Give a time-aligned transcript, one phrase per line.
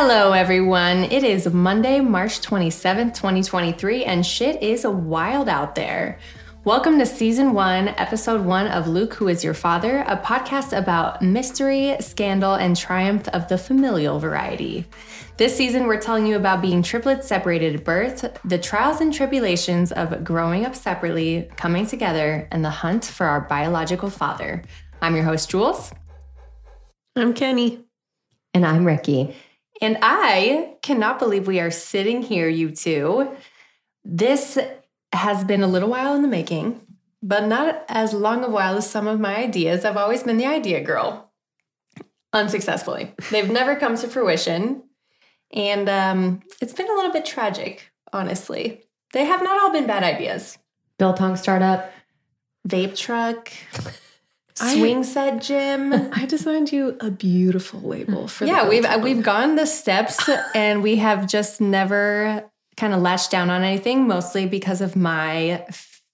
[0.00, 1.02] Hello, everyone.
[1.10, 6.20] It is Monday, March 27th, 2023, and shit is wild out there.
[6.62, 11.20] Welcome to season one, episode one of Luke, Who is Your Father, a podcast about
[11.20, 14.86] mystery, scandal, and triumph of the familial variety.
[15.36, 19.90] This season, we're telling you about being triplets separated at birth, the trials and tribulations
[19.90, 24.62] of growing up separately, coming together, and the hunt for our biological father.
[25.02, 25.90] I'm your host, Jules.
[27.16, 27.84] I'm Kenny.
[28.54, 29.34] And I'm Rikki.
[29.80, 33.36] And I cannot believe we are sitting here, you two.
[34.04, 34.58] This
[35.12, 36.80] has been a little while in the making,
[37.22, 39.84] but not as long a while as some of my ideas.
[39.84, 41.30] I've always been the idea girl,
[42.32, 43.14] unsuccessfully.
[43.30, 44.82] They've never come to fruition.
[45.52, 48.82] And um, it's been a little bit tragic, honestly.
[49.12, 50.58] They have not all been bad ideas.
[50.98, 51.90] Biltong startup,
[52.68, 53.50] vape truck.
[54.58, 55.92] Swing set gym.
[56.12, 58.68] I designed you a beautiful label for yeah.
[58.68, 63.50] We've uh, we've gone the steps and we have just never kind of latched down
[63.50, 65.64] on anything, mostly because of my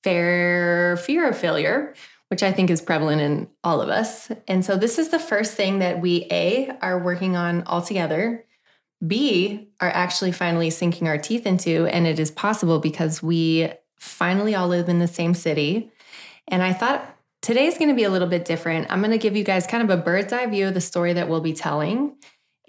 [0.03, 1.95] fair fear of failure,
[2.29, 4.31] which I think is prevalent in all of us.
[4.47, 8.45] And so this is the first thing that we a are working on all together.
[9.07, 14.55] B are actually finally sinking our teeth into, and it is possible because we finally
[14.55, 15.91] all live in the same city.
[16.49, 17.14] And I thought
[17.45, 18.91] Today's going to be a little bit different.
[18.91, 21.13] I'm going to give you guys kind of a bird's eye view of the story
[21.13, 22.17] that we'll be telling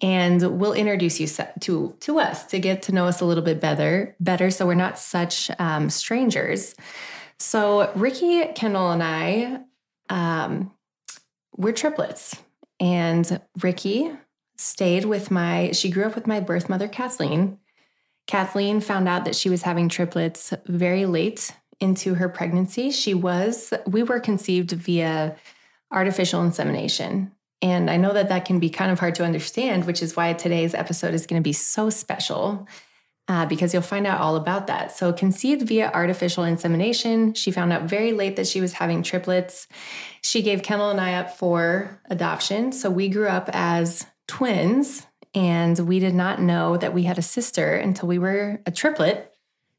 [0.01, 1.27] and we'll introduce you
[1.61, 4.73] to to us to get to know us a little bit better better so we're
[4.73, 6.75] not such um, strangers
[7.39, 9.61] so rikki kendall and i
[10.09, 10.73] um,
[11.55, 12.35] we're triplets
[12.77, 14.11] and rikki
[14.57, 17.57] stayed with my she grew up with my birth mother kathleen
[18.27, 23.73] kathleen found out that she was having triplets very late into her pregnancy, she was,
[23.85, 25.35] we were conceived via
[25.91, 27.31] artificial insemination.
[27.61, 30.33] And I know that that can be kind of hard to understand, which is why
[30.33, 32.67] today's episode is going to be so special
[33.27, 34.91] uh, because you'll find out all about that.
[34.91, 39.67] So, conceived via artificial insemination, she found out very late that she was having triplets.
[40.21, 42.71] She gave Kendall and I up for adoption.
[42.71, 47.23] So, we grew up as twins, and we did not know that we had a
[47.23, 49.34] sister until we were a triplet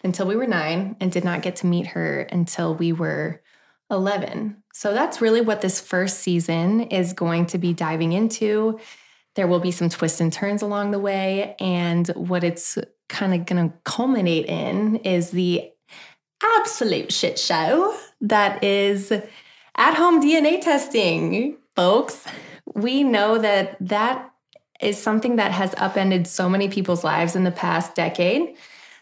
[0.06, 3.42] until we were nine and did not get to meet her until we were
[3.90, 4.62] 11.
[4.72, 8.80] So that's really what this first season is going to be diving into.
[9.34, 11.56] There will be some twists and turns along the way.
[11.60, 12.78] And what it's
[13.08, 15.70] kind of going to culminate in is the
[16.42, 22.24] absolute shit show that is at home DNA testing, folks.
[22.74, 24.30] We know that that
[24.80, 28.56] is something that has upended so many people's lives in the past decade.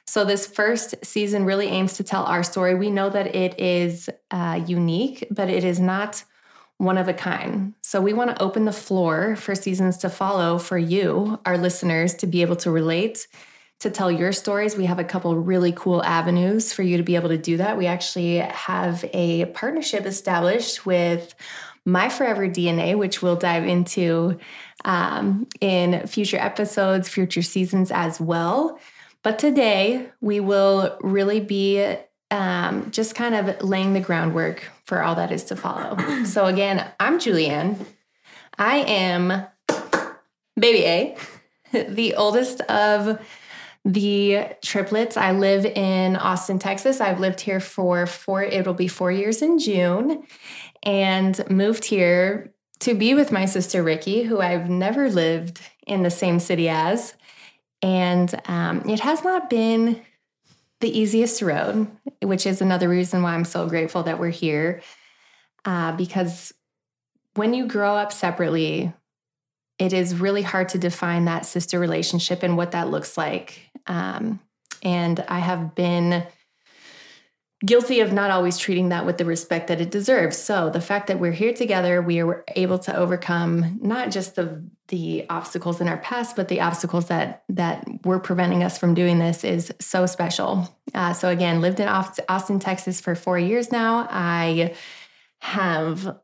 [0.06, 2.74] So, this first season really aims to tell our story.
[2.74, 6.24] We know that it is uh, unique, but it is not
[6.76, 7.74] one of a kind.
[7.82, 12.14] So, we want to open the floor for seasons to follow for you, our listeners,
[12.16, 13.26] to be able to relate,
[13.80, 14.76] to tell your stories.
[14.76, 17.78] We have a couple really cool avenues for you to be able to do that.
[17.78, 21.34] We actually have a partnership established with
[21.86, 24.38] My Forever DNA, which we'll dive into
[24.84, 28.78] um, in future episodes, future seasons as well.
[29.24, 31.96] But today we will really be
[32.30, 36.24] um, just kind of laying the groundwork for all that is to follow.
[36.24, 37.84] so, again, I'm Julianne.
[38.58, 39.46] I am
[40.60, 41.16] baby A,
[41.88, 43.18] the oldest of
[43.84, 45.16] the triplets.
[45.16, 47.00] I live in Austin, Texas.
[47.00, 50.24] I've lived here for four, it'll be four years in June,
[50.82, 56.10] and moved here to be with my sister Rikki, who I've never lived in the
[56.10, 57.14] same city as.
[57.84, 60.00] And um, it has not been
[60.80, 61.86] the easiest road,
[62.22, 64.80] which is another reason why I'm so grateful that we're here.
[65.66, 66.54] Uh, because
[67.34, 68.94] when you grow up separately,
[69.78, 73.60] it is really hard to define that sister relationship and what that looks like.
[73.86, 74.40] Um,
[74.82, 76.26] and I have been
[77.64, 80.36] guilty of not always treating that with the respect that it deserves.
[80.36, 84.62] So the fact that we're here together, we are able to overcome not just the
[84.88, 89.18] the obstacles in our past, but the obstacles that that were preventing us from doing
[89.18, 90.68] this is so special.
[90.92, 94.06] Uh, so again, lived in Austin, Texas for four years now.
[94.10, 94.74] I
[95.40, 96.18] have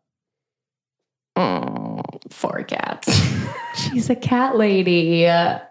[2.30, 3.08] four cats.
[3.74, 5.26] She's a cat lady.
[5.28, 5.62] I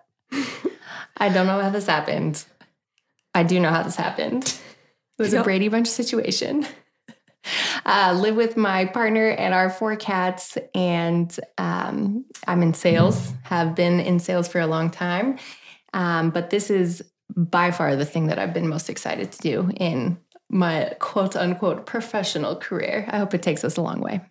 [1.19, 2.43] don't know how this happened.
[3.35, 4.59] I do know how this happened.
[5.19, 5.41] It was yep.
[5.41, 6.65] a Brady Bunch situation.
[7.85, 13.33] Uh, live with my partner and our four cats, and um, I'm in sales.
[13.43, 15.39] Have been in sales for a long time,
[15.93, 17.01] um, but this is
[17.35, 20.19] by far the thing that I've been most excited to do in
[20.49, 23.07] my quote unquote professional career.
[23.09, 24.21] I hope it takes us a long way.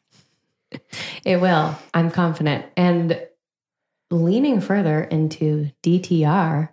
[1.25, 1.77] It will.
[1.95, 2.67] I'm confident.
[2.77, 3.21] And
[4.11, 6.69] leaning further into DTR,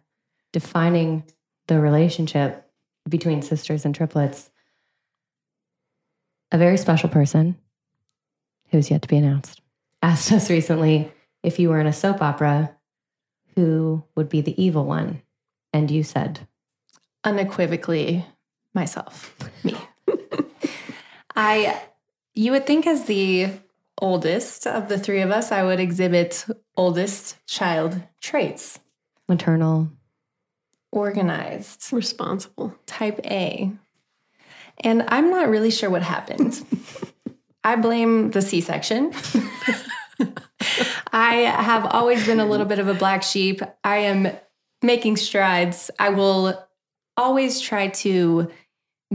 [0.52, 1.24] defining
[1.68, 2.65] the relationship
[3.08, 4.50] between sisters and triplets,
[6.52, 7.58] a very special person
[8.70, 9.62] who's yet to be announced
[10.06, 11.12] asked us recently
[11.42, 12.76] if you were in a soap opera,
[13.56, 15.24] who would be the evil one?
[15.74, 16.48] And you said,
[17.24, 18.24] Unequivocally,
[18.76, 19.76] myself, me.
[21.36, 21.82] I,
[22.36, 23.50] you would think as the
[24.00, 26.46] oldest of the three of us, I would exhibit
[26.78, 28.80] oldest child traits
[29.28, 29.90] maternal.
[30.96, 32.74] Organized, Responsible.
[32.86, 33.72] type A.
[34.80, 36.66] And I'm not really sure what happened.
[37.64, 39.14] I blame the C section.
[41.12, 43.62] I have always been a little bit of a black sheep.
[43.84, 44.30] I am
[44.82, 45.92] making strides.
[46.00, 46.62] I will
[47.18, 48.52] always try to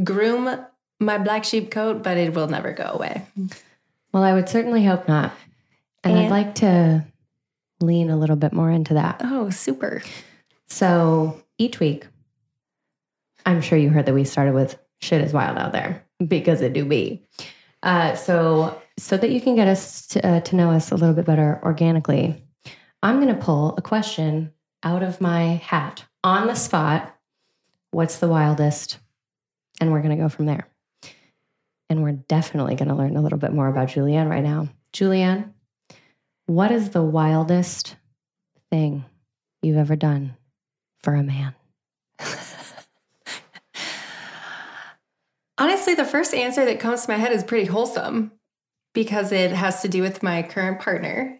[0.02, 0.64] groom
[0.98, 3.26] my black sheep coat, but it will never go away.
[4.12, 5.32] Well, I would certainly hope not.
[6.02, 7.04] And, I'd like to
[7.80, 9.20] lean a little bit more into that.
[9.22, 10.02] Oh, super.
[10.66, 12.06] So each week,
[13.44, 16.72] I'm sure you heard that we started with shit is wild out there because it
[16.72, 17.22] do be.
[17.82, 21.14] Uh, so so that you can get us to, uh, to know us a little
[21.14, 22.44] bit better organically,
[23.02, 24.52] I'm going to pull a question
[24.82, 27.14] out of my hat on the spot.
[27.92, 28.98] What's the wildest?
[29.80, 30.68] And we're going to go from there.
[31.88, 34.68] And we're definitely going to learn a little bit more about Julianne right now.
[34.92, 35.50] Julianne,
[36.44, 37.96] what is the wildest
[38.70, 39.04] thing
[39.62, 40.36] you've ever done
[41.02, 41.54] for a man?
[45.58, 48.32] Honestly, the first answer that comes to my head is pretty wholesome
[48.94, 51.38] because it has to do with my current partner.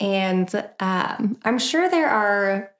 [0.00, 2.70] And um, I'm sure there are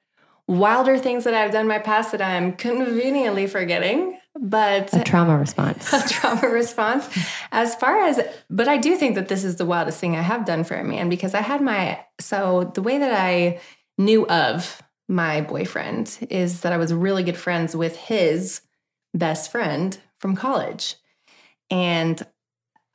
[0.47, 5.37] wilder things that I've done in my past that I'm conveniently forgetting, but A trauma
[5.37, 5.91] response.
[5.93, 7.09] a trauma response.
[7.51, 8.19] As far as,
[8.49, 10.83] but I do think that this is the wildest thing I have done for a
[10.83, 13.59] man because I had my, so the way that I
[13.97, 18.61] knew of my boyfriend is that I was really good friends with his
[19.13, 20.95] best friend from college.
[21.69, 22.25] And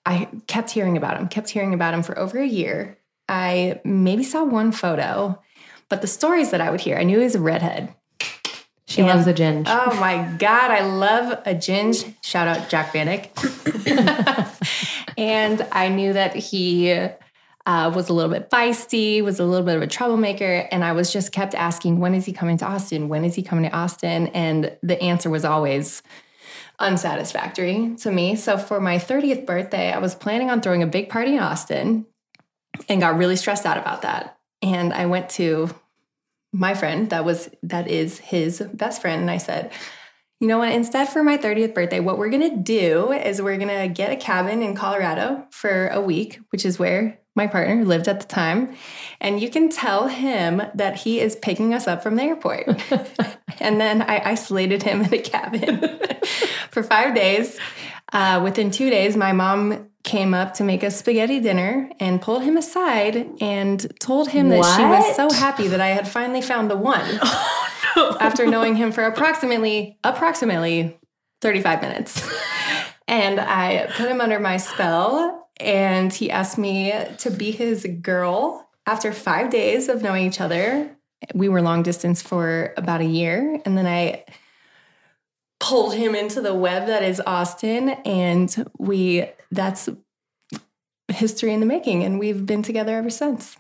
[0.04, 2.98] I kept hearing about him, kept hearing about him for over a year.
[3.28, 5.40] I maybe saw one photo,
[5.88, 7.94] but the stories that I would hear, I knew he was a redhead.
[8.86, 9.66] She And- loves a ginge.
[9.68, 12.12] Oh my God, I love a ginge.
[12.24, 13.28] Shout out Jack Vanek.
[15.16, 16.88] and I knew that he
[17.70, 20.66] uh, was a little bit feisty, was a little bit of a troublemaker.
[20.72, 23.08] And I was just kept asking, when is he coming to Austin?
[23.08, 24.26] When is he coming to Austin?
[24.28, 26.02] And the answer was always
[26.80, 28.34] unsatisfactory to me.
[28.34, 32.06] So for my 30th birthday, I was planning on throwing a big party in Austin
[32.88, 34.36] and got really stressed out about that.
[34.62, 35.70] And I went to
[36.52, 39.70] my friend that was that is his best friend and I said,
[40.40, 40.72] "You know what?
[40.72, 44.10] Instead for my 30th birthday, what we're going to do is we're going to get
[44.10, 48.26] a cabin in Colorado for a week, which is where my partner lived at the
[48.26, 48.76] time,
[49.20, 52.68] and you can tell him that he is picking us up from the airport."
[53.60, 56.00] and then I isolated him in a cabin
[56.70, 57.58] for 5 days.
[58.12, 62.42] Uh, within 2 days, my mom came up to make a spaghetti dinner and pulled
[62.42, 66.70] him aside and told him that she was so happy that I had finally found
[66.70, 67.20] the one
[68.20, 70.98] after knowing him for approximately approximately
[71.42, 72.28] 35 minutes.
[73.08, 78.68] and I put him under my spell and he asked me to be his girl
[78.86, 80.90] after 5 days of knowing each other.
[81.34, 84.24] We were long distance for about a year and then I
[85.60, 89.88] pulled him into the web that is Austin and we that's
[91.08, 93.56] history in the making and we've been together ever since.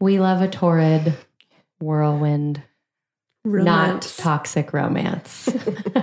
[0.00, 1.14] We love a torrid
[1.80, 2.62] whirlwind,
[3.44, 5.48] not toxic romance.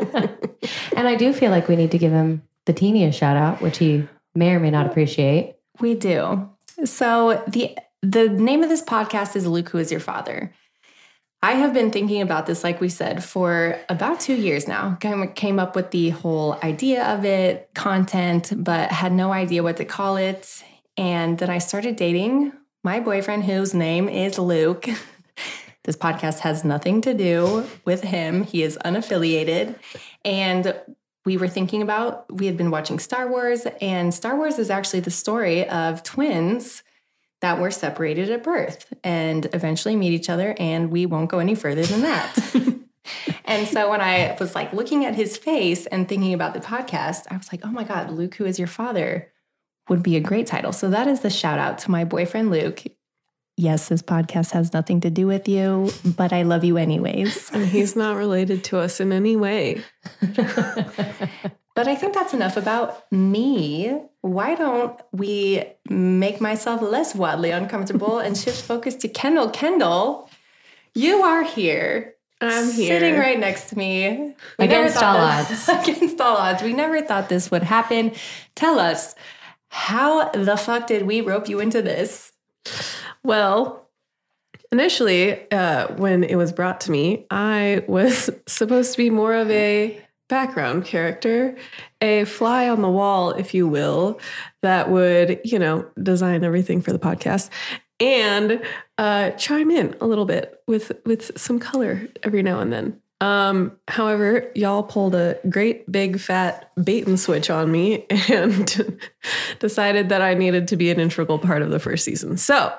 [0.96, 3.78] and I do feel like we need to give him the teeniest shout out, which
[3.78, 5.56] he may or may not appreciate.
[5.80, 6.50] We do.
[6.86, 10.54] So the the name of this podcast is Luke Who Is Your Father.
[11.44, 14.98] I have been thinking about this, like we said, for about two years now.
[15.00, 19.86] Came up with the whole idea of it, content, but had no idea what to
[19.86, 20.64] call it.
[20.98, 24.88] And then I started dating my boyfriend, whose name is Luke.
[25.84, 28.44] This podcast has nothing to do with him.
[28.44, 29.76] He is unaffiliated.
[30.24, 30.76] And
[31.26, 35.02] we were thinking about, we had been watching Star Wars, and Star Wars is actually
[35.02, 36.84] the story of twins
[37.42, 40.56] that were separated at birth and eventually meet each other.
[40.60, 42.36] And we won't go any further than that.
[43.46, 47.24] and so when I was like looking at his face and thinking about the podcast,
[47.30, 49.32] I was like, oh my God, Luke, who is your father,
[49.90, 50.72] would be a great title.
[50.72, 52.84] So that is the shout out to my boyfriend, Luke.
[53.58, 57.52] Yes, this podcast has nothing to do with you, but I love you anyways.
[57.54, 59.84] And he's not related to us in any way.
[61.74, 63.98] But I think that's enough about me.
[64.20, 69.50] Why don't we make myself less wildly uncomfortable and shift focus to Kendall?
[69.50, 70.30] Kendall,
[70.94, 72.16] you are here.
[72.42, 73.00] I'm here.
[73.00, 74.36] Sitting right next to me.
[74.60, 75.16] We Against all
[75.48, 76.62] this- against all odds.
[76.62, 78.12] We never thought this would happen.
[78.54, 79.16] Tell us,
[79.70, 82.34] how the fuck did we rope you into this?
[83.24, 83.90] Well,
[84.72, 89.50] initially, uh, when it was brought to me, I was supposed to be more of
[89.52, 91.56] a background character,
[92.00, 94.20] a fly on the wall, if you will,
[94.62, 97.50] that would, you know, design everything for the podcast
[98.00, 98.62] and
[98.98, 103.00] uh, chime in a little bit with with some color every now and then.
[103.22, 109.00] Um, however, y'all pulled a great big fat bait and switch on me and
[109.60, 112.38] decided that I needed to be an integral part of the first season.
[112.38, 112.74] So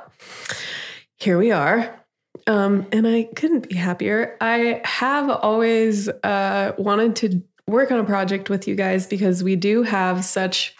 [1.16, 1.98] here we are.
[2.46, 4.36] Um, and I couldn't be happier.
[4.40, 9.54] I have always uh, wanted to work on a project with you guys because we
[9.56, 10.74] do have such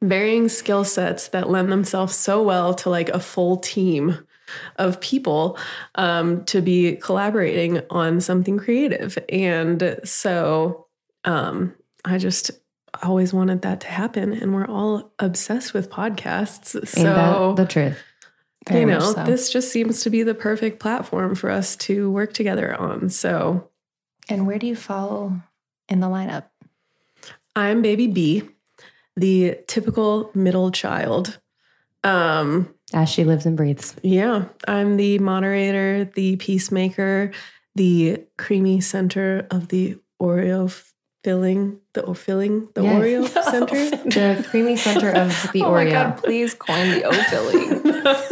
[0.00, 4.18] varying skill sets that lend themselves so well to like a full team
[4.76, 5.56] of people
[5.94, 9.16] um, to be collaborating on something creative.
[9.28, 10.86] And so
[11.24, 12.50] um, I just
[13.02, 14.32] always wanted that to happen.
[14.32, 16.86] And we're all obsessed with podcasts.
[16.86, 17.98] So that the truth?
[18.68, 19.24] Very you know, so.
[19.24, 23.08] this just seems to be the perfect platform for us to work together on.
[23.08, 23.68] So
[24.28, 25.32] And where do you fall
[25.88, 26.44] in the lineup?
[27.56, 28.42] I'm baby B,
[29.16, 31.38] the typical middle child.
[32.04, 33.94] Um, As she lives and breathes.
[34.02, 37.32] yeah, I'm the moderator, the peacemaker,
[37.74, 40.92] the creamy center of the Oreo f-
[41.24, 42.98] filling, the o- filling, the Yeah.
[43.00, 43.76] Oreo center.
[44.12, 45.90] The creamy center of the oh my Oreo.
[45.92, 47.82] god, please coin the O filling.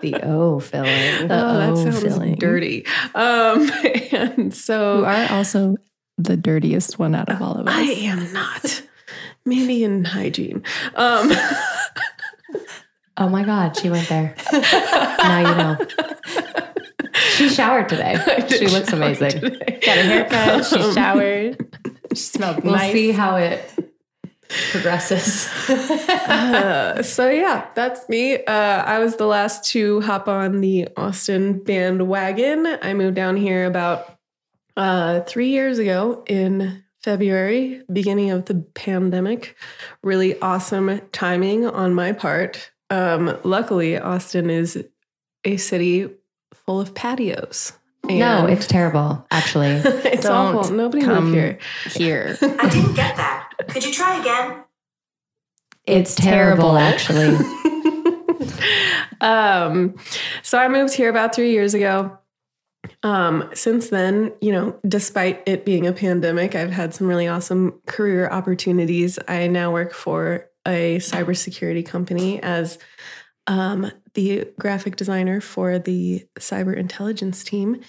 [0.00, 0.88] The O filling.
[1.28, 2.34] The oh, that O sounds filling.
[2.36, 2.86] dirty.
[3.14, 3.70] Um,
[4.12, 5.76] and so Who are also
[6.18, 7.74] the dirtiest one out of all of us.
[7.74, 8.82] I am not.
[9.44, 10.62] Maybe in hygiene.
[10.94, 11.30] Um,
[13.16, 14.34] Oh my God, she went there.
[14.52, 15.76] now you know.
[17.36, 18.16] She showered today.
[18.48, 19.30] She looks amazing.
[19.40, 19.80] today.
[19.84, 20.64] Got a haircut.
[20.66, 21.76] She Um, showered.
[22.14, 22.92] She smelled We'll nice.
[22.92, 23.60] see how it
[24.70, 25.48] progresses.
[26.30, 28.36] Uh, so yeah, that's me.
[28.44, 28.52] Uh,
[28.84, 32.66] I was the last to hop on the Austin bandwagon.
[32.82, 34.16] I moved down here about
[34.76, 39.56] uh, three years ago in February, beginning of the pandemic.
[40.02, 42.70] Really awesome timing on my part.
[42.90, 44.84] Um, luckily, Austin is
[45.44, 46.10] a city
[46.54, 47.72] full of patios.
[48.04, 49.68] No, it's terrible, actually.
[49.84, 50.74] it's Don't awful.
[50.74, 51.60] Nobody come lived
[51.94, 52.36] here.
[52.36, 52.38] here.
[52.58, 53.50] I didn't get that.
[53.68, 54.64] Could you try again?
[55.86, 57.36] It's terrible, actually.
[59.20, 59.96] um,
[60.42, 62.16] so I moved here about three years ago.
[63.02, 67.80] Um, since then, you know, despite it being a pandemic, I've had some really awesome
[67.86, 69.18] career opportunities.
[69.26, 72.78] I now work for a cybersecurity company as
[73.46, 77.80] um, the graphic designer for the cyber intelligence team.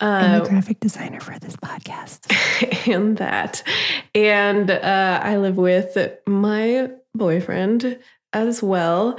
[0.00, 2.30] I'm Uh, the graphic designer for this podcast.
[2.92, 3.62] and that.
[4.14, 7.98] And uh, I live with my boyfriend
[8.32, 9.18] as well.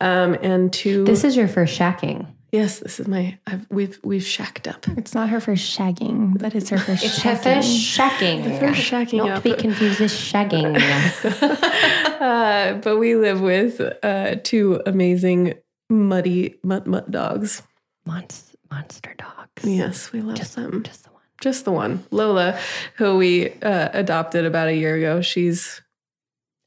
[0.00, 1.04] Um, and two.
[1.04, 2.26] This is your first shacking.
[2.54, 3.36] Yes, this is my.
[3.46, 4.86] I've, we've we've shacked up.
[4.96, 7.42] It's not her first shagging, but it's her first It's her shacking.
[7.42, 7.68] first
[7.98, 8.60] shacking.
[8.60, 9.42] First shacking Not up.
[9.42, 10.74] to be confused with shagging.
[12.20, 15.54] uh, but we live with uh, two amazing
[15.90, 17.62] muddy mutt mutt dogs.
[18.06, 19.64] Monster, monster dogs.
[19.64, 20.82] Yes, we love Just, them.
[20.82, 21.22] just the one.
[21.40, 22.58] Just the one, Lola,
[22.96, 25.20] who we uh, adopted about a year ago.
[25.20, 25.82] She's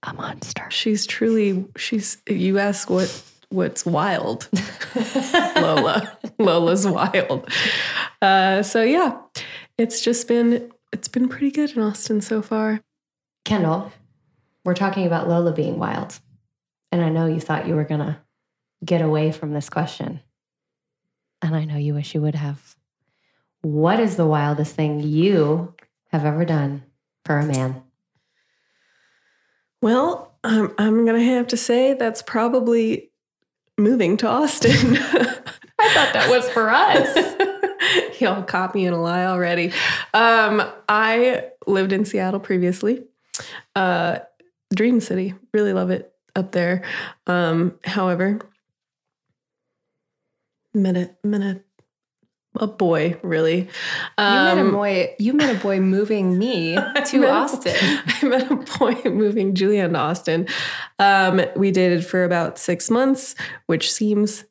[0.03, 0.67] A monster.
[0.69, 2.17] she's truly she's.
[2.27, 3.09] You ask what
[3.49, 4.49] what's wild,
[5.55, 6.17] Lola.
[6.39, 7.49] Lola's wild.
[8.21, 9.17] Uh, so yeah,
[9.77, 12.81] it's just been it's been pretty good in Austin so far.
[13.45, 13.91] Kendall,
[14.63, 16.19] we're talking about Lola being wild.
[16.91, 18.17] And I know you thought you were going to
[18.83, 20.21] get away from this question.
[21.41, 22.75] And I know you wish you would have.
[23.61, 25.75] What is the wildest thing you
[26.11, 26.83] have ever done
[27.25, 27.83] for a man?
[29.81, 33.06] Well, I'm, I'm going to have to say that's probably
[33.77, 34.97] moving to Austin.
[35.79, 38.19] I thought that was for us.
[38.19, 39.71] Y'all caught me in a lie already.
[40.13, 43.03] Um, I lived in Seattle previously.
[43.75, 44.19] Uh,
[44.73, 45.35] Dream City.
[45.53, 46.83] Really love it up there.
[47.27, 48.39] Um, however,
[50.73, 51.61] met a, met a,
[52.59, 53.59] a boy, really.
[53.59, 53.67] You
[54.17, 55.15] met a Um, boy.
[55.19, 57.75] You met a boy moving me to met Austin.
[58.07, 60.47] I met a boy moving Julian to Austin.
[60.99, 63.35] Um, we dated for about six months,
[63.67, 64.43] which seems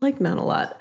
[0.00, 0.80] like not a lot.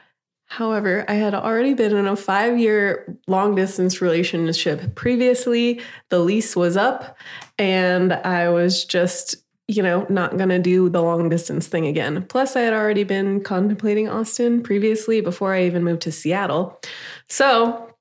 [0.49, 5.81] However, I had already been in a five year long distance relationship previously.
[6.09, 7.17] The lease was up,
[7.59, 9.35] and I was just,
[9.67, 12.23] you know, not going to do the long distance thing again.
[12.23, 16.79] Plus, I had already been contemplating Austin previously before I even moved to Seattle.
[17.27, 17.93] So,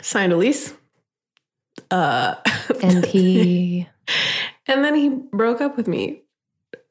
[0.00, 0.74] signed a lease.
[1.90, 2.36] Uh,
[2.82, 3.88] And he
[4.66, 6.22] and then he broke up with me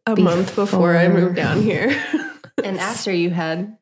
[0.05, 1.89] a month before I moved down here.
[2.61, 3.77] And after you had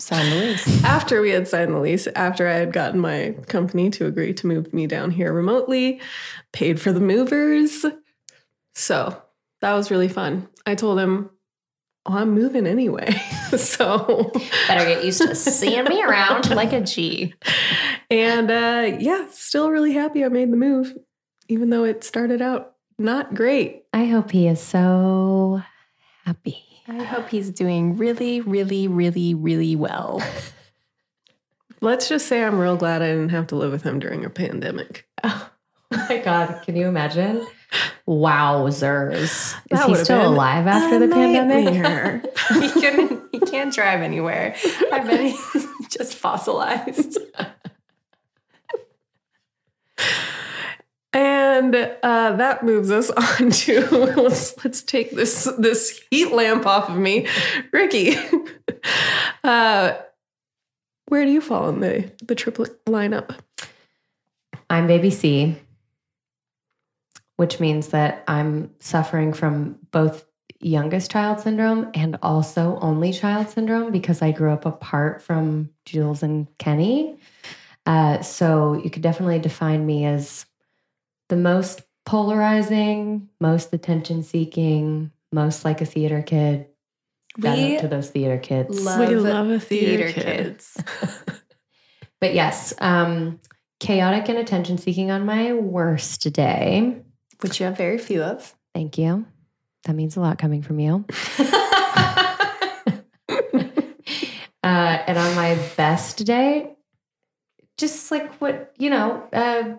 [0.00, 0.84] signed the lease.
[0.84, 4.48] after we had signed the lease, after I had gotten my company to agree to
[4.48, 6.00] move me down here remotely,
[6.52, 7.86] paid for the movers.
[8.74, 9.22] So
[9.60, 10.48] that was really fun.
[10.64, 11.30] I told him,
[12.06, 13.12] oh, I'm moving anyway.
[13.56, 14.30] so,
[14.68, 16.50] better get used to seeing me around.
[16.56, 17.34] Like a G.
[18.10, 20.94] and uh, yeah, still really happy I made the move,
[21.48, 23.84] even though it started out not great.
[23.92, 25.62] I hope he is so
[26.24, 26.62] happy.
[26.88, 30.22] I hope he's doing really, really, really, really well.
[31.80, 34.30] Let's just say I'm real glad I didn't have to live with him during a
[34.30, 35.06] pandemic.
[35.22, 35.50] Oh
[35.90, 37.46] my god, can you imagine?
[38.06, 39.54] Wowzers.
[39.70, 42.24] Is he still alive after the pandemic?
[42.62, 44.54] he couldn't he can't drive anywhere.
[44.92, 47.18] I bet he's just fossilized.
[51.16, 53.08] And uh, that moves us
[53.40, 57.26] on to let's let's take this this heat lamp off of me,
[57.72, 58.16] Rikki.
[59.42, 59.94] Uh,
[61.06, 63.34] where do you fall in the the triplet lineup?
[64.68, 65.56] I'm baby C,
[67.36, 70.24] which means that I'm suffering from both
[70.60, 76.22] youngest child syndrome and also only child syndrome because I grew up apart from Jules
[76.22, 77.18] and Kenny.
[77.84, 80.46] Uh, so you could definitely define me as
[81.28, 86.66] the most polarizing, most attention seeking, most like a theater kid.
[87.42, 88.84] Shout We out to those theater kids.
[88.84, 90.44] love, We love a theater theater, kid.
[90.44, 90.82] kids.
[92.20, 93.40] But yes, um,
[93.78, 97.02] chaotic and attention seeking on my worst day.
[97.40, 98.54] Which you have very few of.
[98.74, 99.26] Thank you.
[99.84, 101.04] That means a lot coming from you.
[101.38, 101.52] uh,
[104.62, 106.76] and on my best day,
[107.78, 109.74] just like what, you know, uh,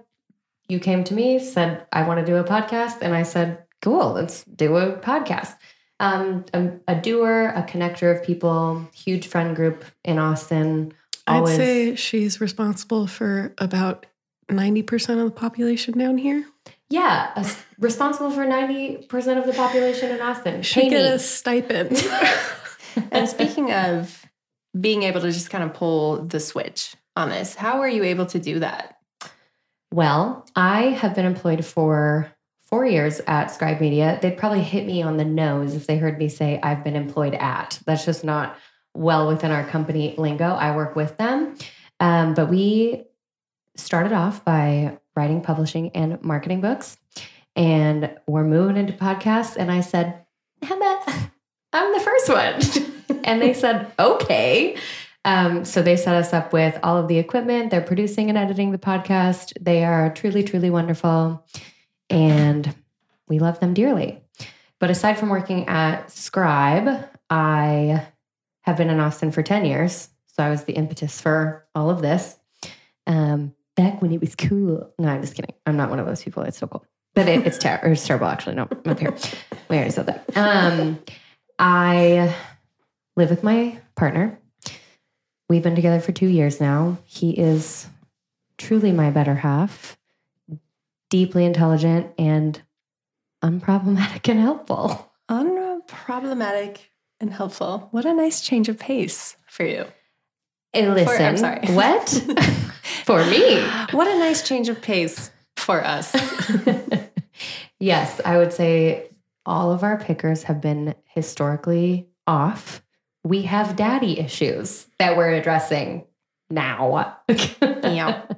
[0.69, 2.99] you came to me, said, I want to do a podcast.
[3.01, 5.55] And I said, cool, let's do a podcast.
[5.99, 10.93] Um, I'm a doer, a connector of people, huge friend group in Austin.
[11.25, 14.05] Always, I'd say she's responsible for about
[14.49, 16.45] ninety percent of the population down here.
[16.89, 20.61] Yeah, a s- responsible for 90% of the population in Austin.
[20.61, 21.09] Should Pay get me.
[21.15, 22.07] a stipend.
[23.11, 24.25] And speaking of
[24.79, 28.25] being able to just kind of pull the switch on this, how are you able
[28.27, 28.97] to do that?
[29.93, 32.31] Well, I have been employed for
[32.63, 34.17] four years at Scribe Media.
[34.21, 37.35] They'd probably hit me on the nose if they heard me say I've been employed
[37.35, 37.79] at.
[37.85, 38.57] That's just not
[38.95, 40.45] well within our company lingo.
[40.45, 41.55] I work with them.
[41.99, 43.05] Um, but we
[43.75, 46.97] started off by writing, publishing, and marketing books.
[47.55, 49.57] And we're moving into podcasts.
[49.57, 50.23] And I said,
[50.61, 50.79] How
[51.73, 53.21] I'm the first one?
[53.25, 54.77] and they said, Okay.
[55.25, 57.71] Um, so they set us up with all of the equipment.
[57.71, 59.51] They're producing and editing the podcast.
[59.59, 61.45] They are truly, truly wonderful.
[62.09, 62.73] And
[63.27, 64.21] we love them dearly.
[64.79, 68.07] But aside from working at Scribe, I
[68.61, 70.09] have been in Austin for 10 years.
[70.27, 72.37] So I was the impetus for all of this.
[73.07, 74.91] Um, back when it was cool.
[74.99, 75.53] No, I'm just kidding.
[75.65, 76.43] I'm not one of those people.
[76.43, 76.85] It's so cool.
[77.13, 78.55] But it, it's, ter- it's terrible, actually.
[78.55, 79.15] No, I'm up here.
[79.69, 80.25] We already said that.
[80.35, 80.99] Um,
[81.57, 82.35] I
[83.15, 84.37] live with my partner.
[85.49, 86.97] We've been together for two years now.
[87.05, 87.87] He is
[88.57, 89.97] truly my better half,
[91.09, 92.61] deeply intelligent and
[93.43, 95.11] unproblematic and helpful.
[95.29, 96.79] Unproblematic
[97.19, 97.87] and helpful.
[97.91, 99.85] What a nice change of pace for you.
[100.73, 101.67] And listen, I'm sorry.
[101.67, 102.23] what?
[103.05, 103.61] For me.
[103.91, 106.13] What a nice change of pace for us.
[107.79, 109.09] yes, I would say
[109.45, 112.83] all of our pickers have been historically off.
[113.23, 116.05] We have daddy issues that we're addressing
[116.49, 117.17] now.
[117.27, 118.23] Yeah.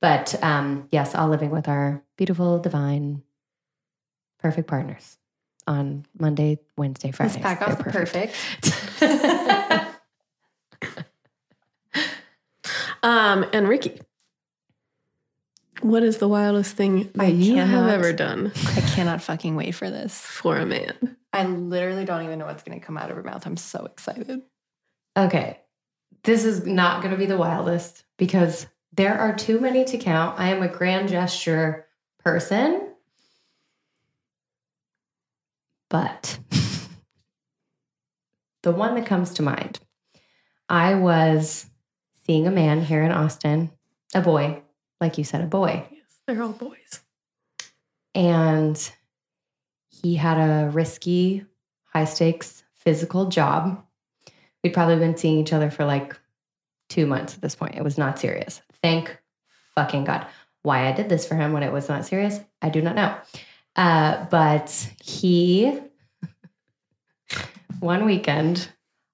[0.00, 3.22] But um, yes, all living with our beautiful, divine,
[4.40, 5.16] perfect partners
[5.68, 7.64] on Monday, Wednesday, Let's Friday.
[7.64, 8.34] off the perfect.
[13.02, 14.00] um, and Rikki,
[15.82, 19.90] what is the wildest thing I you have ever done I cannot fucking wait for
[19.90, 20.20] this.
[20.20, 21.16] for a man?
[21.32, 23.46] I literally don't even know what's going to come out of her mouth.
[23.46, 24.42] I'm so excited.
[25.16, 25.58] Okay.
[26.24, 30.38] This is not going to be the wildest because there are too many to count.
[30.38, 31.86] I am a grand gesture
[32.22, 32.88] person.
[35.88, 36.38] But
[38.62, 39.80] the one that comes to mind,
[40.68, 41.66] I was
[42.24, 43.70] seeing a man here in Austin,
[44.14, 44.62] a boy,
[45.00, 45.86] like you said, a boy.
[45.90, 47.00] Yes, they're all boys.
[48.14, 48.92] And
[49.88, 51.44] he had a risky,
[51.92, 53.84] high stakes physical job.
[54.62, 56.18] We'd probably been seeing each other for like
[56.88, 57.76] two months at this point.
[57.76, 58.60] It was not serious.
[58.82, 59.16] Thank
[59.74, 60.26] fucking God.
[60.62, 63.16] Why I did this for him when it was not serious, I do not know.
[63.74, 64.70] Uh, but
[65.02, 65.80] he,
[67.80, 68.68] one weekend,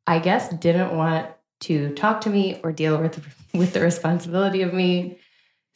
[0.07, 1.29] I guess, didn't want
[1.61, 5.18] to talk to me or deal with with the responsibility of me.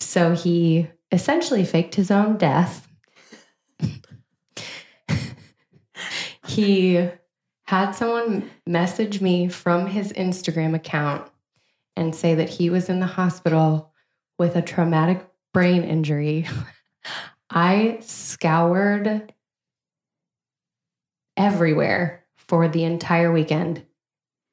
[0.01, 2.89] So he essentially faked his own death.
[6.47, 7.09] he
[7.65, 11.31] had someone message me from his Instagram account
[11.97, 13.93] and say that he was in the hospital
[14.39, 16.47] with a traumatic brain injury.
[17.51, 19.33] I scoured
[21.37, 23.85] everywhere for the entire weekend,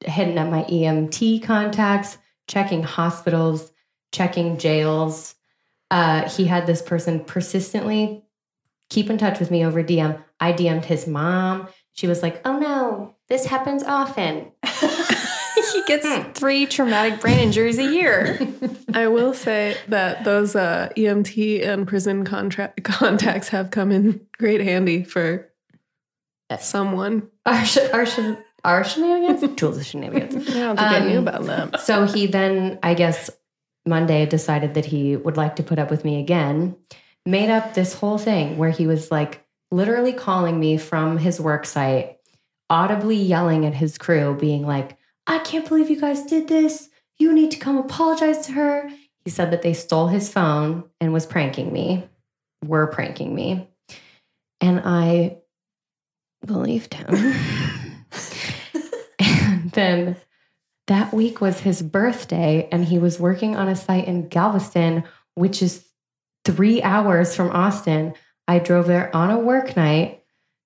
[0.03, 3.71] hitting up my EMT contacts, checking hospitals,
[4.11, 5.35] checking jails.
[5.91, 8.23] Uh, he had this person persistently
[8.89, 10.21] keep in touch with me over DM.
[10.39, 11.67] I DM'd his mom.
[11.93, 14.51] She was like, oh no, this happens often.
[15.73, 18.39] he gets three traumatic brain injuries a year.
[18.93, 24.61] I will say that those uh, EMT and prison contract contacts have come in great
[24.61, 25.51] handy for
[26.59, 27.29] someone.
[27.45, 27.77] Our, sh-
[28.63, 29.55] our, sh- our shenanigans?
[29.59, 30.35] Jules' shenanigans.
[30.49, 31.71] I don't think I knew Um, about them.
[31.83, 33.29] So he then, I guess,
[33.85, 36.75] Monday decided that he would like to put up with me again,
[37.25, 41.65] made up this whole thing where he was like literally calling me from his work
[41.65, 42.17] site,
[42.69, 46.89] audibly yelling at his crew, being like, I can't believe you guys did this.
[47.17, 48.89] You need to come apologize to her.
[49.25, 52.07] He said that they stole his phone and was pranking me,
[52.65, 53.67] were pranking me.
[54.61, 55.37] And I
[56.45, 57.09] believed him.
[59.19, 60.15] and then
[60.87, 65.03] that week was his birthday, and he was working on a site in Galveston,
[65.35, 65.85] which is
[66.43, 68.13] three hours from Austin.
[68.47, 70.23] I drove there on a work night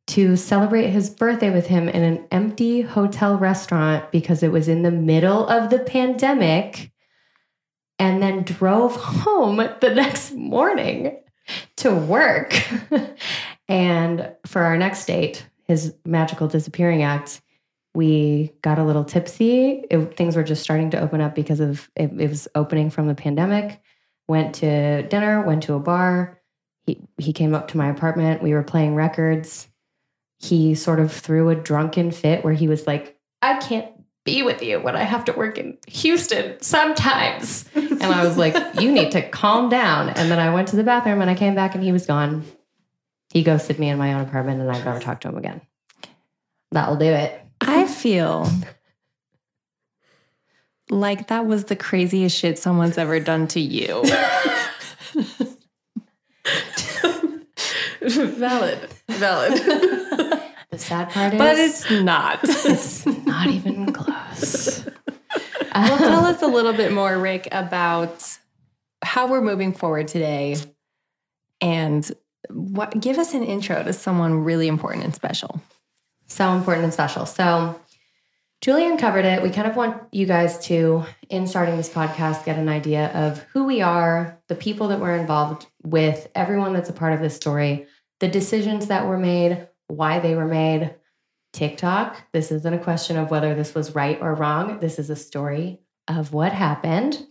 [0.08, 4.84] to celebrate his birthday with him in an empty hotel restaurant because it was in
[4.84, 6.92] the middle of the pandemic,
[8.00, 11.20] and then drove home the next morning
[11.78, 12.56] to work.
[13.68, 17.42] and for our next date, his magical disappearing act,
[17.96, 19.86] we got a little tipsy.
[19.90, 23.08] It, things were just starting to open up because of it, it was opening from
[23.08, 23.82] the pandemic.
[24.28, 26.40] Went to dinner, went to a bar.
[26.86, 28.42] He he came up to my apartment.
[28.42, 29.68] We were playing records.
[30.40, 33.88] He sort of threw a drunken fit where he was like, "I can't
[34.26, 38.56] be with you when I have to work in Houston sometimes." And I was like,
[38.82, 41.54] "You need to calm down." And then I went to the bathroom and I came
[41.54, 42.44] back and he was gone.
[43.34, 45.62] He ghosted me in my own apartment and I've never talked to him again.
[46.72, 47.42] That'll do it.
[47.60, 48.48] I feel
[50.92, 54.04] like that was the craziest shit someone's ever done to you.
[58.04, 58.88] valid.
[59.10, 59.54] Valid.
[60.70, 62.40] The sad part is, but it's not.
[62.44, 64.86] it's not even close.
[65.74, 68.28] well, tell us a little bit more, Rick, about
[69.02, 70.56] how we're moving forward today
[71.62, 72.12] and
[72.50, 75.62] what give us an intro to someone really important and special.
[76.28, 77.26] so important and special.
[77.26, 77.80] So,
[78.62, 79.44] Julian covered it.
[79.44, 83.40] We kind of want you guys to, in starting this podcast, get an idea of
[83.52, 87.36] who we are, the people that we're involved with, everyone that's a part of this
[87.36, 87.88] story,
[88.22, 90.96] the decisions that were made, why they were made.
[91.52, 94.80] TikTok, this isn't a question of whether this was right or wrong.
[94.80, 97.22] This is a story of what happened.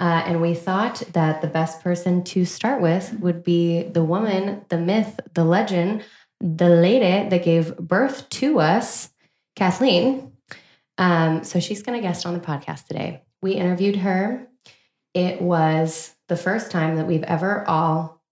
[0.00, 4.64] Uh, and we thought that the best person to start with would be the woman,
[4.68, 6.02] the myth, the legend,
[6.40, 9.10] the lady that gave birth to us,
[9.54, 10.32] Kathleen.
[10.98, 13.22] Um, so she's going to guest on the podcast today.
[13.42, 14.48] We interviewed her.
[15.14, 18.22] It was the first time that we've ever all,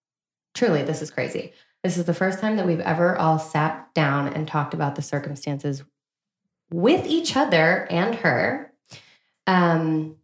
[0.55, 1.53] truly, this is crazy.
[1.85, 5.03] This is the first time that we've ever all sat down and talked about the
[5.03, 5.83] circumstances
[6.71, 8.73] with each other and her.
[9.47, 10.17] Um,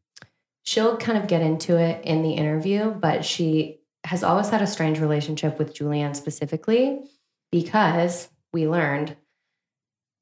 [0.67, 4.67] she'll kind of get into it in the interview, but she has always had a
[4.67, 7.01] strange relationship with Julianne specifically
[7.51, 9.17] because we learned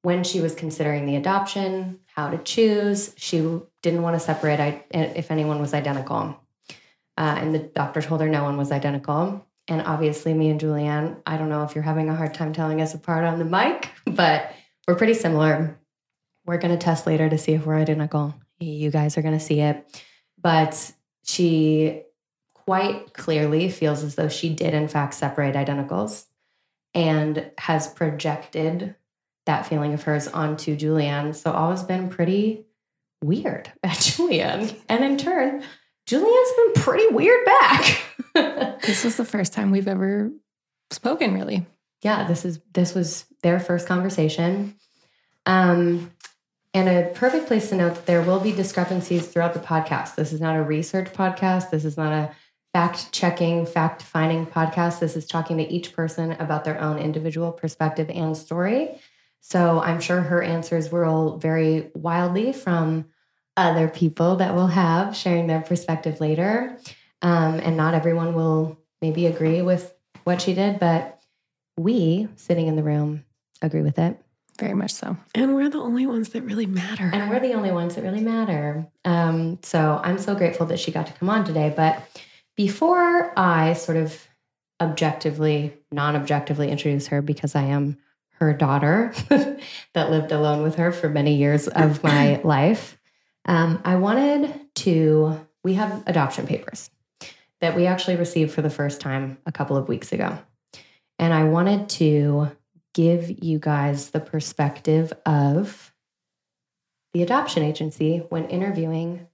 [0.02, 3.38] when she was considering the adoption, how to choose, she
[3.82, 6.38] didn't want to separate if anyone was identical.
[7.16, 9.46] Uh, and the doctor told her no one was identical.
[9.66, 12.82] And obviously, me and Julianne, I don't know if you're having a hard time telling
[12.82, 14.52] us apart on the mic, but
[14.86, 15.78] we're pretty similar.
[16.44, 18.34] We're going to test later to see if we're identical.
[18.60, 20.04] You guys are going to see it.
[20.44, 20.92] But
[21.24, 22.02] she
[22.54, 26.26] quite clearly feels as though she did, in fact, separate identicals
[26.94, 28.94] and has projected
[29.46, 31.34] that feeling of hers onto Julianne.
[31.34, 32.64] So all has been pretty
[33.22, 34.78] weird at Julianne.
[34.88, 35.64] And in turn,
[36.06, 38.00] Julianne's been pretty weird back.
[38.84, 40.30] This was the first time we've ever
[40.90, 41.64] spoken, really.
[42.02, 44.74] yeah, this is this was their first conversation.
[45.46, 46.10] Um,
[46.74, 50.16] and a perfect place to note that there will be discrepancies throughout the podcast.
[50.16, 51.70] This is not a research podcast.
[51.70, 52.34] This is not a
[52.72, 54.98] fact checking, fact finding podcast.
[54.98, 59.00] This is talking to each person about their own individual perspective and story.
[59.40, 63.06] So I'm sure her answers will vary wildly from
[63.56, 66.76] other people that we'll have sharing their perspective later.
[67.22, 71.22] Um, and not everyone will maybe agree with what she did, but
[71.76, 73.24] we sitting in the room
[73.62, 74.23] agree with it.
[74.58, 75.16] Very much so.
[75.34, 77.10] And we're the only ones that really matter.
[77.12, 78.86] And we're the only ones that really matter.
[79.04, 81.72] Um, so I'm so grateful that she got to come on today.
[81.74, 82.00] But
[82.56, 84.28] before I sort of
[84.80, 87.98] objectively, non objectively introduce her, because I am
[88.38, 89.12] her daughter
[89.92, 92.98] that lived alone with her for many years of my life,
[93.46, 95.46] um, I wanted to.
[95.64, 96.90] We have adoption papers
[97.60, 100.38] that we actually received for the first time a couple of weeks ago.
[101.18, 102.50] And I wanted to
[102.94, 105.92] give you guys the perspective of
[107.12, 109.26] the adoption agency when interviewing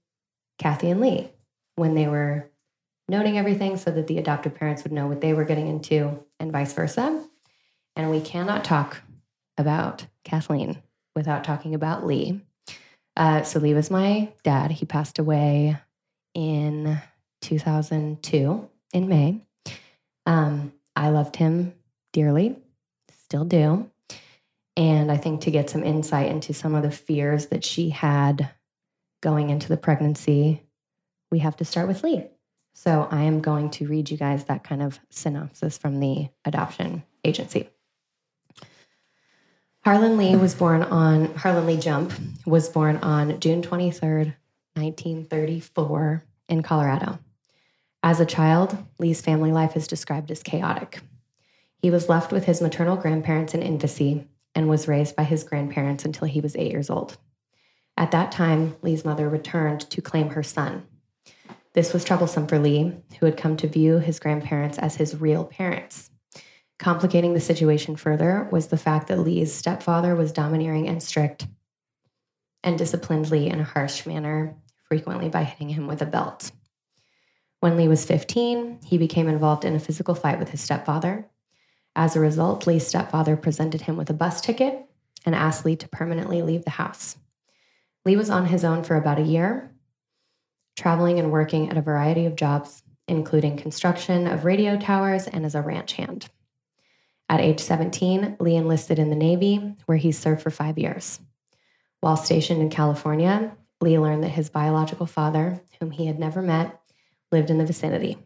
[0.59, 1.29] Kathy and Lee
[1.75, 2.49] when they were
[3.07, 6.51] noting everything so that the adoptive parents would know what they were getting into and
[6.51, 7.23] vice versa.
[7.95, 9.01] And we cannot talk
[9.57, 10.81] about Kathleen
[11.15, 12.41] without talking about Lee.
[13.17, 14.71] Uh, so Lee was my dad.
[14.71, 15.77] He passed away
[16.33, 17.01] in
[17.41, 19.41] 2002 in May.
[20.25, 21.73] Um, I loved him
[22.13, 22.55] dearly,
[23.31, 23.89] still do.
[24.75, 28.49] And I think to get some insight into some of the fears that she had
[29.21, 30.63] going into the pregnancy,
[31.31, 32.25] we have to start with Lee.
[32.73, 37.03] So I am going to read you guys that kind of synopsis from the adoption
[37.23, 37.69] agency.
[39.85, 42.11] Harlan Lee was born on, Harlan Lee Jump
[42.45, 44.35] was born on June 23rd,
[44.73, 47.17] 1934, in Colorado.
[48.03, 50.99] As a child, Lee's family life is described as chaotic.
[51.81, 56.05] He was left with his maternal grandparents in infancy and was raised by his grandparents
[56.05, 57.17] until he was eight years old.
[57.97, 60.85] At that time, Lee's mother returned to claim her son.
[61.73, 65.45] This was troublesome for Lee, who had come to view his grandparents as his real
[65.45, 66.11] parents.
[66.77, 71.47] Complicating the situation further was the fact that Lee's stepfather was domineering and strict
[72.63, 74.55] and disciplined Lee in a harsh manner,
[74.87, 76.51] frequently by hitting him with a belt.
[77.59, 81.27] When Lee was 15, he became involved in a physical fight with his stepfather.
[81.95, 84.85] As a result, Lee's stepfather presented him with a bus ticket
[85.25, 87.17] and asked Lee to permanently leave the house.
[88.05, 89.71] Lee was on his own for about a year,
[90.75, 95.53] traveling and working at a variety of jobs, including construction of radio towers and as
[95.53, 96.29] a ranch hand.
[97.29, 101.19] At age 17, Lee enlisted in the Navy, where he served for five years.
[101.99, 106.79] While stationed in California, Lee learned that his biological father, whom he had never met,
[107.31, 108.17] lived in the vicinity.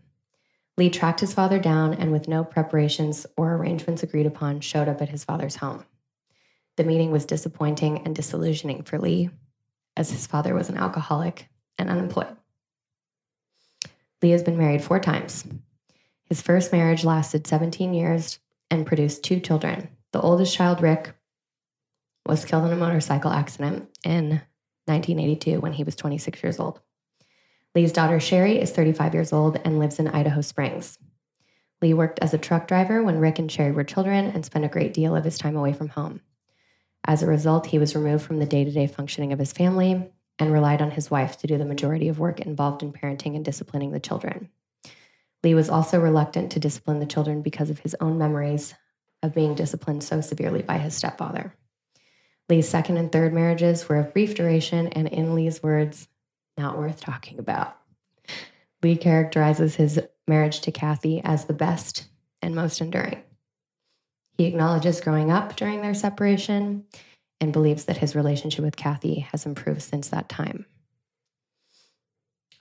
[0.77, 5.01] Lee tracked his father down and, with no preparations or arrangements agreed upon, showed up
[5.01, 5.85] at his father's home.
[6.75, 9.29] The meeting was disappointing and disillusioning for Lee,
[9.95, 12.35] as his father was an alcoholic and unemployed.
[14.21, 15.45] Lee has been married four times.
[16.25, 19.89] His first marriage lasted 17 years and produced two children.
[20.11, 21.13] The oldest child, Rick,
[22.25, 24.41] was killed in a motorcycle accident in
[24.85, 26.81] 1982 when he was 26 years old.
[27.75, 30.97] Lee's daughter, Sherry, is 35 years old and lives in Idaho Springs.
[31.81, 34.69] Lee worked as a truck driver when Rick and Sherry were children and spent a
[34.69, 36.21] great deal of his time away from home.
[37.05, 40.09] As a result, he was removed from the day to day functioning of his family
[40.39, 43.43] and relied on his wife to do the majority of work involved in parenting and
[43.43, 44.49] disciplining the children.
[45.43, 48.73] Lee was also reluctant to discipline the children because of his own memories
[49.21, 51.53] of being disciplined so severely by his stepfather.
[52.47, 56.07] Lee's second and third marriages were of brief duration and, in Lee's words,
[56.57, 57.77] not worth talking about.
[58.81, 62.05] Lee characterizes his marriage to Kathy as the best
[62.41, 63.21] and most enduring.
[64.37, 66.85] He acknowledges growing up during their separation
[67.39, 70.65] and believes that his relationship with Kathy has improved since that time.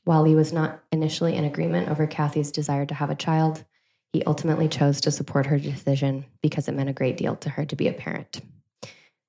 [0.04, 3.64] While Lee was not initially in agreement over Kathy's desire to have a child,
[4.12, 7.64] he ultimately chose to support her decision because it meant a great deal to her
[7.64, 8.40] to be a parent.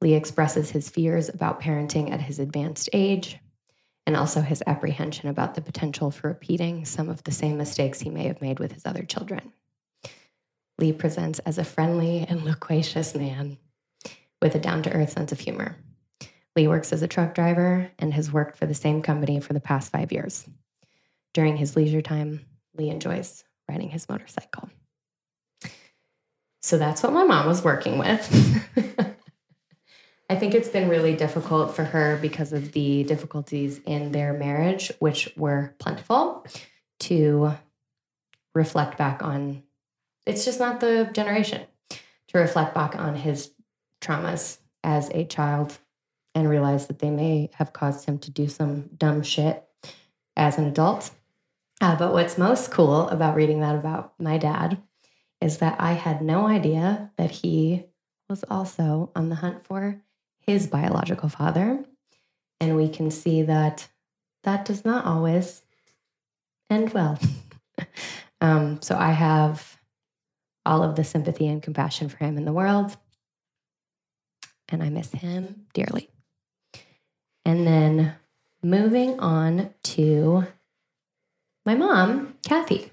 [0.01, 3.39] Lee expresses his fears about parenting at his advanced age
[4.05, 8.09] and also his apprehension about the potential for repeating some of the same mistakes he
[8.09, 9.51] may have made with his other children.
[10.77, 13.57] Lee presents as a friendly and loquacious man
[14.41, 15.77] with a down to earth sense of humor.
[16.55, 19.59] Lee works as a truck driver and has worked for the same company for the
[19.59, 20.45] past five years.
[21.33, 22.45] During his leisure time,
[22.77, 24.69] Lee enjoys riding his motorcycle.
[26.61, 29.14] So that's what my mom was working with.
[30.27, 34.91] I think it's been really difficult for her because of the difficulties in their marriage,
[34.97, 36.45] which were plentiful,
[37.01, 37.51] to
[38.55, 39.61] reflect back on.
[40.25, 43.51] It's just not the generation to reflect back on his
[44.01, 45.77] traumas as a child
[46.33, 49.63] and realize that they may have caused him to do some dumb shit
[50.35, 51.11] as an adult.
[51.81, 54.81] Uh, but what's most cool about reading that about my dad
[55.39, 57.85] is that I had no idea that he
[58.27, 60.01] was also on the hunt for
[60.45, 61.83] his biological father.
[62.59, 63.87] And we can see that
[64.43, 65.63] that does not always
[66.69, 67.19] end well.
[68.41, 69.77] um, so I have
[70.65, 72.95] all of the sympathy and compassion for him in the world.
[74.69, 76.09] And I miss him dearly.
[77.43, 78.15] And then
[78.63, 80.45] moving on to
[81.65, 82.91] my mom, Kathy.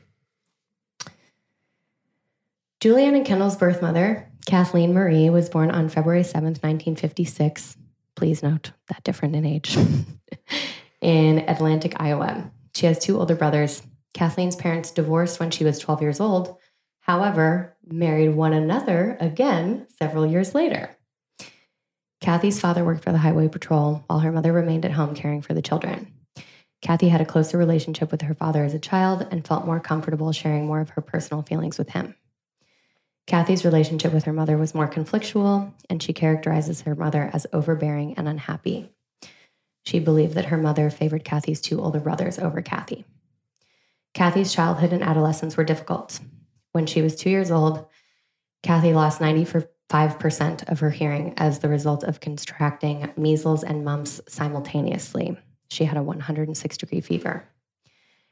[2.81, 7.77] Julianne and Kendall's birth mother, Kathleen Marie, was born on February 7th, 1956.
[8.17, 9.77] Please note that different in age.
[11.01, 12.51] in Atlantic, Iowa.
[12.75, 13.83] She has two older brothers.
[14.15, 16.57] Kathleen's parents divorced when she was 12 years old,
[17.01, 20.97] however, married one another again several years later.
[22.21, 25.55] Kathy's father worked for the Highway Patrol while her mother remained at home caring for
[25.55, 26.13] the children.
[26.81, 30.33] Kathy had a closer relationship with her father as a child and felt more comfortable
[30.33, 32.15] sharing more of her personal feelings with him.
[33.27, 38.15] Kathy's relationship with her mother was more conflictual, and she characterizes her mother as overbearing
[38.15, 38.91] and unhappy.
[39.85, 43.05] She believed that her mother favored Kathy's two older brothers over Kathy.
[44.15, 46.21] Kathy's childhood and adolescence were difficult.
[46.73, 47.87] When she was two years old,
[48.63, 54.23] Kathy lost 90 5% of her hearing as the result of contracting measles and mumps
[54.27, 55.37] simultaneously.
[55.71, 57.45] She had a 106 degree fever.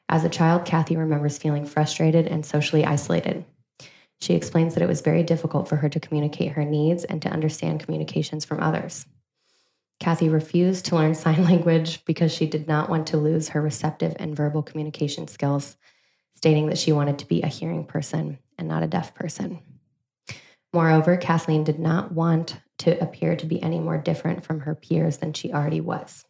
[0.09, 3.44] As a child, Kathy remembers feeling frustrated and socially isolated.
[4.20, 7.30] She explains that it was very difficult for her to communicate her needs and to
[7.30, 9.06] understand communications from others.
[9.98, 14.14] Kathy refused to learn sign language because she did not want to lose her receptive
[14.18, 15.76] and verbal communication skills,
[16.35, 19.61] stating that she wanted to be a hearing person and not a deaf person.
[20.72, 25.18] Moreover, Kathleen did not want to appear to be any more different from her peers
[25.18, 26.24] than she already was.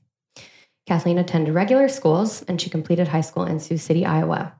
[0.87, 4.55] Kathleen attended regular schools and she completed high school in Sioux City, Iowa.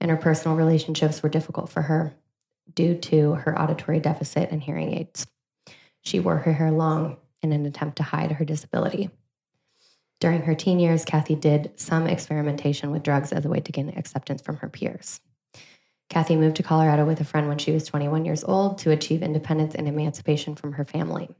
[0.00, 2.14] And her personal relationships were difficult for her
[2.74, 5.26] due to her auditory deficit and hearing aids.
[6.02, 9.10] She wore her hair long in an attempt to hide her disability.
[10.20, 13.88] During her teen years, Kathy did some experimentation with drugs as a way to gain
[13.96, 15.20] acceptance from her peers.
[16.10, 19.22] Kathy moved to Colorado with a friend when she was 21 years old to achieve
[19.22, 21.30] independence and emancipation from her family.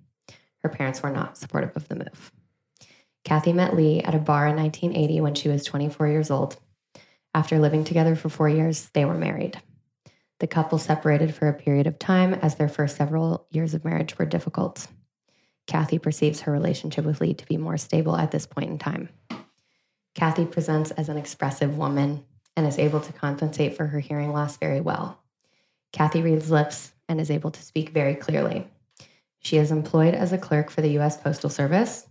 [0.63, 2.33] Her parents were not supportive of the move.
[3.25, 6.57] Kathy met Lee at a bar in 1980 when she was 24 years old.
[7.35, 9.61] After living together for four years, they were married.
[10.41, 14.19] The couple separated for a period of time as their first several years of marriage
[14.19, 14.87] were difficult.
[15.67, 19.11] Kathy perceives her relationship with Lee to be more stable at this point in time.
[20.15, 22.25] Kathy presents as an expressive woman
[22.57, 25.21] and is able to compensate for her hearing loss very well.
[25.93, 28.67] Kathy reads lips and is able to speak very clearly.
[29.41, 31.19] She is employed as a clerk for the U.S.
[31.19, 32.07] Postal Service,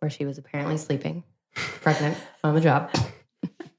[0.00, 1.24] where she was apparently sleeping,
[1.54, 2.94] pregnant, on the job,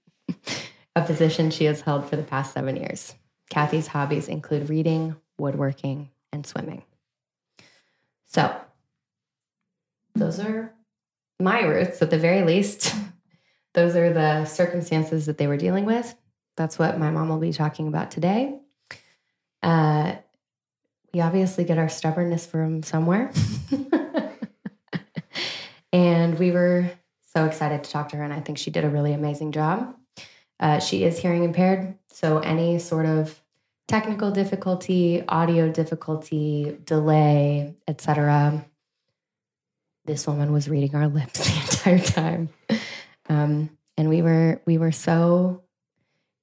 [0.96, 3.14] a position she has held for the past seven years.
[3.50, 6.84] Kathy's hobbies include reading, woodworking, and swimming.
[8.28, 8.56] So,
[10.16, 10.74] those are
[11.40, 12.96] my roots at the very least
[13.76, 16.16] those are the circumstances that they were dealing with.
[16.56, 18.58] That's what my mom will be talking about today.
[19.62, 20.16] Uh,
[21.14, 23.32] we obviously get our stubbornness from somewhere.
[25.94, 26.90] and we were
[27.34, 29.94] so excited to talk to her, and I think she did a really amazing job.
[30.60, 33.42] Uh, she is hearing impaired, so any sort of
[33.88, 38.66] technical difficulty, audio difficulty, delay, etc.
[40.06, 42.50] This woman was reading our lips the entire time.
[43.28, 45.64] Um, and we were we were so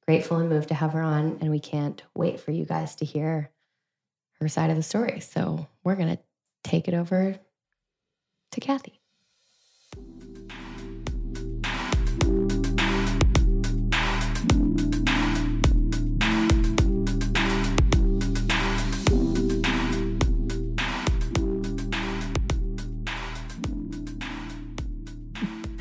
[0.06, 3.04] grateful and moved to have her on, and we can't wait for you guys to
[3.04, 3.50] hear
[4.40, 5.20] her side of the story.
[5.20, 6.18] So we're gonna
[6.64, 7.38] take it over
[8.52, 9.01] to Kathy.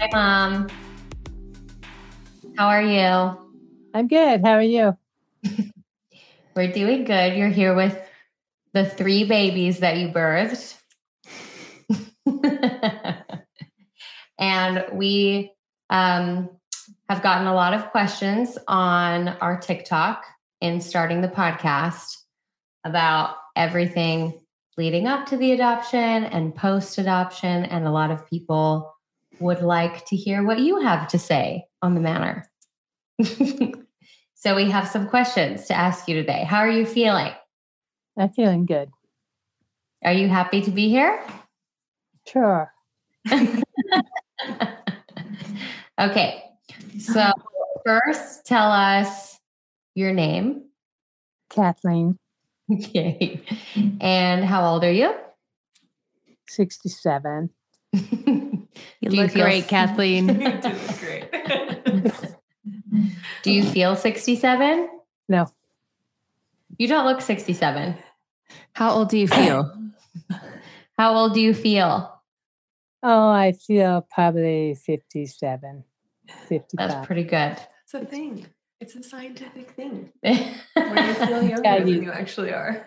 [0.02, 0.68] Hi, Mom.
[2.58, 3.38] How are you?
[3.94, 4.42] I'm good.
[4.42, 4.98] How are you?
[6.56, 7.38] We're doing good.
[7.38, 8.02] You're here with
[8.74, 10.76] the three babies that you birthed.
[14.40, 15.52] and we
[15.92, 16.50] um,
[17.08, 20.26] have gotten a lot of questions on our TikTok
[20.62, 22.18] in starting the podcast
[22.84, 24.34] about everything
[24.80, 27.66] leading up to the adoption and post adoption.
[27.66, 28.96] And a lot of people
[29.42, 32.46] would like to hear what you have to say on the matter.
[34.36, 36.44] so we have some questions to ask you today.
[36.44, 37.34] How are you feeling?
[38.18, 38.90] I'm feeling good.
[40.04, 41.24] Are you happy to be here?
[42.28, 42.72] Sure.
[46.00, 46.44] okay.
[47.00, 47.32] So,
[47.86, 49.40] first, tell us
[49.96, 50.64] your name.
[51.50, 52.18] Kathleen,
[52.72, 53.42] Okay.
[54.00, 55.14] And how old are you?
[56.48, 57.50] 67.
[59.02, 60.28] You Do you look feel great, s- Kathleen.
[61.00, 61.26] great.
[63.44, 64.90] Do you feel 67?
[65.28, 65.48] No,
[66.78, 67.96] You don't look 67.
[68.74, 69.74] How old do you feel?
[70.98, 72.08] How old do you feel?
[73.04, 75.84] oh, I feel probably 57,
[76.48, 76.90] 55.
[76.90, 77.58] That's pretty good.
[77.58, 78.46] That's a thing.
[78.80, 80.12] It's a scientific thing.
[80.24, 82.86] That's Where you feel younger Yeah, than you- you actually are.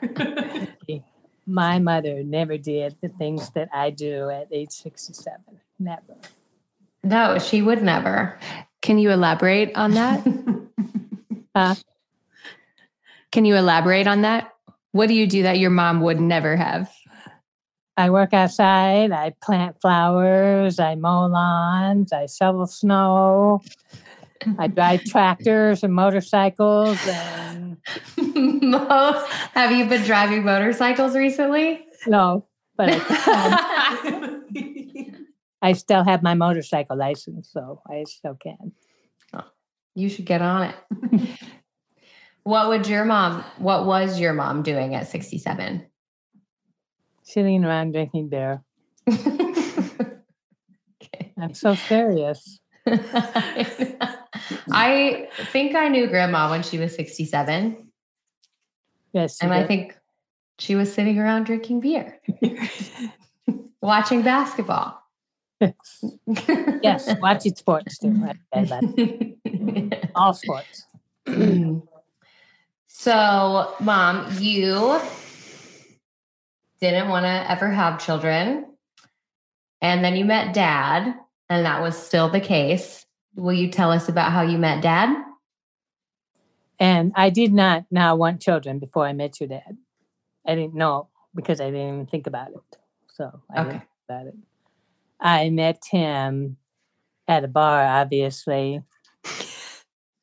[1.47, 5.41] My mother never did the things that I do at age 67.
[5.79, 6.17] Never.
[7.03, 8.39] no, she would never.
[8.83, 10.27] Can you elaborate on that?
[11.57, 11.75] Huh?
[13.33, 14.53] Can you elaborate on that?
[14.93, 16.93] What do you do that your mom would never have?
[17.97, 23.61] I work outside, I plant flowers, I mow lawns, I shovel snow,
[24.59, 27.77] I drive tractors and motorcycles, and
[29.55, 31.87] have you been driving motorcycles recently?
[32.07, 32.47] no,
[32.77, 34.34] but I, can.
[35.65, 38.73] I still have my motorcycle license, so I still can.
[39.33, 39.47] Oh.
[39.95, 40.75] You should get on it.
[42.43, 45.87] what would your mom, what was your mom doing at 67?
[47.23, 48.63] Sitting around drinking beer.
[49.09, 49.23] okay.
[51.39, 52.61] I'm so serious.
[54.71, 57.91] I think I knew grandma when she was 67,
[59.15, 59.97] Yes, and I think
[60.59, 62.21] she was sitting around drinking beer,
[63.81, 65.04] watching basketball.
[66.83, 68.15] Yes, watching sports too.
[70.15, 70.87] All sports.
[72.87, 75.01] so, mom, you
[76.81, 78.67] didn't want to ever have children.
[79.81, 81.15] And then you met dad,
[81.51, 83.05] and that was still the case.
[83.35, 85.15] Will you tell us about how you met dad?
[86.81, 89.77] And I did not now want children before I met your dad.
[90.47, 92.79] I didn't know because I didn't even think about it.
[93.09, 93.71] So I Okay.
[93.71, 94.35] didn't think about it.
[95.21, 96.57] I met him
[97.29, 98.83] at a bar, obviously.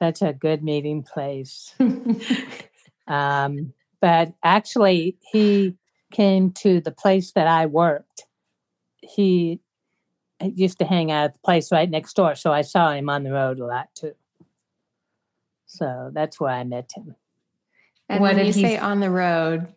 [0.02, 1.74] Such a good meeting place.
[3.08, 5.76] Um, but actually, he
[6.12, 8.26] came to the place that I worked.
[9.02, 9.60] He
[10.42, 13.24] used to hang out at the place right next door, so I saw him on
[13.24, 14.14] the road a lot too.
[15.68, 17.16] So that's where I met him.
[18.10, 19.68] And What when did you he say on the road,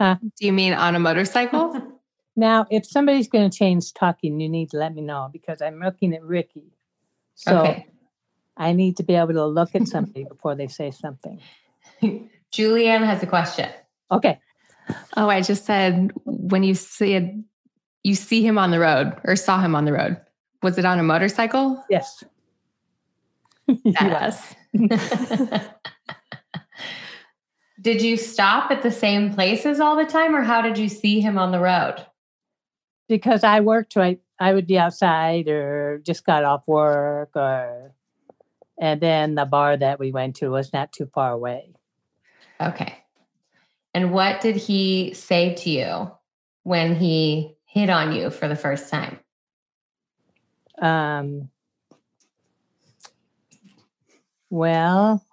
[0.00, 0.16] Huh?
[0.22, 1.96] do you mean on a motorcycle?
[2.40, 5.78] Now, if somebody's going to change talking, you need to let me know because I'm
[5.78, 6.72] looking at Rikki.
[7.34, 7.86] So Okay.
[8.56, 11.38] I need to be able to look at somebody before they say something.
[12.50, 13.68] Julianne has a question.
[14.10, 14.40] Okay.
[15.18, 17.34] oh, I just said when you see it,
[18.04, 20.16] you see him on the road or saw him on the road.
[20.62, 21.84] Was it on a motorcycle?
[21.90, 22.24] Yes.
[23.84, 24.56] Yes.
[27.80, 31.20] did you stop at the same places all the time, or how did you see
[31.20, 32.04] him on the road?
[33.10, 34.20] Because I worked right.
[34.38, 37.92] I would be outside or just got off work or,
[38.80, 41.74] and then the bar that we went to was not too far away.
[42.60, 42.94] Okay.
[43.92, 46.10] And what did he say to you
[46.62, 49.18] when he hit on you for the first time?
[50.80, 51.50] Um,
[54.48, 55.26] well,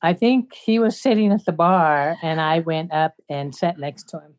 [0.00, 4.08] I think he was sitting at the bar and I went up and sat next
[4.08, 4.37] to him.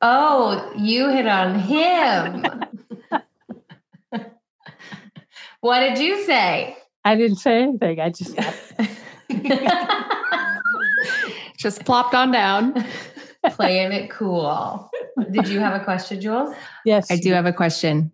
[0.00, 2.44] Oh, you hit on him.
[5.60, 6.76] what did you say?
[7.04, 8.00] I didn't say anything.
[8.00, 8.38] I just.
[11.58, 12.86] Just plopped on down.
[13.50, 14.88] Playing it cool.
[15.30, 16.54] Did you have a question, Jules?
[16.84, 17.10] Yes.
[17.10, 18.12] I do have a question.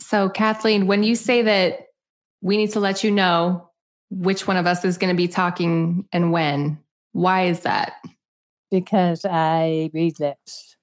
[0.00, 1.86] So, Kathleen, when you say that
[2.40, 3.70] we need to let you know
[4.10, 6.78] which one of us is going to be talking and when,
[7.12, 7.92] why is that?
[8.70, 10.76] Because I read lips.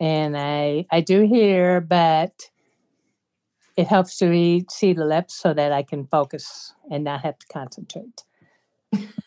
[0.00, 2.50] And I I do hear, but
[3.76, 7.38] it helps to read see the lips so that I can focus and not have
[7.38, 8.24] to concentrate.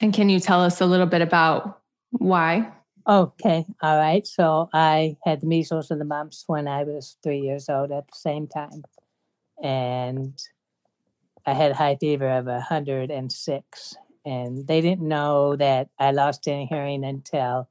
[0.01, 1.79] And can you tell us a little bit about
[2.11, 2.71] why?
[3.07, 4.25] Okay, all right.
[4.27, 8.07] So I had the measles and the mumps when I was three years old at
[8.07, 8.83] the same time.
[9.63, 10.39] And
[11.45, 13.95] I had a high fever of 106.
[14.25, 17.69] And they didn't know that I lost any hearing until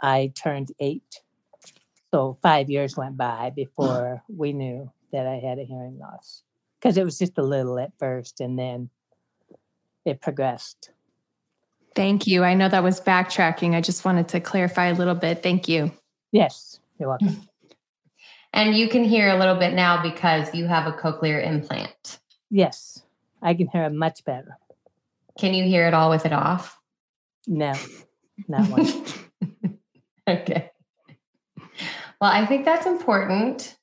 [0.00, 1.22] I turned eight.
[2.12, 6.42] So five years went by before we knew that I had a hearing loss
[6.78, 8.90] because it was just a little at first and then
[10.04, 10.90] it progressed.
[11.96, 12.44] Thank you.
[12.44, 13.74] I know that was backtracking.
[13.74, 15.42] I just wanted to clarify a little bit.
[15.42, 15.92] Thank you.
[16.32, 17.48] Yes, you're welcome.
[18.54, 22.20] And you can hear a little bit now because you have a cochlear implant.
[22.50, 23.02] yes,
[23.42, 24.56] I can hear it much better.
[25.38, 26.78] Can you hear it all with it off?
[27.46, 27.72] No,
[28.48, 28.86] not one.
[30.26, 30.70] Okay.
[32.18, 33.76] Well, I think that's important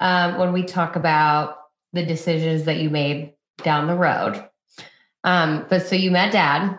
[0.00, 1.56] um, when we talk about
[1.92, 4.44] the decisions that you made down the road.
[5.22, 6.78] Um, but so you met dad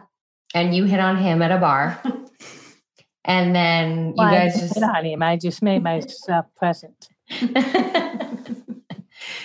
[0.54, 2.02] and you hit on him at a bar.
[3.24, 4.76] and then you Well, I guys didn't just.
[4.76, 5.24] hit on him.
[5.24, 7.08] I just made myself present.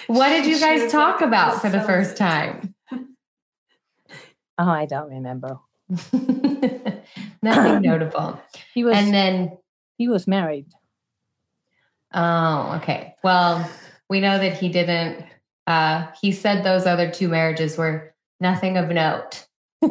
[0.08, 2.74] what did you guys talk about for the first time?
[4.59, 5.59] Oh, I don't remember.
[5.88, 7.02] Nothing
[7.82, 8.40] notable.
[8.72, 9.59] He was And then
[9.98, 10.66] he was married.
[12.12, 13.14] Oh, okay.
[13.24, 13.68] Well,
[14.09, 15.24] we know that he didn't.
[15.66, 19.46] Uh, he said those other two marriages were nothing of note.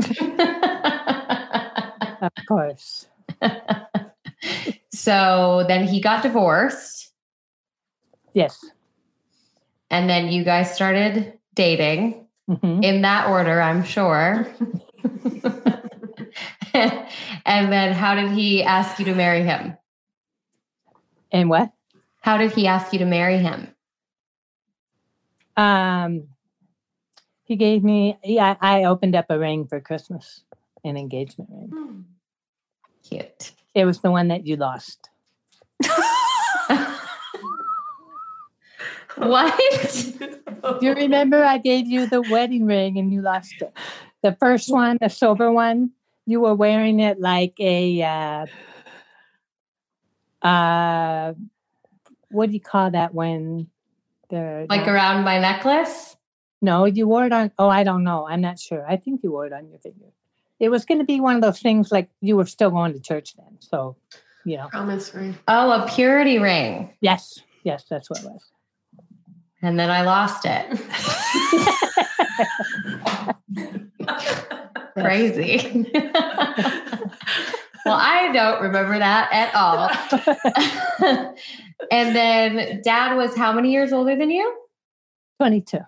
[2.24, 3.06] Of course.
[4.94, 7.12] so then he got divorced,
[8.34, 8.58] Yes.
[9.90, 14.48] and then you guys started dating hmm in that order, I'm sure.
[16.74, 19.78] and then how did he ask you to marry him?
[21.32, 21.72] And what?
[22.22, 23.74] How did he ask you to marry him?
[25.56, 26.28] Um,
[27.44, 28.18] he gave me.
[28.24, 30.44] Yeah, I opened up a ring for Christmas,
[30.84, 32.06] an engagement ring.
[33.04, 33.52] Cute.
[33.76, 35.10] It was the one that you lost.
[39.18, 40.08] What?
[40.80, 43.74] Do you remember I gave you the wedding ring and you lost it.
[44.22, 45.92] The first one, the silver one,
[46.26, 48.46] you were wearing it like a uh,
[50.48, 51.34] uh,
[52.30, 53.68] what do you call that when
[54.30, 56.16] the like around my necklace?
[56.62, 57.52] no, you wore it on.
[57.60, 58.26] Oh, I don't know.
[58.26, 58.86] I'm not sure.
[58.90, 60.06] I think you wore it on your finger.
[60.60, 63.02] It was going to be one of those things like you were still going to
[63.02, 63.58] church then.
[63.60, 63.98] So,
[64.46, 65.38] you know, Promise ring.
[65.50, 66.94] Oh, a purity ring.
[67.02, 68.53] yes, yes, that's what it was.
[69.64, 70.68] And then I lost it.
[74.94, 75.90] Crazy.
[77.86, 79.90] well, I don't remember that at all.
[81.92, 84.54] and then dad was how many years older than you?
[85.40, 85.80] 22.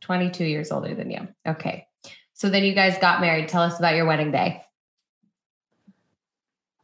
[0.00, 1.28] 22 years older than you.
[1.46, 1.86] Okay.
[2.32, 3.48] So then you guys got married.
[3.48, 4.64] Tell us about your wedding day.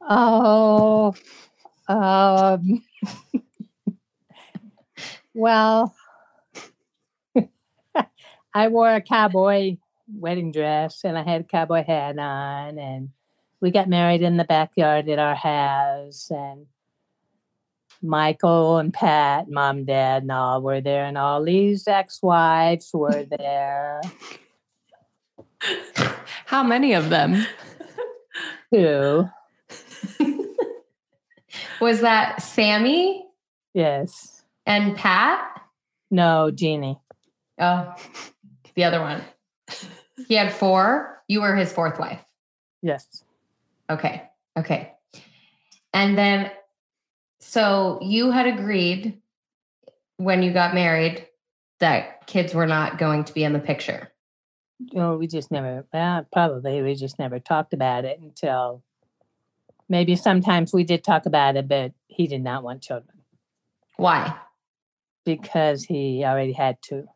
[0.03, 1.17] Oh,
[1.89, 2.85] um,
[5.35, 5.95] well,
[8.55, 9.77] I wore a cowboy
[10.13, 13.11] wedding dress and I had a cowboy hat on, and
[13.61, 16.31] we got married in the backyard at our house.
[16.31, 16.67] And
[18.03, 23.25] Michael and Pat, mom, dad, and all were there, and all these ex wives were
[23.25, 24.01] there
[26.47, 27.47] How many of them?
[28.73, 29.29] too.
[31.81, 33.27] Was that Sammy
[33.73, 34.40] Yes.
[34.67, 35.63] And Pat?
[36.11, 36.99] No, Jeannie.
[37.59, 37.95] Oh,
[38.75, 39.23] the other one.
[40.29, 41.23] He had four.
[41.29, 42.21] You were his fourth wife.
[42.83, 43.23] Yes.
[43.89, 44.23] Okay.
[44.59, 44.93] Okay.
[45.93, 46.51] And then,
[47.41, 49.21] so you had agreed
[50.17, 51.27] when you got married
[51.79, 54.13] that kids were not going to be in the picture.
[54.79, 58.83] you know, we just never, well, probably we just never talked about it until
[59.89, 63.19] maybe sometimes we did talk about it, but he did not want children
[63.97, 64.37] Why?
[65.25, 67.07] Because he already had two.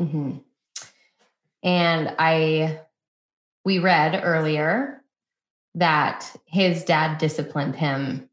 [0.00, 0.38] hmm
[1.62, 2.80] And I,
[3.64, 5.02] we read earlier
[5.74, 8.28] that his dad disciplined him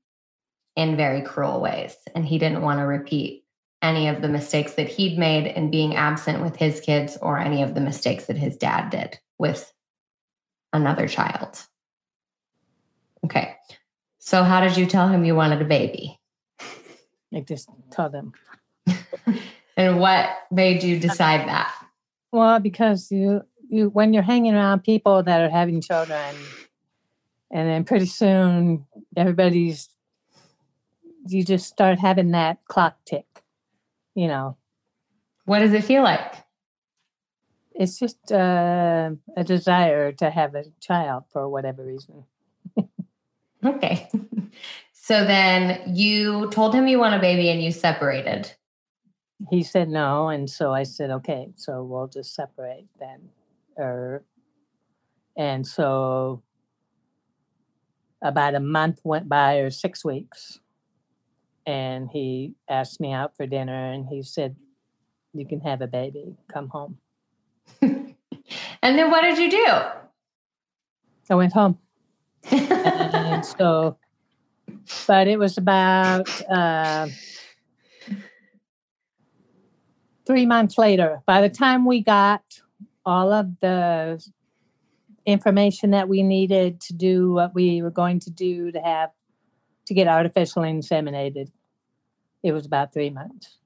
[0.76, 3.44] in very cruel ways, and he didn't want to repeat
[3.82, 7.62] any of the mistakes that he'd made in being absent with his kids or any
[7.62, 9.72] of the mistakes that his dad did with
[10.72, 11.60] another child.
[13.26, 13.56] Okay.
[14.20, 16.20] So, how did you tell him you wanted a baby?
[17.34, 18.34] I just told him,
[19.76, 21.74] And what made you decide that?
[22.32, 26.36] well, because you, you, when you're hanging around people that are having children,
[27.52, 29.90] and then pretty soon everybody's,
[31.28, 33.26] you just start having that clock tick,
[34.16, 34.58] you know,
[35.46, 36.36] What does it feel like?
[37.76, 42.26] it's just uh, a desire to have a child for whatever reason.
[43.66, 44.10] Okay.
[44.96, 48.50] So then you told him you want a baby and you separated.
[49.50, 53.20] He said no and so i said okay so we'll just separate then
[53.78, 54.24] or
[55.36, 56.42] and so
[58.24, 60.60] about a month went by or six weeks.
[61.66, 64.56] And he asked me out for dinner and he said,
[65.34, 66.38] You can have a baby.
[66.52, 66.98] Come home.
[67.82, 68.16] and
[68.82, 69.66] then what did you do?
[71.30, 71.78] I went home.
[72.52, 73.98] and so,
[75.08, 77.08] but it was about uh,
[80.26, 81.22] three months later.
[81.26, 82.44] By the time we got
[83.06, 84.24] all of the
[85.26, 89.12] information that we needed to do what we were going to do to have
[89.86, 91.52] to get artificially inseminated,
[92.44, 93.58] it was about three months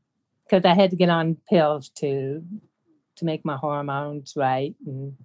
[0.46, 2.44] because I had to get on pills to
[3.18, 5.16] to make my hormones right and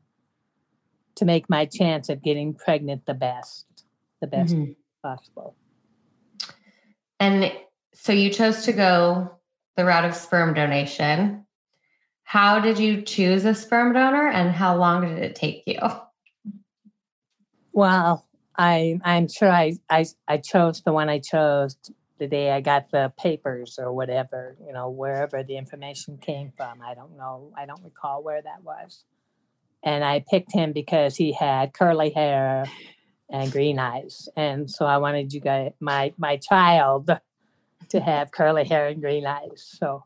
[1.14, 3.66] to make my chance of getting pregnant the best,
[4.22, 4.76] the best Mhm.
[5.02, 5.54] possible.
[7.20, 7.52] And
[7.92, 9.38] so you chose to go
[9.76, 11.46] the route of sperm donation.
[12.24, 15.78] How did you choose a sperm donor and how long did it take you?
[17.72, 21.76] Well, I I'm sure I I I chose the one I chose
[22.18, 26.80] the day I got the papers or whatever, you know, wherever the information came from.
[26.80, 27.52] I don't know.
[27.56, 29.04] I don't recall where that was.
[29.82, 32.66] And I picked him because he had curly hair
[33.28, 34.28] and green eyes.
[34.36, 37.10] And so I wanted you guys my my child
[37.90, 39.64] to have curly hair and green eyes.
[39.78, 40.04] So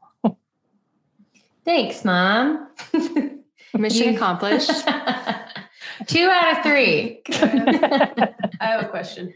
[1.66, 2.68] Thanks, Mom.
[3.74, 4.70] Mission accomplished.
[6.06, 7.22] Two out of three.
[7.32, 9.34] I have a question.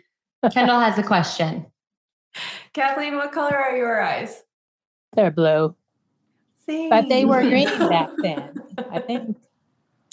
[0.52, 1.66] Kendall has a question.
[2.72, 4.44] Kathleen, what color are your eyes?
[5.14, 5.74] they're blue.
[6.66, 6.88] Same.
[6.88, 8.54] But they were green back then.
[8.92, 9.36] I think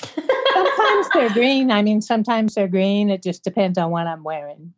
[0.02, 1.70] sometimes they're green.
[1.70, 3.12] I mean, sometimes they're green.
[3.12, 4.74] It just depends on what I'm wearing.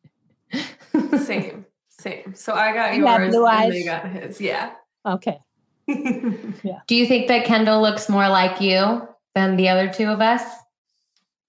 [1.17, 1.65] Same.
[1.99, 2.33] Same.
[2.33, 4.39] So I got You have yours blue and they got his.
[4.39, 4.71] Yeah.
[5.05, 5.37] Okay.
[5.87, 6.79] yeah.
[6.87, 10.41] Do you think that Kendall looks more like you than the other two of us?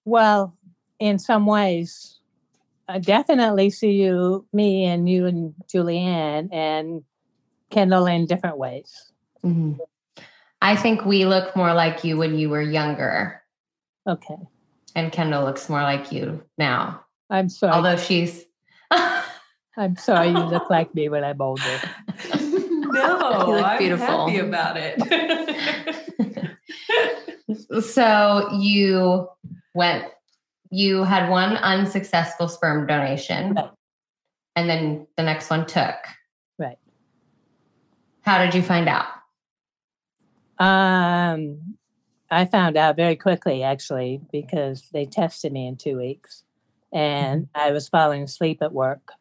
[0.03, 0.53] Well,
[0.99, 2.19] in some ways,
[2.89, 7.03] I definitely see you, me, and you and Julianne and
[7.69, 9.13] Kendall in different ways.
[9.45, 9.77] Mhm.
[10.61, 13.41] I think we look more like you when you were younger,
[14.05, 14.35] Okay.
[14.95, 17.05] and Kendall looks more like you now.
[17.29, 17.71] I'm sorry.
[17.73, 18.43] Although she's.
[19.77, 21.63] I'm sorry you look like me when I'm older.
[22.35, 24.27] no, You look I'm beautiful.
[24.27, 24.99] happy about it.
[27.83, 29.27] so you
[29.73, 30.05] went,
[30.69, 33.69] you had one unsuccessful sperm donation, Right.
[34.55, 35.95] and then the next one took.
[36.57, 36.77] Right.
[38.21, 39.05] How did you find out?
[40.59, 41.77] Um,
[42.29, 46.43] I found out very quickly, actually, because they tested me in two weeks,
[46.93, 49.11] and I was falling asleep at work,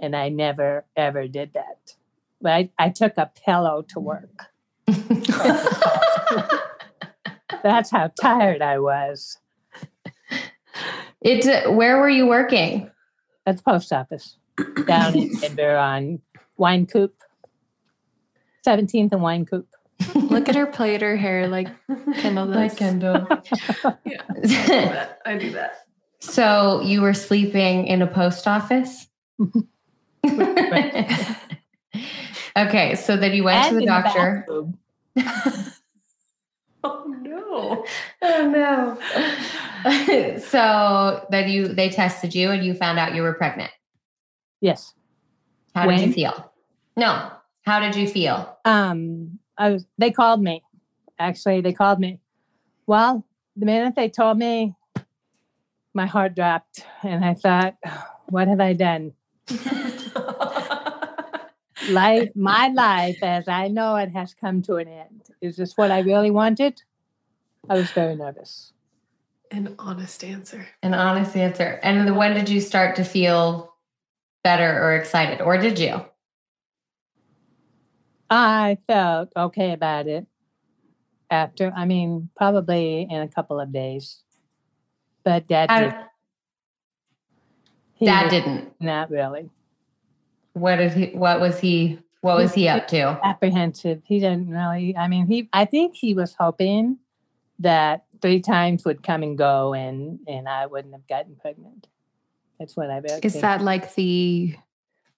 [0.00, 1.94] and I never ever did that.
[2.40, 4.46] But I, I took a pillow to work.
[7.62, 9.38] That's how tired I was
[11.20, 11.46] it.
[11.46, 12.90] Uh, where were you working?
[13.46, 14.38] at the post office
[14.86, 16.20] down in Denver on
[16.58, 17.12] Wynkoop,
[18.66, 19.66] 17th and Wynkoop.
[20.14, 21.68] Look at her plait her hair like
[22.16, 22.56] Kendall does.
[22.56, 23.26] Like Kendall.
[24.04, 24.22] yeah.
[24.28, 25.18] I do that.
[25.24, 25.86] I do that.
[26.18, 29.06] so you were sleeping in a post office.
[32.56, 34.44] okay, so then you went And to the doctor.
[34.46, 34.78] bathroom.
[36.84, 37.84] Oh no.
[38.22, 38.96] oh no.
[40.40, 43.72] so then you they tested you and you found out you were pregnant.
[44.60, 44.94] Yes.
[45.74, 46.52] How did you feel?
[46.96, 47.30] No.
[47.64, 48.56] How did you feel?
[48.64, 50.62] um I was they called me.
[51.18, 52.20] Actually, they called me.
[52.86, 54.76] Well, the minute they told me,
[55.92, 57.74] my heart dropped and I thought,
[58.28, 59.12] what have I done?
[61.90, 65.22] Life my life as I know it has come to an end.
[65.40, 66.82] Is this what I really wanted?
[67.68, 68.72] I was very nervous.
[69.50, 70.66] An honest answer.
[70.82, 71.78] An honest answer.
[71.82, 73.74] And then when did you start to feel
[74.42, 75.40] better or excited?
[75.40, 76.04] Or did you?
[78.28, 80.26] I felt okay about it
[81.30, 84.22] after, I mean, probably in a couple of days.
[85.24, 85.94] But dad, How- did,
[87.94, 88.74] he Dad didn't.
[88.80, 89.50] not really.
[90.56, 93.20] What did he what was he what was he up to?
[93.22, 94.00] apprehensive.
[94.06, 94.96] He didn't really.
[94.96, 95.50] I mean, he.
[95.52, 96.96] I think he was hoping
[97.58, 101.88] that three times would come and go, and and I wouldn't have gotten pregnant.
[102.58, 103.42] That's what I Is think.
[103.42, 104.56] that like the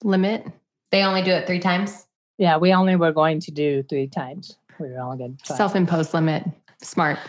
[0.02, 0.44] limit?
[0.90, 2.08] They only do it three times?
[2.36, 4.56] Yeah, we only were going to do three times.
[4.80, 5.54] We were only going to.
[5.54, 6.42] Self imposed limit.
[6.82, 7.20] Smart.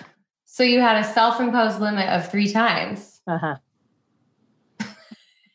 [0.45, 3.21] So you had a self-imposed limit of three times.
[3.27, 4.85] Uh huh.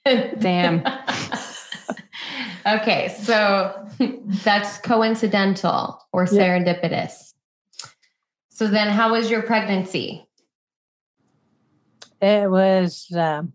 [0.38, 0.84] Damn.
[2.66, 3.88] okay, so
[4.44, 6.58] that's coincidental or Yeah.
[6.58, 7.34] serendipitous.
[8.48, 10.26] So then how was your pregnancy?
[12.20, 13.10] It was.
[13.14, 13.52] Um,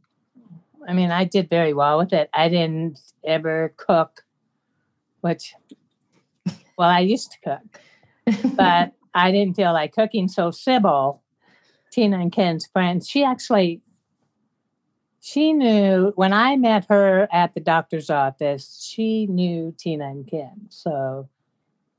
[0.88, 2.30] I mean, I did very well with it.
[2.34, 4.26] I didn't ever cook,
[5.22, 5.54] which,
[6.78, 7.82] well, I used to cook,
[8.56, 10.28] but I didn't feel like cooking.
[10.28, 11.24] So Sybil,
[11.92, 13.82] Tina and Ken's friend, she actually
[15.30, 20.66] she knew when I met her at the doctor's office, she knew Tina and Ken.
[20.70, 21.30] So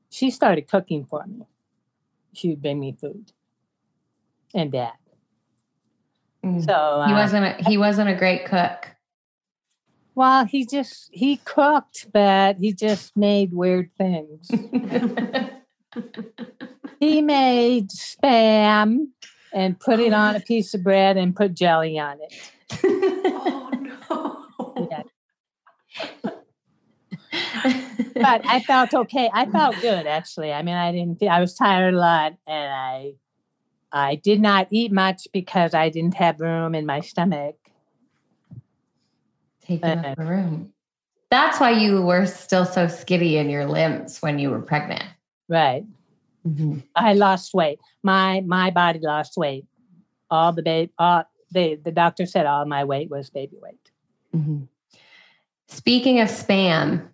[0.09, 1.47] she started cooking for me.
[2.33, 3.31] She would bring me food
[4.53, 4.95] and dad.
[6.45, 6.65] Mm.
[6.65, 8.97] So uh, he wasn't a, he wasn't a great cook.
[10.17, 14.51] well, he just he cooked, but he just made weird things.
[16.99, 19.11] he made spam
[19.53, 22.35] and put it on a piece of bread and put jelly on it.
[22.85, 24.87] Oh no.
[24.91, 25.03] Yeah.
[28.15, 29.31] but I felt okay.
[29.33, 30.53] I felt good actually.
[30.53, 31.19] I mean, I didn't.
[31.19, 33.13] Feel, I was tired a lot, and I,
[33.93, 37.57] I did not eat much because I didn't have room in my stomach.
[39.65, 40.73] Taking up the uh, room.
[41.31, 45.05] That's why you were still so skinny in your limbs when you were pregnant.
[45.49, 45.85] Right.
[46.97, 47.81] I lost weight.
[48.03, 49.67] My my body lost weight.
[50.31, 50.93] All the baby.
[50.99, 53.91] All the the doctor said all my weight was baby weight.
[54.35, 54.69] Mhm.
[55.69, 57.09] Speaking of spam,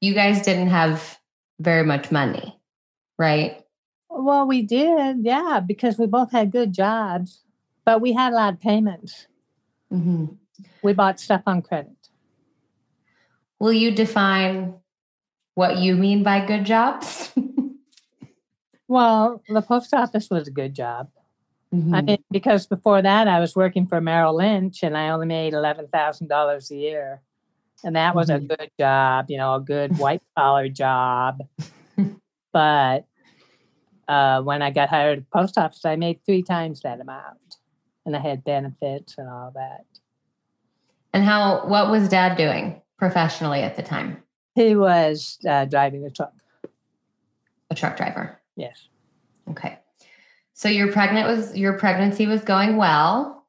[0.00, 1.18] you guys didn't have
[1.60, 2.58] very much money,
[3.18, 3.62] right?
[4.08, 7.44] Well, we did, yeah, because we both had good jobs,
[7.84, 9.26] but we had a lot of payments.
[9.90, 10.36] Mhm.
[10.82, 11.96] We bought stuff on credit.
[13.58, 14.74] Will you define
[15.54, 17.32] what you mean by good jobs?
[18.96, 21.08] Well, the post office was a good job.
[21.72, 22.04] I Mhm.
[22.04, 26.70] mean, because before that, I was working for Merrill Lynch and I only made $11,000
[26.70, 27.22] a year.
[27.82, 28.34] And that was Mhm.
[28.36, 31.40] a good job, you know, a good white collar job.
[32.52, 33.06] but
[34.08, 37.56] uh, when I got hired at the post office, I made three times that amount.
[38.04, 39.86] And I had benefits and all that.
[41.14, 41.66] and how?
[41.66, 44.22] What was Dad doing professionally at the time?
[44.54, 46.34] He was uh, driving a truck.
[47.70, 48.38] A truck driver.
[48.56, 48.88] Yes.
[49.50, 49.78] Okay.
[50.52, 53.46] So your pregnant was your pregnancy was going well.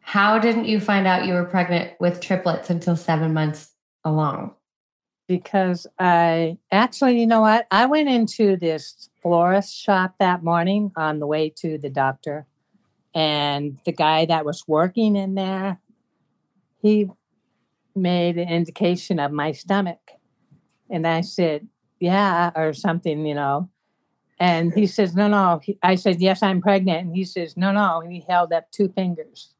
[0.00, 3.70] How didn't you find out you were pregnant with triplets until seven months
[4.04, 4.54] along?
[5.32, 7.66] because I actually, you know what?
[7.70, 12.46] I went into this florist shop that morning on the way to the doctor,
[13.14, 15.80] and the guy that was working in there,
[16.82, 17.08] he
[17.94, 20.10] made an indication of my stomach,
[20.90, 21.66] and I said,
[22.02, 23.70] "Yeah," or something, you know.
[24.38, 27.72] And he says, "No, no." He, I said, "Yes, I'm pregnant," and he says, "No,
[27.72, 29.54] no." And he held up two fingers,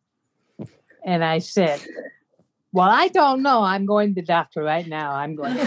[1.04, 1.80] and I said.
[2.74, 3.62] Well, I don't know.
[3.62, 5.12] I'm going to the doctor right now.
[5.12, 5.58] I'm going.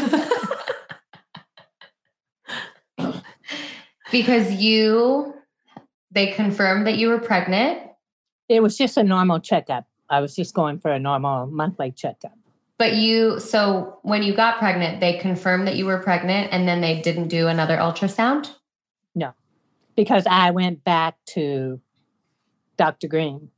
[4.11, 5.35] because you
[6.15, 7.79] they confirmed that you were pregnant,
[8.47, 9.85] It was just a normal checkup.
[10.09, 12.37] I was just going for a normal monthly checkup.
[12.77, 16.81] But you so when you got pregnant, they confirmed that you were pregnant and then
[16.81, 18.51] they didn't do another ultrasound?
[19.13, 19.33] No,
[19.95, 21.79] because I went back to
[22.77, 23.07] Dr.
[23.07, 23.49] Green.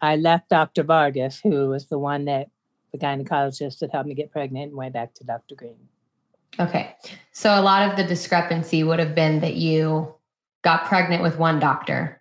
[0.00, 0.84] I left Dr.
[0.84, 2.48] Vargas, who was the one that
[2.92, 5.54] the gynecologist that helped me get pregnant, and went back to Dr.
[5.54, 5.88] Green.
[6.58, 6.94] Okay.
[7.32, 10.14] So a lot of the discrepancy would have been that you
[10.62, 12.20] got pregnant with one doctor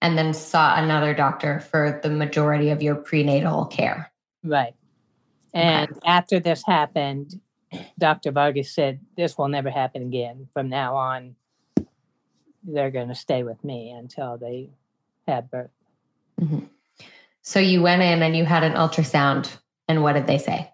[0.00, 4.10] and then saw another doctor for the majority of your prenatal care.
[4.42, 4.74] Right.
[5.54, 7.40] And after this happened,
[7.98, 8.30] Dr.
[8.32, 10.48] Vargas said, This will never happen again.
[10.52, 11.36] From now on,
[12.64, 14.70] they're going to stay with me until they
[15.26, 15.70] have birth.
[17.42, 19.56] So you went in and you had an ultrasound
[19.88, 20.70] and what did they say?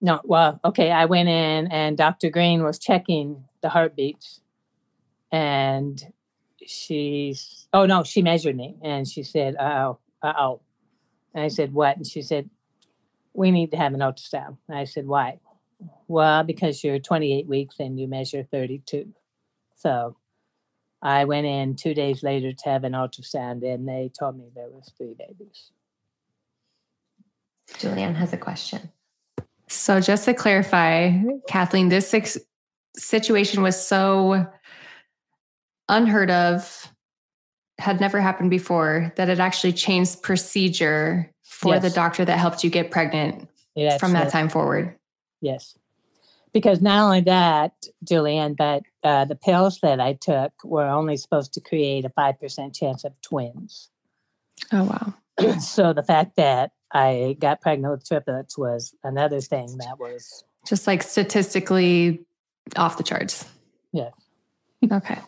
[0.00, 0.90] No, well, okay.
[0.90, 2.28] I went in and Dr.
[2.30, 4.40] Green was checking the heartbeats,
[5.32, 6.00] and
[6.66, 10.60] she's oh no, she measured me and she said, "Oh, uh oh,"
[11.34, 12.50] and I said, "What?" And she said,
[13.36, 15.38] "We need to have an ultrasound." And I said, "Why?"
[16.08, 19.12] Well, because you're 28 weeks and you measure 32.
[19.76, 20.16] So
[21.02, 24.70] I went in two days later to have an ultrasound, and they told me there
[24.70, 25.70] was three babies.
[27.74, 28.90] Julianne has a question.
[29.68, 31.12] So, just to clarify,
[31.48, 32.38] Kathleen, this ex-
[32.96, 34.46] situation was so
[35.88, 36.92] unheard of,
[37.78, 42.70] had never happened before, that it actually changed procedure for the doctor that helped you
[42.70, 44.94] get pregnant It from that actually- time forward.
[45.40, 45.76] Yes.
[46.52, 47.72] Because not only that,
[48.04, 52.74] Julianne, but uh, the pills that I took were only supposed to create a 5%
[52.74, 53.90] chance of twins.
[54.72, 55.58] Oh, wow.
[55.60, 60.86] so the fact that I got pregnant with triplets was another thing that was, Just
[60.86, 62.24] like statistically
[62.76, 63.44] off the charts.
[63.92, 64.12] Yes.
[64.90, 65.18] Okay.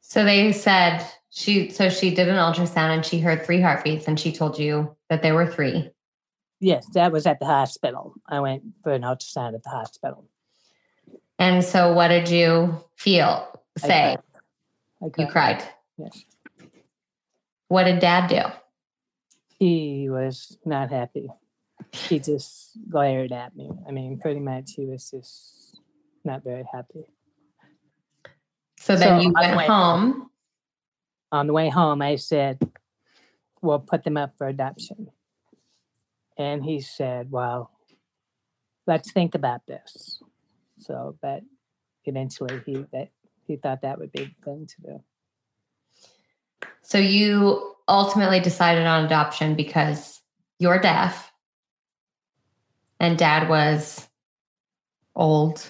[0.00, 1.06] So they said
[1.36, 4.94] She so she did an ultrasound and she heard three heartbeats and she told you
[5.10, 5.90] that there were three.
[6.60, 8.14] Yes, that was at the hospital.
[8.28, 10.28] I went for an ultrasound at the hospital.
[11.40, 13.48] And so what did you feel?
[13.82, 14.16] I Say
[15.02, 15.12] I cried.
[15.18, 15.64] you cried.
[15.98, 16.24] Yes.
[17.66, 18.42] What did dad do?
[19.58, 21.28] He was not happy.
[21.90, 23.70] He just glared at me.
[23.88, 25.80] I mean, pretty much he was just
[26.24, 27.06] not very happy.
[28.78, 30.30] So then So you went went- home.
[31.34, 32.60] On the way home, I said,
[33.60, 35.10] We'll put them up for adoption.
[36.38, 37.72] And he said, Well,
[38.86, 40.22] let's think about this.
[40.78, 41.42] So, but
[42.04, 43.08] eventually he that
[43.48, 45.02] he thought that would be the thing to do.
[46.82, 50.20] So you ultimately decided on adoption because
[50.60, 51.32] you're deaf
[53.00, 54.08] and dad was
[55.16, 55.68] old.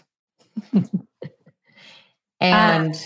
[2.40, 2.98] and uh,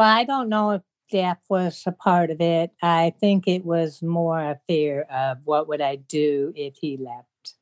[0.00, 0.82] Well, I don't know if
[1.12, 2.70] death was a part of it.
[2.80, 7.54] I think it was more a fear of what would I do if he left.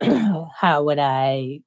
[0.58, 1.60] How would I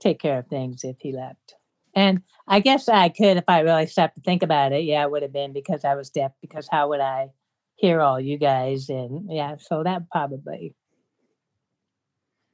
[0.00, 1.54] take care of things if he left?
[1.94, 4.82] And I guess I could if I really stopped to think about it.
[4.82, 6.32] Yeah, it would have been because I was deaf.
[6.40, 7.28] Because how would I
[7.76, 8.88] hear all you guys?
[8.88, 10.74] And yeah, so that probably.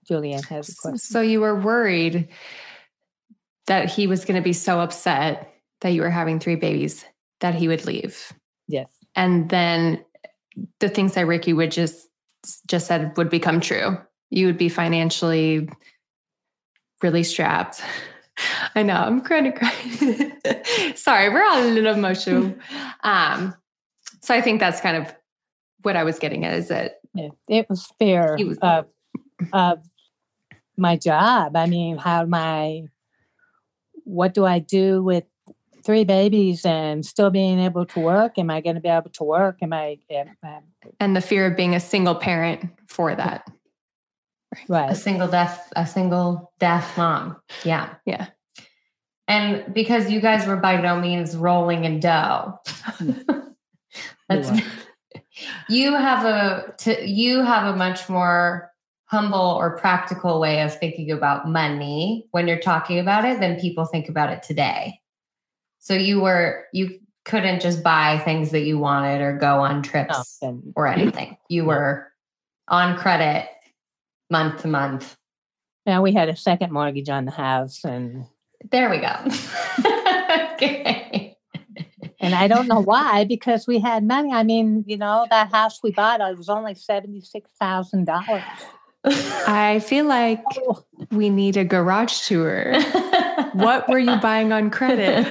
[0.07, 0.99] Julianne has a question.
[0.99, 2.29] So you were worried
[3.67, 7.05] that he was going to be so upset that you were having three babies
[7.41, 8.33] that he would leave.
[8.69, 8.89] Yes.
[9.15, 10.05] And then
[10.81, 12.09] the things that Rikki would just
[12.69, 13.97] just said would become true.
[14.31, 15.69] You would be financially
[17.03, 17.83] really strapped.
[18.75, 20.33] I know, I'm kind of crying.
[20.97, 22.55] Sorry, we're all a little emotional.
[23.05, 23.55] Um,
[24.23, 25.15] so I think that's kind of
[25.83, 28.87] what I was getting at is that Yeah, it was was- of
[29.53, 29.83] of
[30.79, 31.55] my job.
[31.55, 32.85] I mean, how my
[34.05, 35.25] what do I do with
[35.85, 38.39] three babies and still being able to work?
[38.39, 39.59] Am I going to be able to work?
[39.63, 40.63] Am I am, am-
[41.01, 43.47] and the fear of being a single parent for that.
[44.93, 47.37] a single deaf a single deaf mom.
[47.65, 47.95] Yeah.
[48.07, 48.29] Yeah.
[49.27, 52.61] And because you guys were by no means rolling in dough.
[54.29, 54.61] That's were.
[55.69, 58.71] you have a to, you have a much more
[59.15, 63.85] humble or practical way of thinking about money when you're talking about it than people
[63.85, 64.99] think about it today.
[65.79, 70.39] So you were you couldn't just buy things that you wanted or go on trips
[70.43, 71.37] No, or anything.
[71.49, 72.11] You were
[72.69, 73.49] on credit
[74.31, 75.17] month to month.
[75.87, 78.27] now we had a second mortgage on the house, and
[78.73, 79.15] There we go.
[80.55, 81.37] okay.
[82.21, 84.33] and I don't know why because we had money.
[84.33, 88.43] I mean, you know, that house we bought it was only seventy six thousand dollars.
[89.05, 90.43] I feel like
[91.11, 92.75] we need a garage tour.
[93.53, 95.27] what were you buying on credit?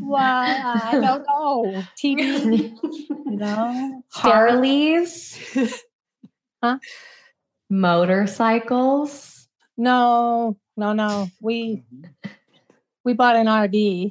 [0.00, 1.84] Well, I don't know.
[1.96, 2.74] TV,
[3.26, 5.38] you know, Harleys?
[6.62, 6.76] Huh?
[7.70, 9.48] Motorcycles?
[9.78, 11.28] No, no, no.
[11.40, 11.84] We
[13.02, 14.10] we bought an RV.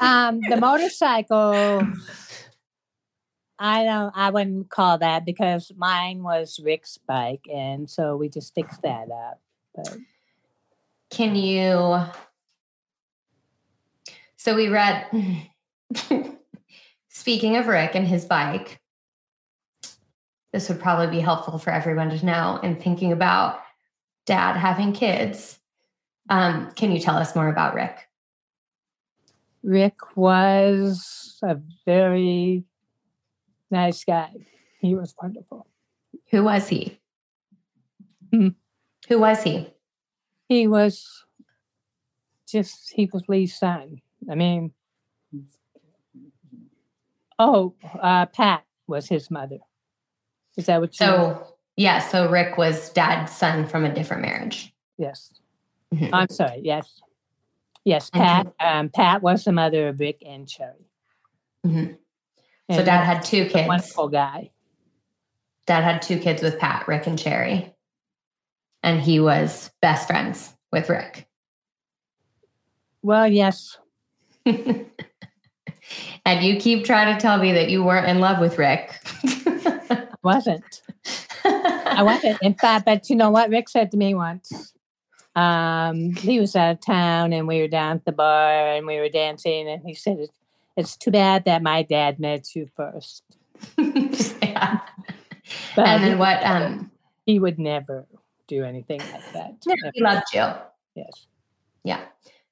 [0.00, 1.86] um, the motorcycle,
[3.58, 4.16] I don't.
[4.16, 9.10] I wouldn't call that because mine was Rick's bike, and so we just fixed that
[9.10, 9.40] up.
[9.74, 9.96] But
[11.10, 12.04] Can you?
[14.36, 15.06] So we read.
[17.08, 18.80] Speaking of Rick and his bike,
[20.52, 23.60] this would probably be helpful for everyone to know in thinking about
[24.24, 25.58] dad having kids.
[26.30, 28.08] Um, can you tell us more about Rick?
[29.62, 32.64] Rick was a very
[33.70, 34.30] nice guy.
[34.80, 35.66] He was wonderful.
[36.30, 36.98] Who was he?
[38.32, 38.48] Hmm.
[39.08, 39.68] Who was he?
[40.48, 41.24] He was
[42.48, 44.00] just he was Lee's son.
[44.30, 44.72] I mean,
[47.38, 49.58] oh, uh, Pat was his mother.
[50.56, 51.06] Is that what you?
[51.06, 54.74] So, yeah, so Rick was dad's son from a different marriage.
[54.96, 55.32] yes,
[55.94, 56.10] Mhm.
[56.12, 56.60] I'm sorry.
[56.64, 57.00] Yes,
[57.84, 58.10] yes.
[58.10, 58.52] Pat.
[58.60, 60.84] Um, Pat was the mother of Rick and Cherry.
[62.70, 63.66] So dad had two kids.
[63.66, 64.50] wonderful guy.
[65.66, 67.74] Dad had two kids with Pat, Rick and Cherry.
[68.82, 71.26] And he was best friends with Rick.
[73.02, 73.78] Well, yes,
[76.24, 78.98] and you keep trying to tell me that you weren't in love with Rick.
[79.24, 80.82] I wasn't.
[81.44, 82.40] I wasn't.
[82.42, 84.74] In fact, but you know what Rick said to me once?
[85.34, 88.98] Um, he was out of town and we were down at the bar and we
[88.98, 90.28] were dancing and he said,
[90.78, 93.22] "It's, too bad that my dad met you first.
[93.78, 94.80] yeah.
[95.74, 96.90] But And he, then what um
[97.26, 98.06] he would never
[98.46, 99.56] do anything like that.
[99.66, 100.46] Yeah, he loved you.
[100.94, 101.26] Yes.
[101.84, 102.00] Yeah.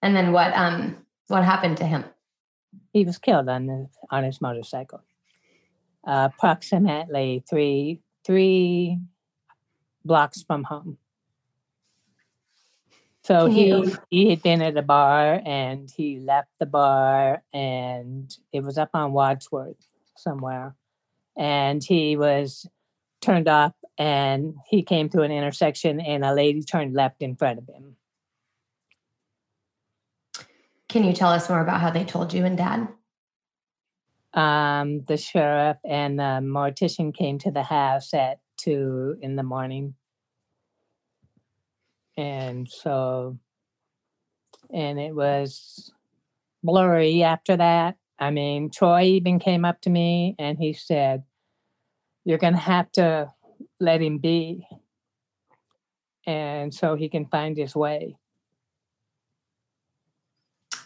[0.03, 0.99] And then what um
[1.29, 2.05] what happened to him?
[2.93, 5.03] He was killed on the, on his motorcycle.
[6.07, 8.99] Uh, approximately three three
[10.05, 10.99] blocks from home.
[13.27, 18.63] So he he had been at a bar and he left the bar and it
[18.63, 19.85] was up on Wadsworth
[20.17, 20.77] somewhere.
[21.37, 22.67] And he was
[23.21, 27.59] turned off and he came to an intersection and a lady turned left in front
[27.59, 27.97] of him.
[30.89, 32.89] Can you tell us more about how they told you and dad?
[34.37, 39.95] um, the sheriff and the mortician came to the house at two in the morning.
[42.17, 43.39] And so,
[44.73, 45.93] and it was
[46.63, 47.97] blurry after that.
[48.19, 51.25] I mean, Troy even came up to me and he said,
[52.25, 53.33] You're going to have to
[53.79, 54.67] let him be.
[56.27, 58.17] And so he can find his way.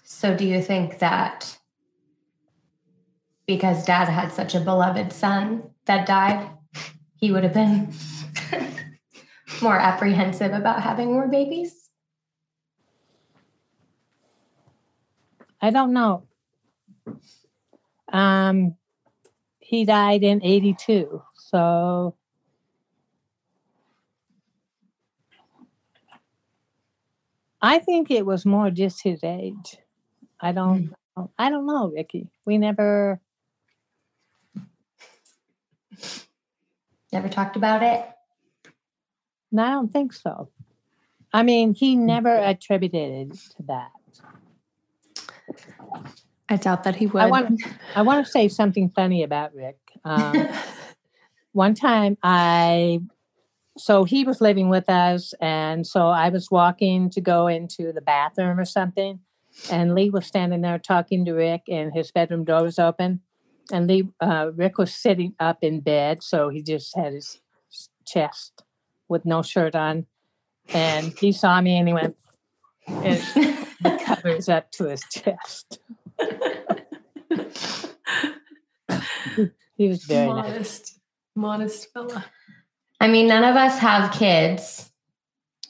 [0.03, 1.59] So do you think that
[3.47, 6.51] because dad had such a beloved son that died,
[7.17, 7.93] he would have been
[9.63, 11.91] more apprehensive about having more babies?
[15.63, 16.25] I don't know.
[18.13, 18.77] Um,
[19.59, 21.23] he died in 82.
[21.35, 22.15] So
[27.63, 29.77] I think it was more just his age.
[30.41, 30.95] I don't
[31.39, 32.31] I don't know, Rikki.
[32.47, 33.21] We never
[37.13, 38.09] Never talked about it?
[39.53, 40.49] No, I don't think so.
[41.33, 43.91] I mean, he never attributed it to that.
[46.49, 47.23] I doubt that he would.
[47.23, 47.63] I want
[47.95, 49.79] I want to say something funny about Rick.
[50.05, 50.49] Um,
[51.53, 53.01] one time I
[53.79, 58.01] so he was living with us and so I was walking to go into the
[58.01, 59.21] bathroom or something
[59.71, 63.21] and Lee was standing there talking to Rick and his bedroom door was open
[63.73, 67.41] and Lee uh, Rick was sitting up in bed so he just had his
[68.05, 68.65] chest
[69.11, 70.07] with no shirt on
[70.73, 72.17] and he saw me and he went
[72.87, 73.19] and
[73.83, 75.81] the covers up to his chest.
[79.77, 80.51] He was very nice.
[80.51, 81.01] modest,
[81.35, 82.25] modest fella.
[83.01, 84.91] I mean, none of us have kids,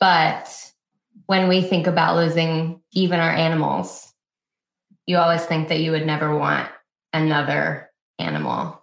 [0.00, 0.48] but
[1.26, 4.12] when we think about losing even our animals,
[5.06, 6.68] you always think that you would never want
[7.12, 8.82] another animal,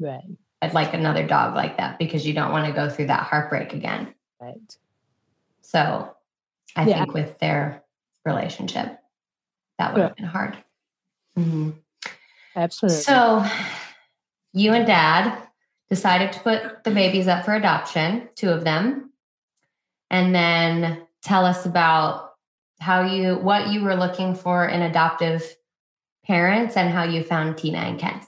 [0.00, 0.24] Right,
[0.72, 4.14] like another dog like that, because you don't want to go through that heartbreak again.
[4.40, 4.76] right.
[5.62, 6.14] So
[6.76, 6.98] I Yeah.
[6.98, 7.82] think with their
[8.24, 8.98] relationship,
[9.78, 10.56] that would have been hard.
[11.36, 11.74] Mhm.
[12.54, 13.02] Absolutely.
[13.02, 13.44] So
[14.52, 15.36] you and dad
[15.90, 19.12] decided to put the babies up for adoption, two of them.
[20.10, 22.34] And then tell us about
[22.80, 25.56] how you what you were looking for in adoptive
[26.24, 28.20] parents and how you found Tina and Ken.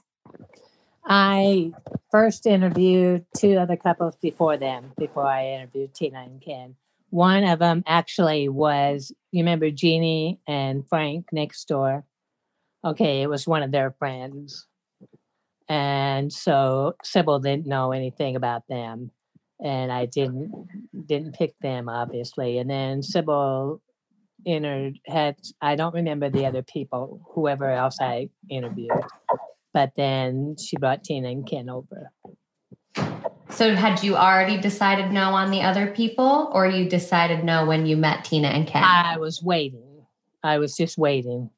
[1.07, 1.73] I
[2.11, 6.75] first interviewed two other couples before them, before I interviewed Tina and Ken.
[7.11, 12.05] One of them actually was, you remember Jeannie and Frank next door?
[12.85, 14.67] Okay, it was one of their friends.
[15.69, 19.13] And so Sybil didn't know anything about them.
[19.63, 20.53] And I didn't
[21.07, 22.59] didn't pick them obviously.
[22.59, 23.81] And then Sybil
[24.45, 28.91] entered had I don't remember the other people, whoever else I interviewed
[29.77, 32.11] but then she brought Tina and Ken over.
[33.51, 37.85] So had you already decided no on the other people or you decided no when
[37.85, 38.83] you met Tina and Ken?
[38.83, 40.07] I was waiting.
[40.43, 41.51] I was just waiting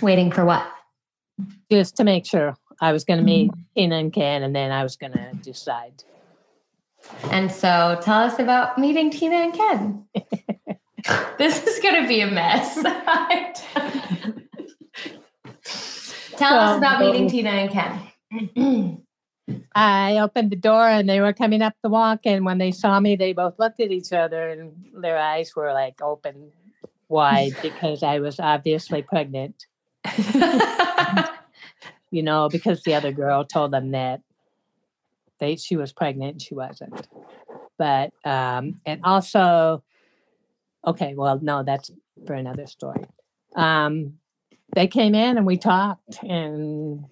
[0.00, 0.70] Waiting for what?
[1.68, 3.60] just to make sure I was going to meet mm-hmm.
[3.76, 6.04] Tina and Ken and then I was going to decide.
[7.32, 10.04] And so tell us about meeting Tina and Ken.
[11.38, 12.78] this is going to be a mess.
[16.36, 19.04] tell us about meeting Tina and Ken.
[19.74, 22.20] I opened the door and they were coming up the walk.
[22.24, 25.72] And when they saw me, they both looked at each other and their eyes were
[25.72, 26.52] like open
[27.08, 29.66] wide because I was obviously pregnant,
[32.10, 34.20] you know, because the other girl told them that
[35.38, 37.08] they she was pregnant and she wasn't.
[37.76, 39.82] But um and also
[40.86, 41.90] okay, well no, that's
[42.26, 43.04] for another story.
[43.56, 44.14] Um
[44.74, 47.04] they came in and we talked and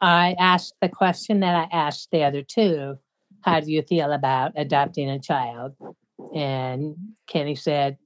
[0.00, 2.98] I asked the question that I asked the other two,
[3.42, 5.74] how do you feel about adopting a child?
[6.34, 6.96] And
[7.26, 7.98] Kenny said,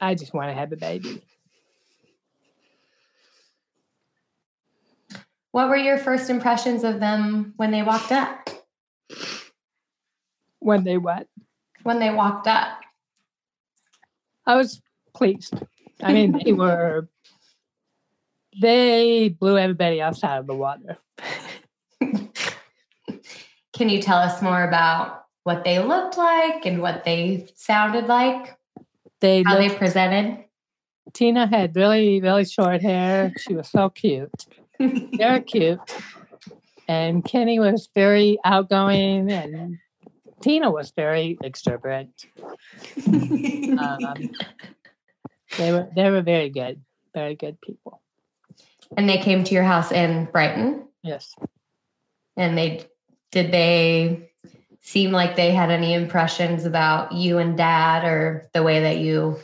[0.00, 1.22] I just want to have a baby.
[5.50, 8.48] what were your first impressions of them when they walked up?
[10.60, 11.26] When they what?
[11.82, 12.80] when they walked up?
[14.46, 14.80] I was
[15.14, 15.54] pleased.
[16.02, 17.08] I mean, they were,
[18.60, 20.98] they blew everybody else out of the water.
[23.72, 28.56] Can you tell us more about what they looked like and what they sounded like?
[29.20, 30.44] They How they presented?
[31.12, 33.32] Tina had really, really short hair.
[33.38, 34.46] She was so cute,
[34.78, 35.80] very cute.
[36.86, 39.78] And Kenny was very outgoing, and
[40.40, 42.26] Tina was very extravagant.
[43.78, 44.30] Um,
[45.56, 46.80] they were they were very good,
[47.14, 48.00] very good people.
[48.96, 50.88] And they came to your house in Brighton.
[51.02, 51.34] Yes.
[52.36, 52.86] And they
[53.30, 54.30] did they
[54.80, 59.36] seem like they had any impressions about you and dad or the way that you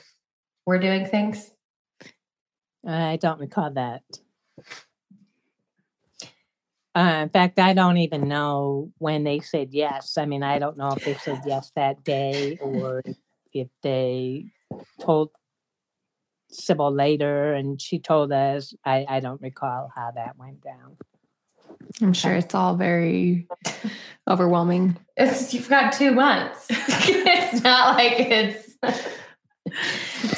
[0.65, 1.51] were doing things?
[2.87, 4.03] I don't recall that.
[6.97, 10.17] Uh, in fact, I don't even know when they said yes.
[10.17, 13.03] I mean, I don't know if they said yes that day or
[13.53, 14.47] if they
[15.01, 15.31] told
[16.55, 18.75] Sybil later and she told us.
[18.85, 20.97] I, I don't recall how that went down.
[22.03, 23.47] I'm sure it's all very
[24.29, 24.97] overwhelming.
[25.17, 26.67] It's you've got two months.
[26.71, 28.75] it's not like it's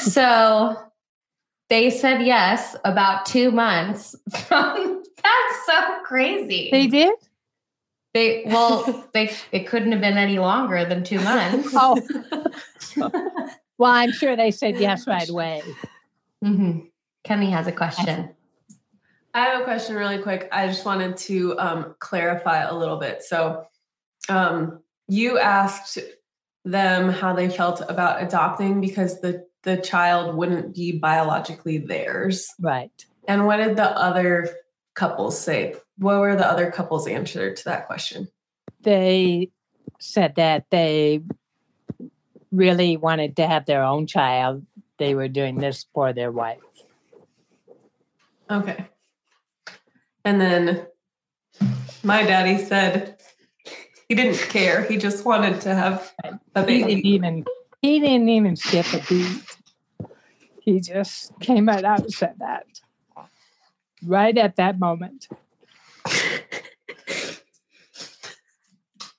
[0.13, 0.77] so
[1.69, 4.15] they said yes about two months
[4.47, 6.69] from that's so crazy.
[6.71, 7.15] They did?
[8.15, 11.69] They well, they it couldn't have been any longer than two months.
[11.75, 12.01] Oh.
[13.77, 15.63] well, I'm sure they said yes right away.
[16.47, 16.79] Hmm
[17.25, 18.31] Kenny has a question.
[19.35, 20.49] I have a question really quick.
[20.53, 23.23] I just wanted to um, clarify a little bit.
[23.23, 23.67] So,
[24.29, 25.99] um, you asked
[26.65, 32.49] them how they felt about adopting because the the child wouldn't be biologically theirs.
[32.61, 33.05] Right.
[33.27, 34.49] And what did the other
[34.95, 35.75] couples say?
[35.99, 38.29] What were the other couples' answer to that question?
[38.87, 39.51] they
[39.99, 41.21] said that they
[42.53, 44.65] really wanted to have their own child.
[44.99, 46.61] They were doing this for their wife.
[48.51, 48.87] Okay.
[50.25, 50.87] And then
[52.03, 53.21] my daddy said
[54.09, 54.83] he didn't care.
[54.85, 56.13] He just wanted to have
[56.55, 57.09] a He didn't baby.
[57.09, 57.45] even
[57.83, 59.43] he didn't even skip a beat.
[60.61, 62.67] He just came right out and said that.
[64.05, 65.29] Right at that moment.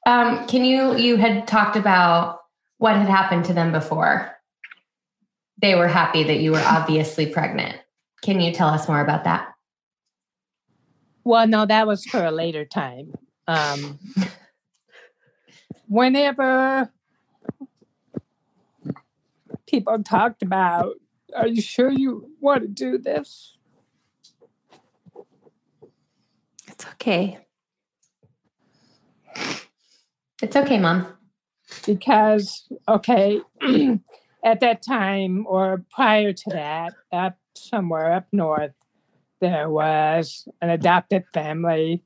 [0.05, 2.39] Um, can you you had talked about
[2.77, 4.36] what had happened to them before?
[5.61, 7.77] They were happy that you were obviously pregnant.
[8.21, 9.53] Can you tell us more about that?
[11.23, 13.13] Well, no, that was for a later time.
[13.47, 13.99] Um,
[15.87, 16.91] whenever
[19.67, 20.95] people talked about,
[21.35, 23.57] are you sure you want to do this?
[26.67, 27.39] It's okay.
[30.41, 31.07] It's okay, mom.
[31.85, 33.41] because okay
[34.47, 38.71] at that time or prior to that up somewhere up north
[39.41, 42.01] there was an adopted family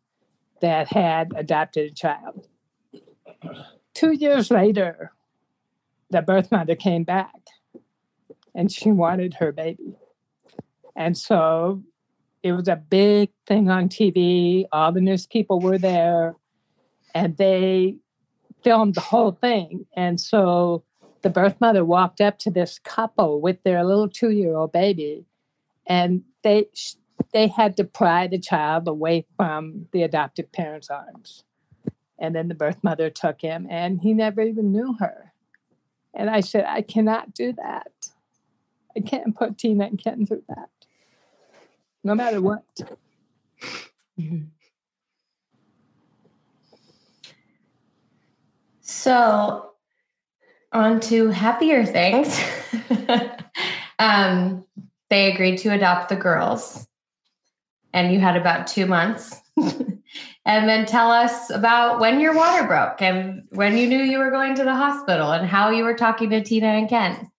[0.60, 2.48] that had adopted a child
[3.94, 5.12] two years later
[6.10, 7.42] the birth mother came back
[8.56, 9.96] and she wanted her baby
[10.96, 11.84] and so
[12.42, 16.36] it was a big thing on tv all the news people were there
[17.14, 17.96] and they
[18.64, 19.86] filmed the whole thing.
[19.96, 20.84] And so
[21.22, 25.26] the birth mother walked up to this couple with their little two year old baby,
[25.88, 26.68] and they
[27.34, 31.44] they had to pry the child away from the adoptive parents' arms.
[32.20, 35.34] And then the birth mother took him, and he never even knew her.
[36.14, 37.92] And I said, I cannot do that.
[38.96, 40.70] I can't put Tina and Ken through that,
[42.04, 42.64] no matter what.
[48.82, 49.71] So,
[50.72, 52.40] on to happier things.
[54.00, 54.66] um,
[55.10, 56.88] they agreed to adopt the girls,
[57.94, 59.42] and you had about two months.
[60.46, 64.32] and then tell us about when your water broke and when you knew you were
[64.32, 67.30] going to the hospital and how you were talking to Tina and Ken.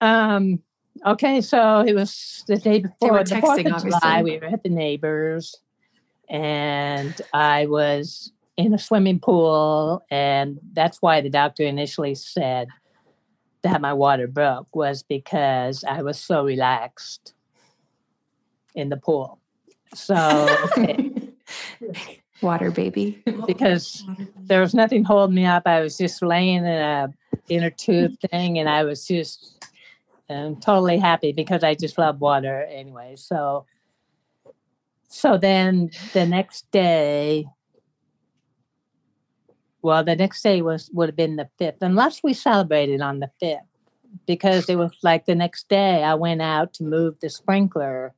[0.00, 0.60] Um,
[1.06, 4.00] okay, so it was the day before were the Fourth texting, of July.
[4.02, 4.32] obviously.
[4.32, 5.56] We were at the neighbors,
[6.28, 12.68] and I was in a swimming pool, and that's why the doctor initially said
[13.62, 17.34] that my water broke was because I was so relaxed
[18.74, 19.38] in the pool.
[19.94, 20.46] So
[22.42, 23.22] Water baby.
[23.46, 24.04] because
[24.46, 25.64] there was nothing holding me up.
[25.66, 27.12] I was just laying in a
[27.48, 29.66] inner tube thing, and I was just
[30.30, 33.16] um, totally happy because I just love water anyway.
[33.16, 33.66] So,
[35.08, 37.46] so then the next day,
[39.82, 43.30] well, the next day was would have been the fifth, unless we celebrated on the
[43.40, 43.66] fifth,
[44.26, 46.02] because it was like the next day.
[46.02, 48.14] I went out to move the sprinkler,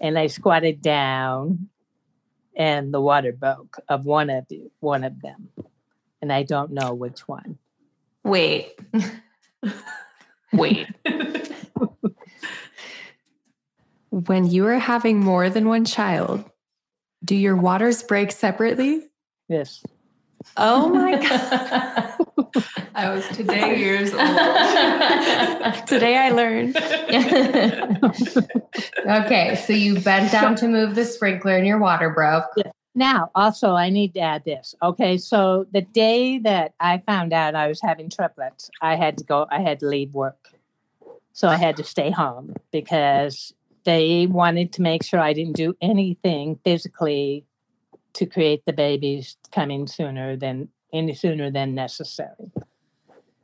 [0.00, 1.68] and I squatted down,
[2.56, 5.48] and the water broke of one of the, one of them,
[6.20, 7.58] and I don't know which one.
[8.24, 8.78] Wait.
[10.52, 10.86] Wait.
[14.10, 16.44] when you are having more than one child,
[17.24, 19.08] do your waters break separately?
[19.48, 19.82] Yes.
[20.56, 22.14] Oh my God.
[22.94, 25.86] I was today years old.
[25.86, 26.76] Today I learned.
[29.24, 32.44] okay, so you bent down to move the sprinkler and your water broke.
[32.94, 34.74] Now, also, I need to add this.
[34.82, 39.24] Okay, so the day that I found out I was having triplets, I had to
[39.24, 39.46] go.
[39.50, 40.50] I had to leave work,
[41.32, 43.54] so I had to stay home because
[43.84, 47.46] they wanted to make sure I didn't do anything physically
[48.14, 52.50] to create the babies coming sooner than any sooner than necessary.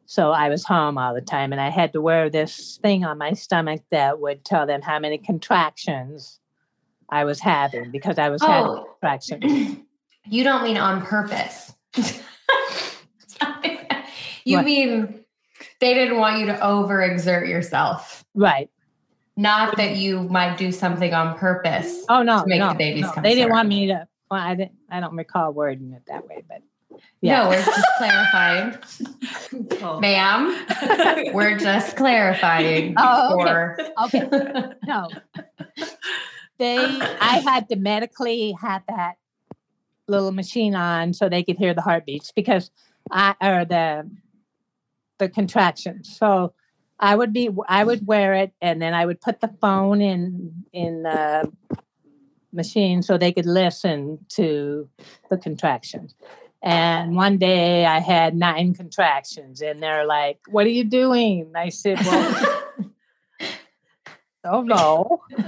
[0.06, 3.18] So I was home all the time, and I had to wear this thing on
[3.18, 6.40] my stomach that would tell them how many contractions
[7.10, 9.78] I was having because I was having Oh, contractions.
[10.26, 11.74] you don't mean on purpose.
[14.44, 14.64] you What?
[14.64, 15.24] mean
[15.80, 18.24] they didn't want you to overexert yourself.
[18.34, 18.70] Right.
[19.36, 22.04] Not that you might do something on purpose.
[22.08, 23.12] Oh no, to make no, the babies no.
[23.12, 24.06] come They didn't want me to.
[24.30, 24.72] Well, I didn't.
[24.90, 27.48] I don't recall wording it that way, but No, yeah.
[27.48, 28.78] we're just clarifying.
[29.82, 30.00] Oh.
[30.00, 32.94] Ma'am, we're just clarifying.
[32.98, 33.42] Oh,
[34.04, 34.24] okay.
[34.24, 34.64] okay.
[34.86, 35.08] No,
[36.58, 36.76] they.
[36.78, 39.14] I had to medically have that
[40.06, 42.70] little machine on so they could hear the heartbeats because
[43.10, 44.10] I or the
[45.18, 46.16] the contractions.
[46.18, 46.52] So
[47.00, 47.48] I would be.
[47.68, 51.50] I would wear it, and then I would put the phone in in the
[52.52, 54.88] machine so they could listen to
[55.30, 56.14] the contractions.
[56.62, 61.68] And one day I had nine contractions, and they're like, "What are you doing?" I
[61.68, 62.64] said, "Well,
[64.44, 65.22] oh no."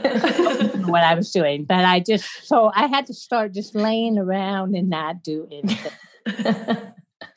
[0.87, 4.77] what I was doing, but I just so I had to start just laying around
[4.77, 5.93] and not do anything.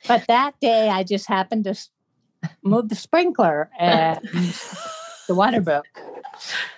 [0.07, 1.75] But that day, I just happened to
[2.61, 4.19] move the sprinkler and
[5.27, 5.85] the water broke.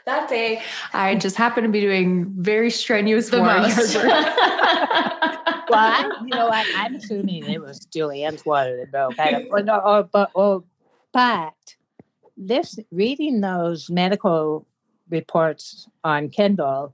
[0.05, 0.61] That day,
[0.93, 3.95] I just happened to be doing very strenuous the warrior most.
[3.95, 4.05] work.
[5.67, 6.67] Well, I, you know what?
[6.75, 9.19] I'm assuming it was Julianne's water that broke.
[9.19, 10.63] I don't, or, no, or, but, or,
[11.11, 11.55] but
[12.37, 14.67] this reading those medical
[15.09, 16.93] reports on Kindle,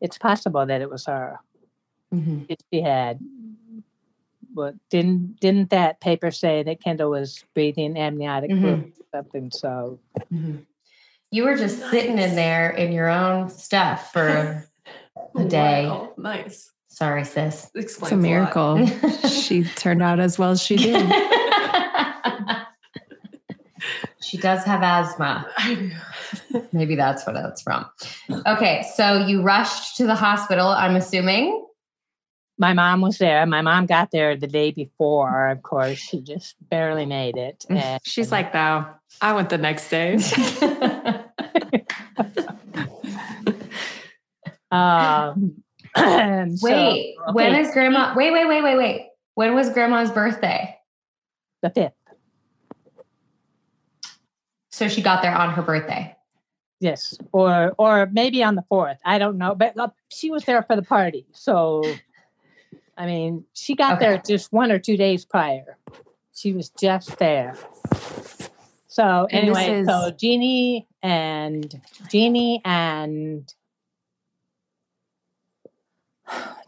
[0.00, 1.38] it's possible that it was her.
[2.12, 2.46] Mhm.
[2.48, 3.20] if she had.
[4.52, 8.60] But didn't didn't that paper say that Kendall was breathing amniotic Mhm.
[8.60, 9.50] fluid or something?
[9.52, 10.00] So
[10.32, 10.64] Mhm.
[11.30, 14.66] You were just sitting in there in your own stuff for
[15.36, 15.86] a day.
[15.86, 16.70] Wow, Nice.
[16.88, 17.70] Sorry, sis.
[17.76, 18.84] Explains It's a miracle.
[19.28, 20.96] she turned out as well as she did.
[24.20, 25.46] she does have asthma.
[26.72, 27.86] Maybe that's what that's from.
[28.46, 31.66] Okay, so you rushed to the hospital, I'm assuming.
[32.58, 33.46] My mom was there.
[33.46, 35.48] My mom got there the day before.
[35.48, 37.64] Of course, she just barely made it.
[37.70, 38.86] And She's like, though,
[39.20, 40.16] I went the next day.
[44.70, 45.62] um,
[45.94, 48.14] and so- wait, when okay, is grandma?
[48.16, 49.08] Wait, wait, wait, wait, wait.
[49.34, 50.74] When was grandma's birthday?
[51.62, 51.92] the fifth?
[54.70, 56.14] So she got there on her birthday.
[56.80, 58.98] Yes, or or maybe on the fourth.
[59.04, 61.26] I don't know, but uh, she was there for the party.
[61.32, 61.82] So,
[62.98, 64.06] I mean, she got Okay.
[64.06, 65.78] there just one or two days prior.
[66.34, 67.56] She was just there.
[68.88, 71.80] So anyway, so Jeannie and
[72.10, 73.52] Jeannie and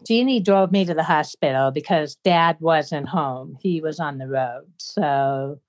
[0.07, 3.57] Jeannie drove me to the hospital because Dad wasn't home.
[3.61, 4.67] He was on the road.
[4.77, 5.59] So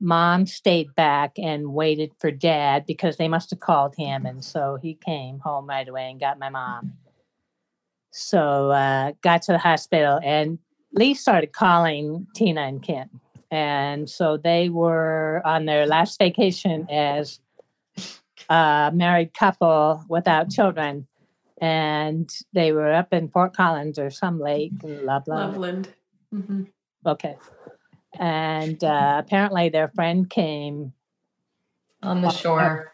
[0.00, 4.76] mom stayed back and waited for dad because they must have called him and so
[4.82, 6.92] he came home right away and got my mom
[8.14, 10.58] so uh, got to the hospital and
[10.92, 13.10] lee started calling tina and ken
[13.50, 17.40] and so they were on their last vacation as
[18.48, 21.08] a married couple without children
[21.60, 25.88] and they were up in fort collins or some lake in loveland Loveland.
[26.32, 26.68] Mhm.
[27.04, 27.36] okay
[28.20, 30.92] and uh, apparently their friend came
[32.00, 32.93] On the shore.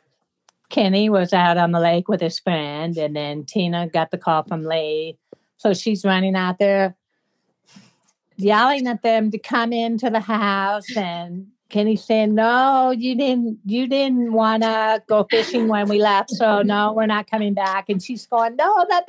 [0.71, 4.45] Kenny was out on the lake with his friend, and then Tina got the call
[4.45, 5.19] from Lee.
[5.59, 6.97] So she's running out there,
[8.37, 10.97] yelling at them to come into the house.
[10.97, 13.59] And Kenny saying, "No, you didn't.
[13.67, 16.31] You didn't want to go fishing when we left.
[16.31, 19.05] So no, we're not coming back." And she's going, "No, the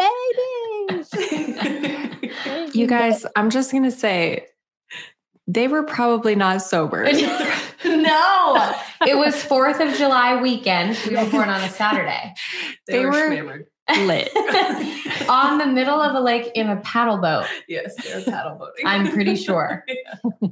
[0.89, 1.15] babies."
[2.73, 4.47] You guys, I'm just going to say
[5.47, 7.09] They were probably not sober.
[8.01, 8.75] no,
[9.07, 10.97] it was 4th of July weekend.
[11.09, 12.33] We were born on a Saturday.
[12.87, 13.67] They, They were, were-
[14.05, 14.29] Lit.
[15.29, 18.85] on the middle of a lake in a paddle boat, Yes, they were paddle boating.
[18.85, 19.85] I'm pretty sure.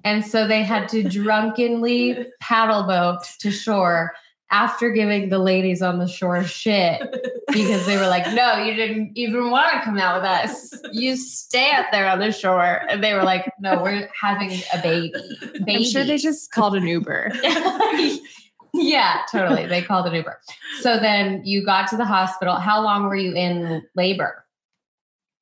[0.04, 4.14] And so they had to drunkenly paddle boat to shore
[4.52, 7.02] after giving the ladies on the shore shit
[7.54, 10.74] because they were like, no, you didn't even want to come out with us.
[10.92, 12.82] You stay up there on the shore.
[12.90, 15.14] And they were like, no, we're having a baby.
[15.54, 15.76] baby.
[15.76, 17.32] I'm sure they just called an Uber.
[18.74, 19.66] yeah, totally.
[19.68, 20.40] They called an Uber.
[20.82, 22.56] So then you got to the hospital.
[22.56, 24.46] How long were you in labor?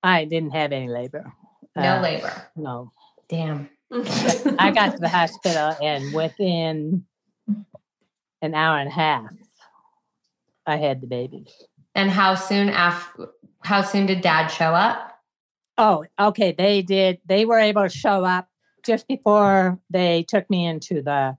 [0.03, 1.31] I didn't have any labor.
[1.75, 2.33] No Uh, labor.
[2.55, 2.91] No.
[3.29, 3.69] Damn.
[4.59, 7.05] I got to the hospital and within
[8.41, 9.33] an hour and a half,
[10.65, 11.47] I had the baby.
[11.95, 13.29] And how soon after?
[13.61, 15.19] How soon did Dad show up?
[15.77, 16.53] Oh, okay.
[16.57, 17.19] They did.
[17.25, 18.47] They were able to show up
[18.83, 21.35] just before they took me into the.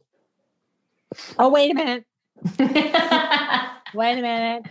[1.39, 2.05] Oh, wait a minute.
[3.95, 4.67] Wait a minute.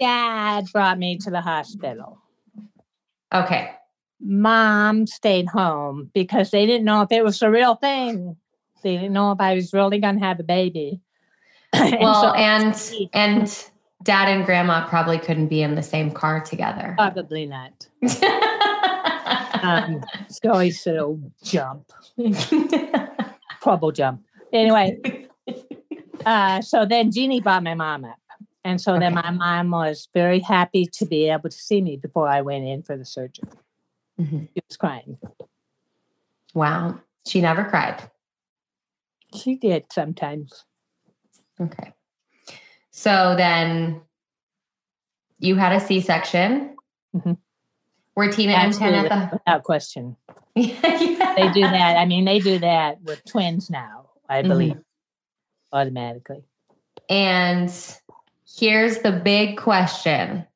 [0.00, 2.18] Dad brought me to the hospital.
[3.32, 3.72] okay.
[4.22, 8.36] Mom stayed home because they didn't know if it was a real thing.
[8.82, 11.00] They didn't know if I was really going to have a baby.
[11.72, 13.70] And Well, so- and and
[14.02, 16.94] Dad and Grandma probably couldn't be in the same car together.
[16.98, 17.86] probably not.
[19.62, 21.92] Um, so I said, "Oh, jump,
[23.62, 24.22] trouble jump."
[24.54, 24.98] Anyway,
[26.24, 28.16] uh, so then Jeannie brought my mom up,
[28.64, 32.26] and so then my mom was very happy to be able to see me before
[32.26, 33.50] I went in for the surgery.
[34.18, 34.48] Mhm.
[34.54, 35.18] She was crying.
[36.54, 36.98] wow.
[37.26, 38.02] She never cried.
[39.34, 40.64] She did sometimes.
[41.60, 41.92] Okay.
[42.90, 44.02] So then
[45.38, 46.76] you had a C section.
[47.14, 47.38] Mhm.
[48.16, 50.16] Were Tina and Ken Absolutely, at without question.
[50.54, 50.62] the
[51.36, 51.96] They do that.
[51.96, 54.10] I mean, they do that with twins now.
[54.28, 54.48] I Mhm.
[54.48, 54.76] believe
[55.72, 56.44] automatically.
[57.08, 57.72] And
[58.58, 60.46] here's the big question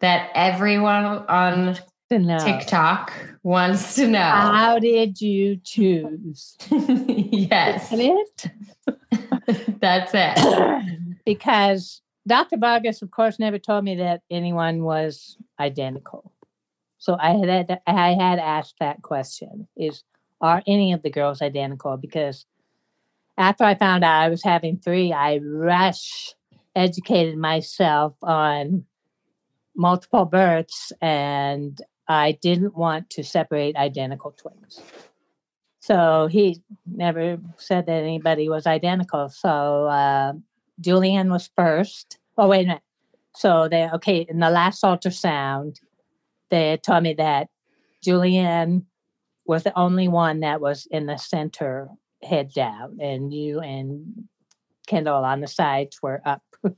[0.00, 1.78] that everyone on
[2.10, 3.12] TikTok
[3.48, 4.20] wants to know.
[4.20, 6.54] How did you choose?
[6.70, 8.46] yes, it?
[9.80, 10.98] that's it.
[11.24, 12.58] because Dr.
[12.58, 16.30] Vargas, of course, never told me that anyone was identical.
[16.98, 20.02] So I had I had asked that question: Is
[20.42, 21.96] are any of the girls identical?
[21.96, 22.44] Because
[23.38, 26.34] after I found out I was having three, I rush
[26.76, 28.84] educated myself on
[29.74, 34.80] multiple births, and I didn't want to separate identical twins.
[35.80, 39.28] So he never said that anybody was identical.
[39.28, 40.32] So uh,
[40.80, 42.18] Julian was first.
[42.36, 42.82] Oh, wait a minute.
[43.34, 45.76] So they okay in the last ultrasound,
[46.50, 47.48] they told me that
[48.02, 48.86] Julian
[49.46, 51.88] was the only one that was in the center,
[52.22, 54.28] head down, and you and
[54.86, 56.42] Kendall on the sides were up,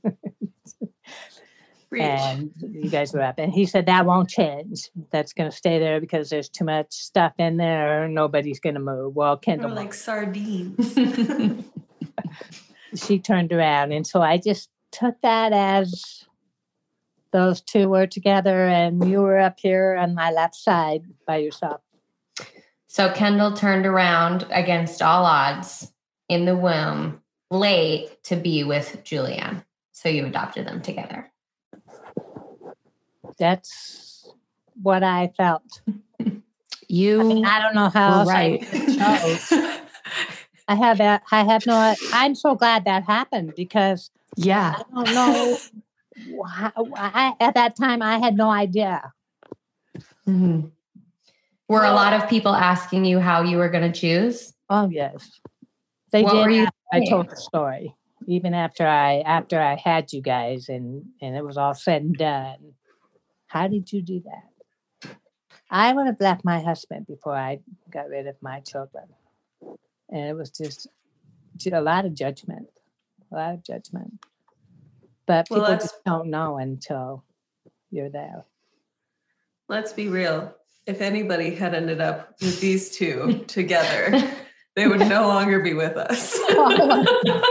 [1.91, 2.03] Reach.
[2.03, 3.37] and you guys were up.
[3.37, 4.89] And he said that won't change.
[5.11, 8.07] That's going to stay there because there's too much stuff in there.
[8.07, 9.15] Nobody's going to move.
[9.15, 9.85] Well, Kendall were moved.
[9.85, 10.97] like sardines.
[12.95, 16.25] she turned around and so i just took that as
[17.31, 21.79] those two were together and you were up here on my left side by yourself
[22.87, 25.93] So Kendall turned around against all odds
[26.27, 29.63] in the womb late to be with Julianne.
[29.93, 31.30] So you adopted them together.
[33.37, 34.29] That's
[34.81, 35.81] what i felt
[36.87, 38.67] You i mean i don't know how right.
[38.73, 39.81] I
[40.67, 44.75] i have a, i have no i'm so glad that happened because yeah.
[44.77, 45.57] i don't know
[46.29, 49.13] why, I, at that time i had no idea
[50.27, 50.67] Mm-hmm.
[51.67, 54.53] Were a lot of people asking you how you were going to choose?
[54.69, 55.39] oh yes
[56.11, 57.93] they What did I told the story
[58.27, 62.17] even after I after I had you guys and and it was all said and
[62.17, 62.73] done.
[63.51, 65.17] How did you do that?
[65.69, 67.59] I would have left my husband before I
[67.91, 69.03] got rid of my children,
[70.09, 70.87] and it was just
[71.69, 72.69] a lot of judgment,
[73.29, 74.23] a lot of judgment.
[75.25, 77.25] But people that's- just don't know until
[77.89, 78.45] you're there.
[79.67, 80.55] Let's be real.
[80.85, 84.31] If anybody had ended up with these two together,
[84.77, 86.39] they would no longer be with us.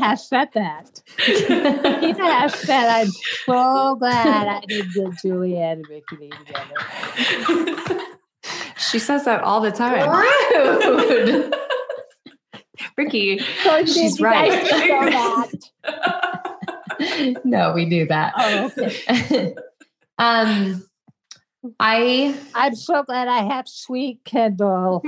[0.00, 1.02] Has said that.
[1.24, 3.08] Tina has said, "I'm
[3.46, 8.00] so glad I didn't get Julianne and Rikki together."
[8.90, 10.10] She says that all the time.
[10.10, 11.54] Rude.
[12.96, 14.50] Rikki, So She's right.
[14.50, 15.46] guys didn't know
[15.84, 17.40] that.
[17.44, 18.32] no, we do that.
[18.36, 19.54] Oh, okay.
[20.18, 20.84] um,
[21.78, 25.02] I I'm so glad I have sweet Kendall.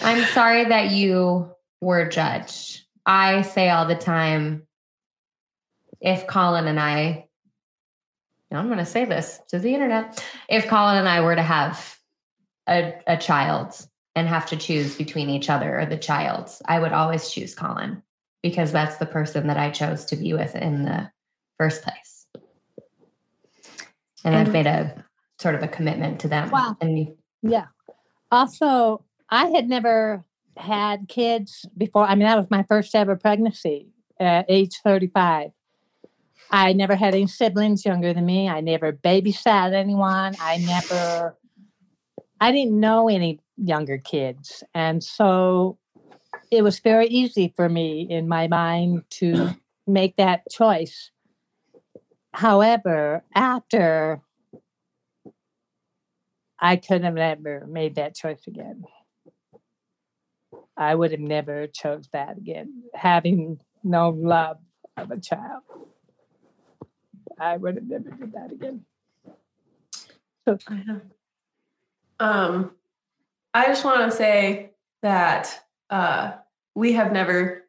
[0.00, 1.50] I'm sorry that you
[1.80, 2.82] were judged.
[3.06, 4.66] I say all the time
[6.00, 7.26] if Colin and I,
[8.50, 11.42] now I'm going to say this to the internet, if Colin and I were to
[11.42, 11.98] have
[12.68, 13.74] a, a child
[14.14, 18.02] and have to choose between each other or the child, I would always choose Colin
[18.42, 21.10] because that's the person that I chose to be with in the
[21.58, 22.26] first place.
[24.24, 25.04] And, I've made a
[25.40, 26.50] sort of a commitment to them.
[26.50, 26.76] Wow.
[26.80, 27.66] And you, Yeah.
[28.30, 30.24] Also, I had never
[30.56, 32.04] had kids before.
[32.04, 33.88] I mean, that was my first ever pregnancy
[34.18, 35.50] at age 35.
[36.50, 38.48] I never had any siblings younger than me.
[38.48, 40.34] I never babysat anyone.
[40.40, 41.36] I never,
[42.40, 44.62] I didn't know any younger kids.
[44.74, 45.78] And so
[46.50, 49.54] it was very easy for me in my mind to
[49.86, 51.10] make that choice.
[52.32, 54.22] However, after
[56.60, 58.84] I could have never made that choice again.
[60.78, 62.84] I would have never chose that again.
[62.94, 64.58] Having no love
[64.96, 65.62] of a child,
[67.38, 68.84] I would have never did that again.
[70.46, 71.00] So I know.
[72.20, 72.70] Um,
[73.52, 74.70] I just want to say
[75.02, 76.32] that uh,
[76.76, 77.64] we have never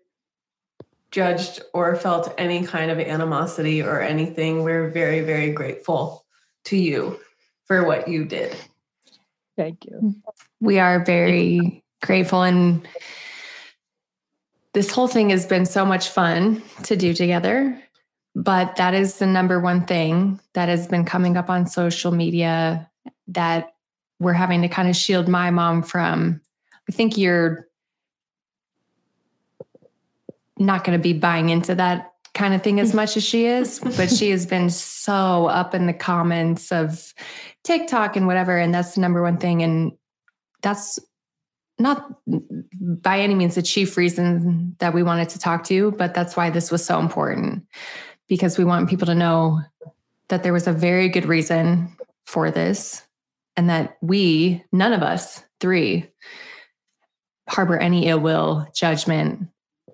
[1.11, 4.63] judged or felt any kind of animosity or anything.
[4.63, 6.25] We're very, very grateful
[6.65, 7.19] to you
[7.65, 8.55] for what you did.
[9.57, 10.15] thank you.
[10.59, 12.43] we are very grateful.
[12.43, 12.87] And
[14.73, 17.81] this whole thing has been so much fun to do together.
[18.35, 22.89] But that is the number one thing that has been coming up on social media
[23.27, 23.73] that
[24.19, 26.41] we're having to kind of shield my mom from.
[26.87, 27.67] I think you're
[30.57, 33.79] not going to be buying into that kind of thing as much as she is
[33.97, 37.13] but she has been so up in the comments of
[37.63, 39.63] tiktok and whatever and that's the number one thing.
[39.63, 39.93] And
[40.61, 40.99] that's
[41.79, 46.13] not by any means the chief reason that we wanted to talk to you, but
[46.13, 47.65] that's why this was so important
[48.27, 49.61] because we want people to know
[50.27, 51.95] that there was a very good reason
[52.25, 53.01] for this
[53.55, 56.09] and that we, none of us three,
[57.47, 59.47] harbor any ill will, judgment.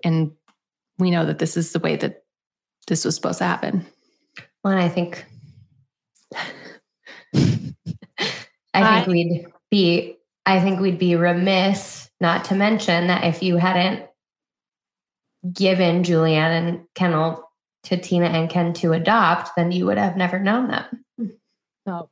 [0.04, 0.32] And
[0.98, 2.24] we know that this is the way that
[2.86, 3.86] this was supposed to happen.
[4.62, 5.24] Well, and I think
[7.34, 7.72] I
[8.74, 10.15] I- think we'd be
[10.46, 14.06] I think we'd be remiss not to mention that if you hadn't
[15.52, 17.50] given Julianne and Kendall
[17.84, 21.34] to Tina and Ken to adopt, then you would have never known them.
[21.84, 22.10] No.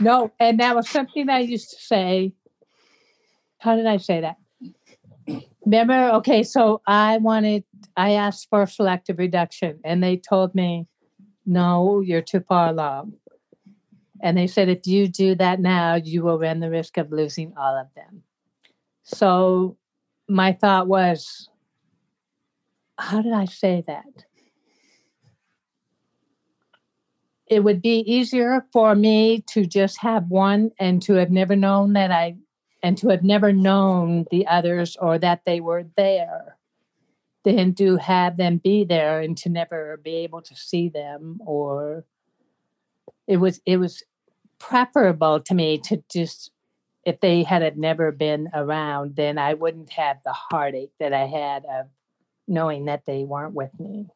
[0.00, 2.32] No, and that was something I used to say.
[3.58, 4.36] How did I say that?
[5.64, 7.64] Remember, okay, so I wanted,
[7.96, 10.86] I asked for selective reduction, and they told me,
[11.44, 13.14] no, you're too far along.
[14.22, 17.54] And they said, if you do that now, you will run the risk of losing
[17.56, 18.22] all of them.
[19.02, 19.78] So
[20.28, 21.48] my thought was,
[22.98, 24.04] how did I say that?
[27.50, 31.94] it would be easier for me to just have one and to have never known
[31.94, 32.36] that I
[32.82, 36.56] and to have never known the others or that they were there
[37.44, 42.04] than to have them be there and to never be able to see them or
[43.26, 44.02] it was it was
[44.60, 46.52] preferable to me to just
[47.04, 51.64] if they had never been around then I wouldn't have the heartache that I had
[51.64, 51.86] of
[52.46, 54.06] knowing that they weren't with me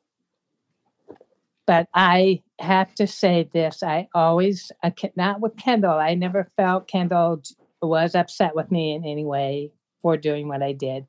[1.67, 4.71] but I have to say this: I always,
[5.17, 5.99] not with Kendall.
[5.99, 7.43] I never felt Kendall
[7.81, 9.73] was upset with me in any way
[10.03, 11.07] for doing what I did,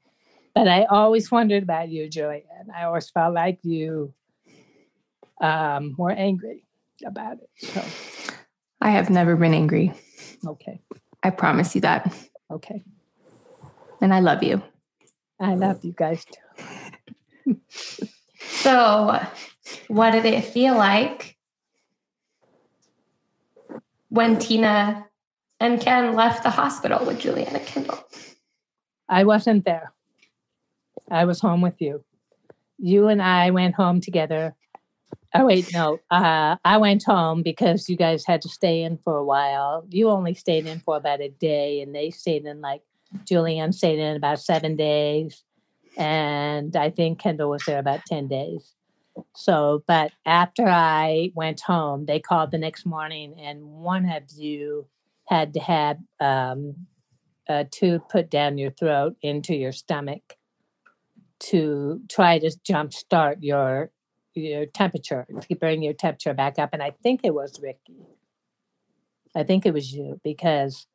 [0.53, 2.43] but I always wondered about you, Julian.
[2.73, 4.13] I always felt like you
[5.41, 6.63] um, were angry
[7.05, 7.49] about it.
[7.57, 7.83] So,
[8.85, 9.93] I have never been angry.
[10.45, 10.79] okay,
[11.23, 12.13] I promise you that.
[12.51, 12.83] okay,
[13.99, 14.61] And I love you.
[15.39, 17.57] I love you guys too.
[18.47, 19.19] So,
[19.87, 21.35] what did it feel like
[24.09, 25.07] when Tina
[25.59, 27.99] and Ken left the hospital with Juliana Kendall?
[29.09, 29.93] I wasn't there.
[31.11, 32.03] I was home with you.
[32.77, 34.55] You and I went home together.
[35.37, 35.99] Oh wait, no.
[36.09, 39.85] Uh, I went home because you guys had to stay in for a while.
[39.89, 42.83] You only stayed in for about a day, and they stayed in like
[43.25, 45.43] Julianne stayed in about seven days,
[45.97, 48.75] and I think Kendall was there about ten days.
[49.35, 54.87] So, but after I went home, they called the next morning, and one of you
[55.27, 56.87] had to have um,
[57.49, 60.37] a tube put down your throat into your stomach
[61.39, 63.91] to try to jumpstart your
[64.35, 68.05] your temperature to bring your temperature back up, and I think it was Rikki.
[69.35, 70.87] I think it was you because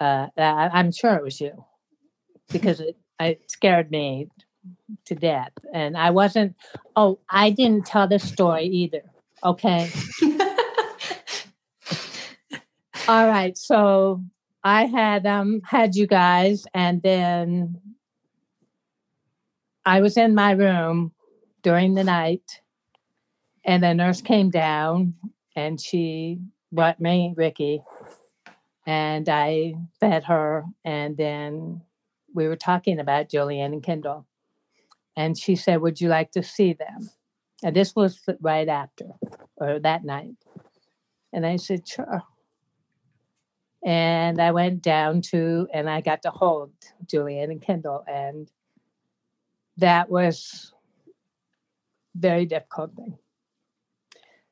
[0.00, 1.64] uh, I, I'm sure it was you
[2.50, 4.28] because it, it scared me
[5.06, 6.56] to death, and I wasn't.
[6.96, 9.02] Oh, I didn't tell the story either.
[9.44, 9.90] Okay.
[13.08, 13.56] All right.
[13.58, 14.22] So
[14.62, 17.80] I had um had you guys, and then
[19.84, 21.12] I was in my room
[21.62, 22.60] during the night,
[23.64, 25.14] and the nurse came down,
[25.56, 26.40] and she
[26.72, 27.82] brought me Rikki,
[28.86, 31.82] and I fed her, and then
[32.34, 34.26] we were talking about Julianne and Kendall,
[35.16, 37.10] and she said, "Would you like to see them?"
[37.62, 39.06] And this was right after
[39.56, 40.36] or that night,
[41.32, 42.22] and I said, "Sure."
[43.84, 46.72] and I went down to and I got to hold
[47.08, 48.48] Julian and Kendall, and
[49.76, 50.72] that was
[52.14, 53.18] very difficult thing.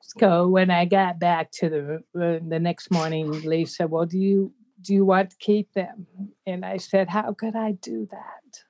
[0.00, 4.18] So when I got back to the room the next morning, Lee said, "Well, do
[4.18, 6.06] you do you want to keep them?"
[6.46, 8.64] And I said, "How could I do that?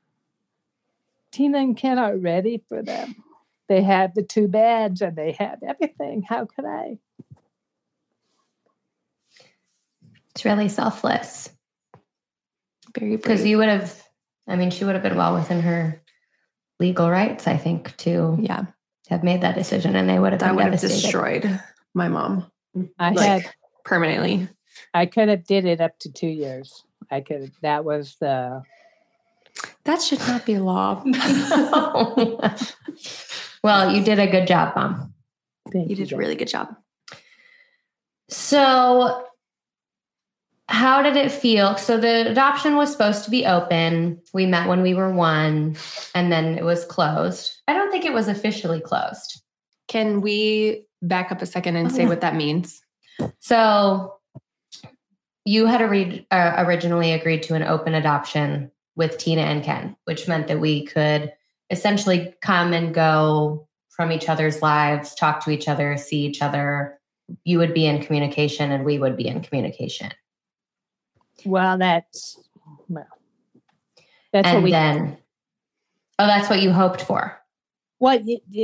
[1.33, 3.25] Tina and Ken are ready for them.
[3.69, 6.23] They have the two beds and they have everything.
[6.23, 6.99] How could I?"
[10.31, 11.51] It's really selfless
[12.95, 14.03] Very because you would have,
[14.49, 16.03] I mean, she would have been well within her
[16.81, 18.67] legal rights, I think, to yeah,
[19.11, 21.61] have made that decision and they would have That been would have destroyed
[21.95, 22.51] my mom
[22.99, 23.55] I Like- had
[23.85, 24.49] permanently.
[24.95, 26.85] I could have did it up to two years.
[27.11, 27.53] I could.
[27.63, 28.63] That was the
[29.85, 31.03] that should not be law.
[33.65, 35.13] well, you did a good job, Mom.
[35.73, 35.89] thing.
[35.91, 36.69] You did a really good job.
[38.29, 39.27] So,
[40.71, 41.77] how did it feel?
[41.77, 44.23] So, the adoption was supposed to be open.
[44.33, 45.77] We met when we were one,
[46.15, 47.61] and then it was closed.
[47.67, 49.43] I don't think it was officially closed.
[49.89, 52.83] Can we back up a second and say what that means?
[53.41, 54.15] So,
[55.45, 60.29] you had read, uh, originally agreed to an open adoption with Tina and Ken, which
[60.29, 61.33] meant that we could
[61.71, 66.97] essentially come and go from each other's lives, talk to each other, see each other.
[67.43, 70.13] You would be in communication, and we would be in communication.
[71.45, 72.39] Well, that's
[72.89, 73.07] well.
[74.33, 74.71] That's what and we.
[74.71, 75.19] then,
[76.19, 77.37] oh, that's what you hoped for.
[77.99, 78.19] Well,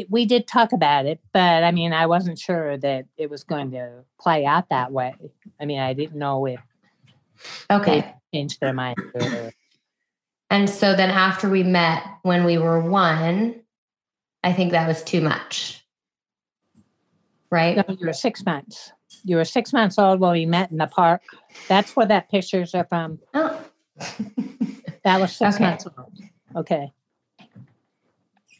[0.08, 3.72] we did talk about it, but I mean, I wasn't sure that it was going
[3.72, 5.14] to play out that way.
[5.60, 6.60] I mean, I didn't know if
[7.70, 8.14] Okay.
[8.32, 8.96] changed their mind.
[9.14, 9.52] Or,
[10.48, 13.60] And so then after we met when we were one,
[14.42, 15.84] I think that was too much.
[17.50, 17.76] Right?
[17.76, 18.92] no, you were six months.
[19.26, 21.20] You were six months old when we met in the park.
[21.68, 23.18] That's where that pictures are from.
[23.34, 23.60] Oh.
[25.04, 25.64] That was six Okay.
[25.64, 26.18] months old.
[26.56, 26.92] Okay.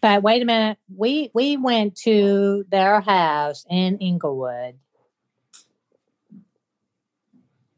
[0.01, 0.78] But wait a minute.
[0.94, 4.78] We we went to their house in Englewood.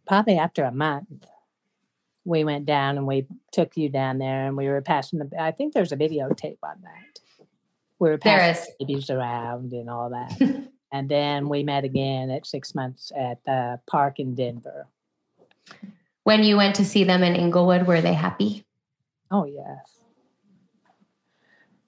[0.07, 1.27] Probably after a month.
[2.27, 5.51] We went down and we took you down there and we were passing the I
[5.53, 7.21] think there's a videotape on that.
[7.99, 10.69] We were passing babies around and all that.
[10.93, 11.49] and then mm.
[11.51, 14.87] we met again at six months at the park in Denver.
[16.25, 18.65] When you went to see them in Englewood, were they happy?
[19.31, 19.99] Oh yes.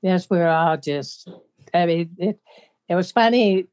[0.03, 1.29] Yes, we were all just
[1.75, 2.41] I mean it
[2.89, 3.67] it was funny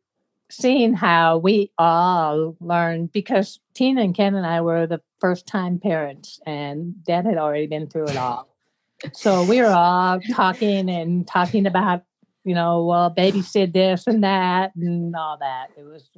[0.50, 5.80] seeing how we all learned because Tina and Ken and I were the first time
[5.80, 8.48] parents and Dad had already been through it all.
[9.14, 12.04] So we were all talking and talking about,
[12.48, 15.68] you know, well, babies did this and that and all that.
[15.78, 16.10] It was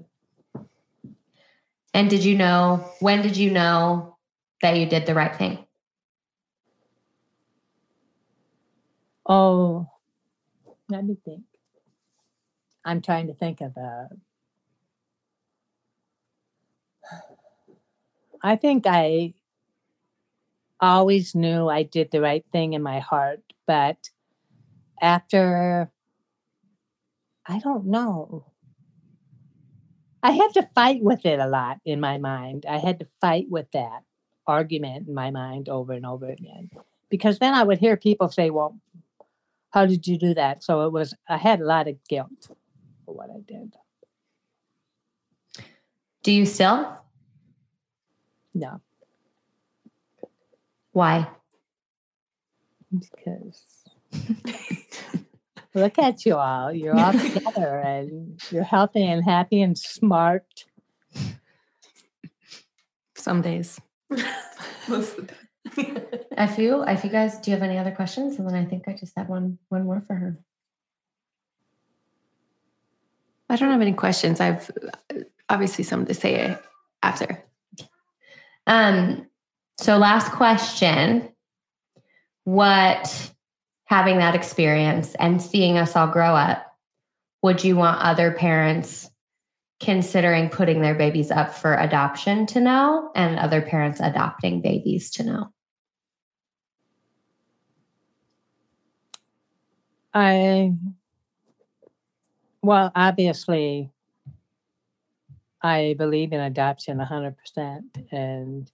[1.91, 4.15] And did you know, when did you know
[4.61, 5.65] that you did the right thing?
[9.25, 9.89] Oh,
[10.87, 11.43] let me think.
[12.85, 14.09] I'm trying to think of a.
[18.43, 19.33] I think I
[20.79, 24.09] always knew I did the right thing in my heart, but
[25.01, 25.91] after,
[27.49, 28.45] I don't know.
[30.21, 32.65] I had to fight with it a lot in my mind.
[32.69, 34.03] I had to fight with that
[34.47, 36.69] argument in my mind over and over again
[37.09, 38.79] because then I would hear people say, well,
[39.71, 40.63] how did you do that?
[40.63, 42.49] So it was, I had a lot of guilt
[43.05, 43.75] for what I did.
[46.23, 46.97] Do you still?
[48.53, 48.81] No,
[50.91, 51.27] Why?
[52.91, 53.63] because
[55.73, 56.73] look at you all.
[56.73, 60.65] You're all together and you're healthy and happy and smart.
[63.15, 63.79] Some days.
[64.87, 65.33] Most of the
[65.75, 66.01] time.
[66.31, 68.39] If you, if you guys, do you have any other questions?
[68.39, 70.37] And then I think I just have one, one more for her.
[73.49, 74.39] I don't have any questions.
[74.39, 74.71] I've
[75.13, 75.19] uh,
[75.49, 76.57] obviously something to say
[77.03, 77.43] after.
[78.67, 79.27] Um,
[79.77, 81.29] so last question.
[82.43, 83.31] What
[83.89, 86.63] having that experience and seeing us all grow up,
[87.41, 89.09] would you want other parents
[89.79, 95.23] considering putting their babies up for adoption to know and other parents adopting babies to
[95.23, 95.51] know?
[100.13, 100.73] I,
[102.61, 103.89] well, obviously,
[105.63, 108.11] I believe in adoption 100%.
[108.11, 108.71] And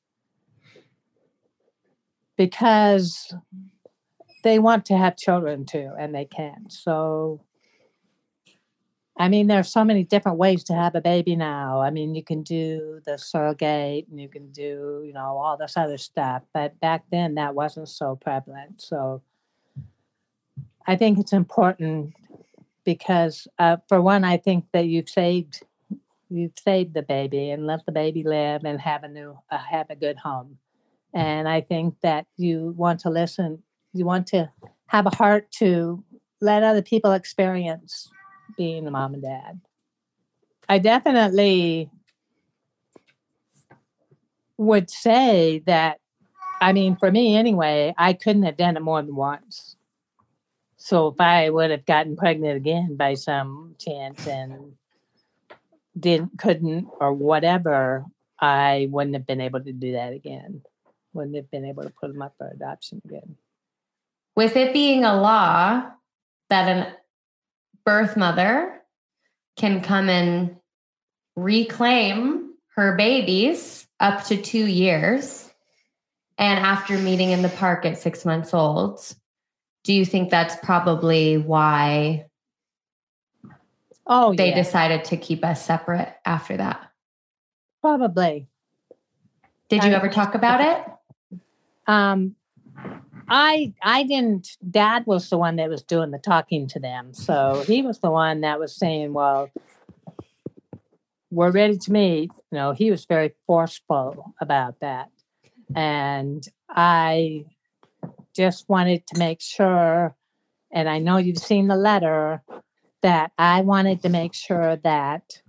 [2.35, 3.33] because
[4.45, 6.71] they want to have children too, and they can't.
[6.71, 7.41] So,
[9.17, 11.81] I mean, there's so many different ways to have a baby now.
[11.81, 15.75] I mean, you can do the surrogate and you can do, you know, all this
[15.75, 16.43] other stuff.
[16.53, 18.81] But back then, that wasn't so prevalent.
[18.81, 19.23] So,
[20.85, 22.13] I think it's important
[22.83, 25.63] because, uh, for one, I think that you've saved
[26.29, 29.89] you've saved the baby and let the baby live and have a new uh, have
[29.89, 30.59] a good home.
[31.15, 33.63] And I think that you want to listen.
[33.95, 34.51] You want to
[34.87, 36.03] have a heart to
[36.41, 38.09] let other people experience
[38.57, 39.61] being a mom and dad.
[40.67, 41.89] I definitely
[44.57, 46.01] would say that.
[46.59, 49.77] I mean, for me anyway, I couldn't have done it more than once.
[50.75, 54.73] So if I would have gotten pregnant again by some chance and
[55.97, 58.03] didn't couldn't or whatever,
[58.41, 60.63] I wouldn't have been able to do that again.
[61.13, 63.37] Wouldn't have been able to put them up for adoption again.
[64.35, 65.83] With it being a law
[66.49, 66.93] that an
[67.85, 68.81] birth mother
[69.55, 70.57] can come and
[71.35, 75.49] reclaim her babies up to two years,
[76.37, 78.99] and after meeting in the park at six months old,
[79.85, 82.25] do you think that's probably why
[84.07, 86.91] Oh, they yeah, decided to keep us separate after that?
[87.81, 88.47] probably.
[89.69, 91.39] Did you ever talk about it?
[91.87, 92.35] Um,
[93.27, 94.57] I I didn't.
[94.69, 98.11] Dad was the one that was doing the talking to them, so he was the
[98.11, 99.49] one that was saying, "Well,
[101.31, 105.09] we're ready to meet." You know, he was very forceful about that,
[105.75, 107.45] and I
[108.35, 110.15] just wanted to make sure.
[110.71, 112.43] And I know you've seen the letter
[113.01, 115.41] that I wanted to make sure that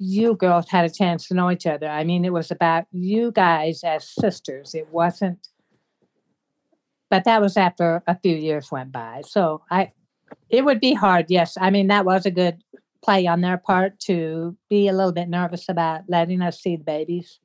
[0.00, 1.86] you girls had a chance to know each other.
[1.86, 4.74] I mean, it was about you guys as sisters.
[4.74, 5.49] It wasn't,
[7.10, 9.22] but that was after a few years went by.
[9.26, 9.92] So I,
[10.48, 11.26] it would be hard.
[11.28, 11.58] Yes.
[11.60, 12.62] I mean, that was a good
[13.02, 16.84] play on their part to be a little bit nervous about letting us see the
[16.84, 17.40] babies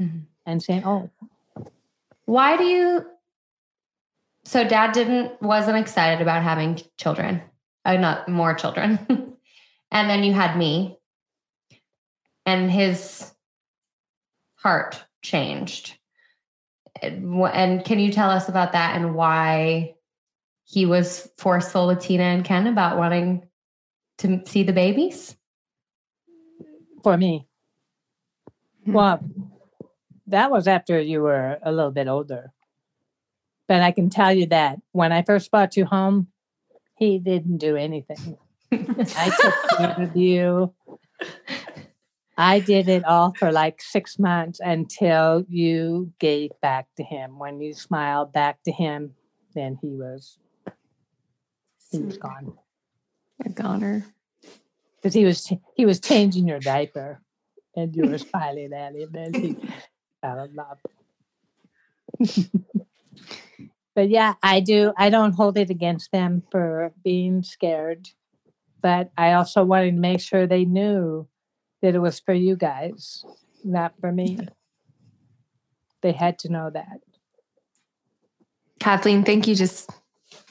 [0.00, 0.22] Mhm.
[0.46, 1.10] and saying, oh,
[2.24, 3.06] Why do you?
[4.44, 7.42] So dad didn't wasn't excited about having children,
[7.84, 8.98] uh, not more children,
[9.90, 10.98] and then you had me,
[12.46, 13.32] and his
[14.56, 15.98] heart changed.
[17.02, 19.94] And can you tell us about that and why
[20.64, 23.46] he was forceful with Tina and Ken about wanting
[24.18, 25.36] to see the babies?
[27.04, 27.46] for me.
[28.84, 28.92] Hmm.
[28.92, 29.20] Well,
[30.26, 32.52] that was after you were a little bit older.
[33.68, 36.28] But I can tell you that when I first brought you home,
[36.96, 38.36] he didn't do anything.
[38.72, 40.74] I took care of you.
[42.36, 47.38] I did it all for like six months until you gave back to him.
[47.38, 49.14] When you smiled back to him,
[49.54, 50.38] then he was
[51.90, 52.54] he was gone
[53.44, 54.04] A goner.
[54.96, 57.20] because he was he was changing your diaper,
[57.76, 59.56] and you were smiling at him, and he
[60.20, 60.78] fell in love.
[63.94, 64.92] but yeah, I do.
[64.96, 68.08] I don't hold it against them for being scared,
[68.82, 71.28] but I also wanted to make sure they knew
[71.84, 73.26] that it was for you guys,
[73.62, 74.38] not for me.
[76.00, 77.00] They had to know that.
[78.80, 79.90] Kathleen, thank you just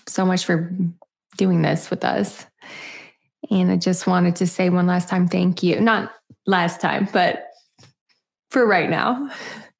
[0.07, 0.71] so much for
[1.35, 2.45] doing this with us.
[3.49, 5.81] And I just wanted to say one last time, thank you.
[5.81, 6.11] Not
[6.45, 7.47] last time, but
[8.51, 9.31] for right now.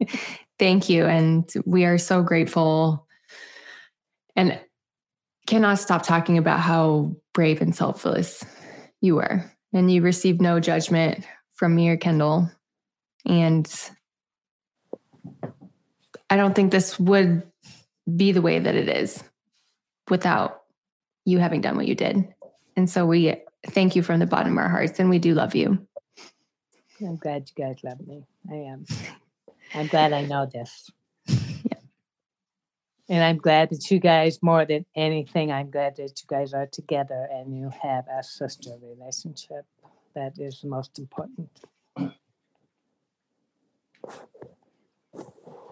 [0.57, 1.05] thank you.
[1.05, 3.07] And we are so grateful
[4.35, 4.59] and
[5.45, 8.43] cannot stop talking about how brave and selfless
[9.01, 9.51] you were.
[9.71, 11.23] And you received no judgment
[11.55, 12.49] from me or Kendall.
[13.25, 13.71] And
[16.30, 17.43] I don't think this would
[18.15, 19.23] be the way that it is
[20.09, 20.63] without
[21.25, 22.27] you having done what you did.
[22.75, 23.35] And so we
[23.67, 25.85] thank you from the bottom of our hearts and we do love you.
[26.99, 28.25] I'm glad you guys love me.
[28.49, 28.85] I am.
[29.73, 30.89] I'm glad I know this.
[33.09, 36.67] And I'm glad that you guys, more than anything, I'm glad that you guys are
[36.67, 39.65] together and you have a sister relationship.
[40.15, 41.49] That is the most important.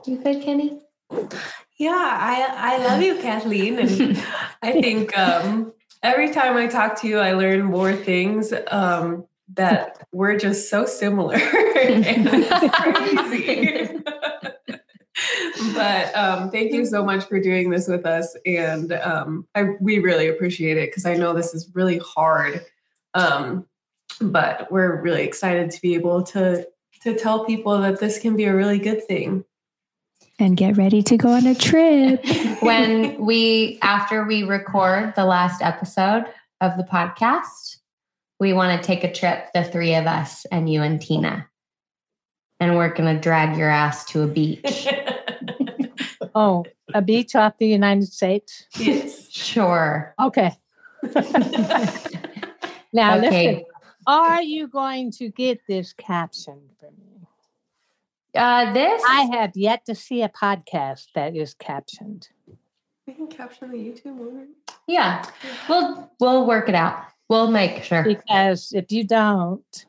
[0.06, 0.82] You good, Kenny?
[1.78, 4.24] Yeah, I I love you, Kathleen, and
[4.62, 10.08] I think um, every time I talk to you, I learn more things um, that
[10.12, 11.40] we're just so similar.
[11.72, 12.40] crazy.
[15.76, 20.00] but um, thank you so much for doing this with us, and um, I, we
[20.00, 22.66] really appreciate it because I know this is really hard.
[23.14, 23.68] Um,
[24.22, 26.68] but we're really excited to be able to
[27.04, 29.44] to tell people that this can be a really good thing.
[30.38, 32.24] And get ready to go on a trip.
[32.62, 36.26] when we after we record the last episode
[36.62, 37.78] of the podcast,
[38.40, 41.48] we want to take a trip, the three of us and you and Tina.
[42.60, 44.88] And we're gonna drag your ass to a beach.
[46.34, 48.66] Oh, a beach off the United States?
[48.78, 49.30] yes.
[49.30, 50.14] Sure.
[50.22, 50.52] Okay.
[52.94, 53.20] now, Okay.
[53.20, 53.64] listen,
[54.08, 57.28] are you going to get this caption for me?
[58.36, 62.30] Uh this I have yet to see a podcast that is captioned.
[63.08, 64.50] We can caption the YouTube one.
[64.88, 65.26] yeah.
[65.68, 67.04] We'll we'll work it out.
[67.30, 68.04] We'll make sure.
[68.04, 69.86] Because if you don't,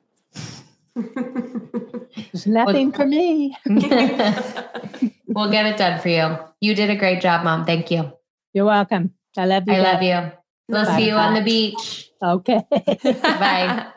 [0.95, 3.57] there's nothing for me.
[3.67, 6.39] we'll get it done for you.
[6.61, 7.65] You did a great job, Mom.
[7.65, 8.13] Thank you.
[8.53, 9.15] You're welcome.
[9.37, 9.75] I love you.
[9.75, 10.33] I love guys.
[10.33, 10.41] you.
[10.73, 12.11] We'll see you on the beach.
[12.23, 12.62] Okay.
[13.05, 13.93] Bye.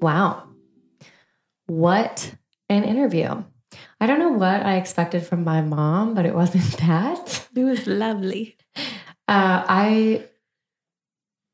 [0.00, 0.48] Wow.
[1.66, 2.34] What
[2.70, 3.44] an interview.
[4.04, 7.48] I don't know what I expected from my mom, but it wasn't that.
[7.56, 8.58] It was lovely.
[8.76, 10.26] Uh, I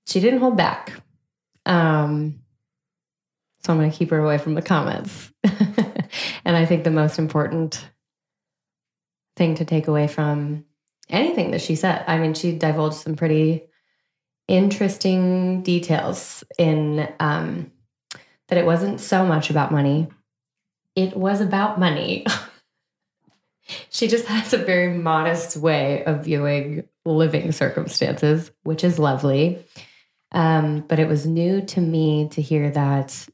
[0.08, 1.00] she didn't hold back.
[1.64, 2.40] Um,
[3.60, 5.30] so I'm going to keep her away from the comments.
[5.44, 7.88] and I think the most important
[9.36, 10.64] thing to take away from
[11.08, 13.62] anything that she said, I mean, she divulged some pretty
[14.48, 17.70] interesting details in um,
[18.48, 20.08] that it wasn't so much about money.
[20.96, 22.26] It was about money.
[23.90, 29.64] she just has a very modest way of viewing living circumstances, which is lovely.
[30.32, 33.26] Um, but it was new to me to hear that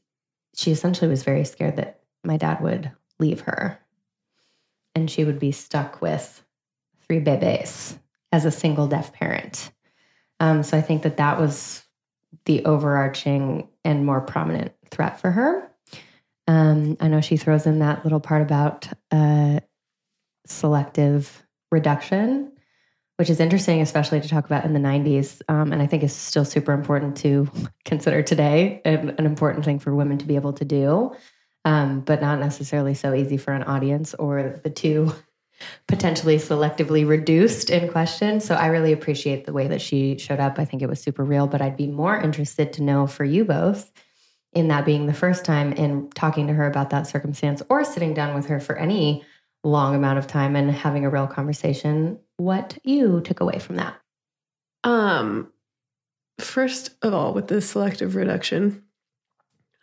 [0.55, 3.79] she essentially was very scared that my dad would leave her
[4.95, 6.43] and she would be stuck with
[7.05, 7.97] three bebés
[8.31, 9.71] as a single deaf parent.
[10.39, 11.83] Um, so I think that that was
[12.45, 15.69] the overarching and more prominent threat for her.
[16.47, 19.59] Um, I know she throws in that little part about uh,
[20.45, 22.51] selective reduction,
[23.17, 25.41] which is interesting, especially to talk about in the 90s.
[25.49, 27.49] Um, and I think is still super important to
[27.85, 31.13] consider today, and an important thing for women to be able to do,
[31.65, 35.13] um, but not necessarily so easy for an audience or the two
[35.87, 38.39] potentially selectively reduced in question.
[38.39, 40.59] So I really appreciate the way that she showed up.
[40.59, 43.43] I think it was super real, but I'd be more interested to know for you
[43.43, 43.91] both
[44.57, 48.15] in that being the first time in talking to her about that circumstance or sitting
[48.15, 49.23] down with her for any
[49.63, 53.95] long amount of time and having a real conversation, what you took away from that.
[54.83, 55.51] Um,
[56.39, 58.83] first of all, with the selective reduction,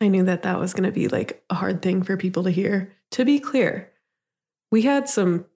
[0.00, 2.50] I knew that that was going to be like a hard thing for people to
[2.50, 2.92] hear.
[3.12, 3.92] To be clear,
[4.72, 5.46] we had some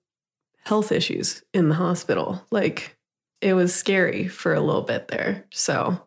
[0.64, 2.46] health issues in the hospital.
[2.52, 2.96] Like
[3.40, 5.44] it was scary for a little bit there.
[5.50, 6.00] So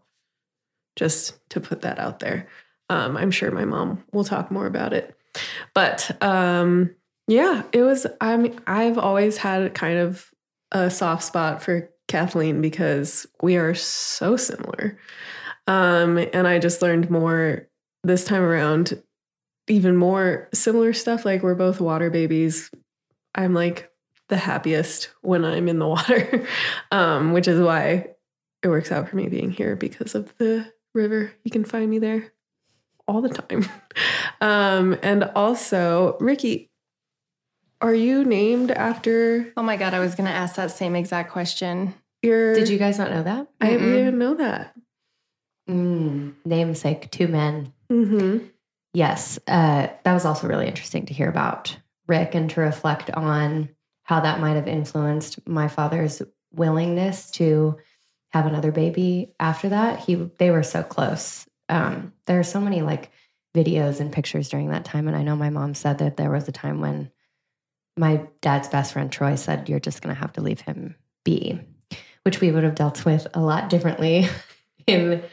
[0.96, 2.48] just to put that out there.
[2.92, 5.16] Um, I'm sure my mom will talk more about it.
[5.74, 6.94] But um,
[7.26, 10.30] yeah, it was I'm I've always had kind of
[10.74, 15.00] a soft spot for Kathleen because we are so similar.
[15.68, 17.70] Um, and I just learned more
[18.04, 19.02] this time around,
[19.70, 21.24] even more similar stuff.
[21.24, 22.70] Like we're both water babies.
[23.34, 23.90] I'm like
[24.28, 26.46] the happiest when I'm in the water,
[26.92, 28.10] um, which is why
[28.64, 31.32] it works out for me being here because of the river.
[31.46, 32.34] You can find me there
[33.12, 33.66] all the time.
[34.40, 36.72] Um, and also, Rikki,
[37.80, 41.32] are you named after Oh my God, I was going to ask that same exact
[41.32, 41.94] question.
[42.24, 42.56] your?
[42.56, 43.48] Did you guys not know that?
[43.60, 43.80] I Mm-mm.
[43.80, 44.74] didn't know that.
[45.70, 47.72] Mm, namesake, two men.
[47.92, 48.46] Mm-hmm.
[48.94, 51.78] Yes, uh, that was also really interesting to hear about
[52.08, 53.70] Rick and to reflect on
[54.04, 56.22] how that might have influenced my father's
[56.52, 57.78] willingness to
[58.32, 60.00] have another baby after that.
[60.00, 61.46] He they were so close.
[61.72, 63.12] Um, there are so many like
[63.56, 65.08] videos and pictures during that time.
[65.08, 67.12] And I know my mom said that there was a time when
[67.98, 70.96] my dad's best friend Troy said, You're just going to have to leave him
[71.26, 71.60] be,
[72.24, 74.28] which we would have dealt with a lot differently
[74.88, 75.24] in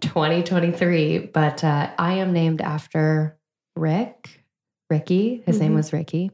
[0.00, 1.18] 2023.
[1.32, 3.38] But uh, I am named after
[3.76, 4.44] Rick,
[4.88, 5.42] Ricky.
[5.46, 5.76] His name Mhm.
[5.76, 6.30] was Ricky.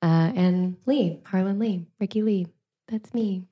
[0.00, 2.46] Uh, and Lee, Harlan Lee, Rikki Lee.
[2.86, 3.44] That's me.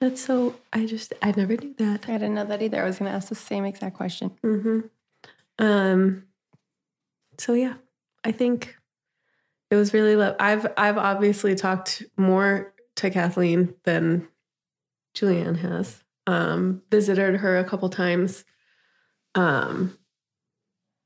[0.00, 0.54] That's so.
[0.72, 2.08] I just I never knew that.
[2.08, 2.80] I didn't know that either.
[2.80, 4.30] I was going to ask the same exact question.
[4.44, 4.80] Mm-hmm.
[5.58, 6.24] Um.
[7.38, 7.74] So yeah,
[8.24, 8.76] I think
[9.70, 10.14] it was really.
[10.14, 14.28] Lo- I've I've obviously talked more to Kathleen than
[15.16, 16.02] Julianne has.
[16.26, 18.44] Um, visited her a couple times.
[19.34, 19.98] Um.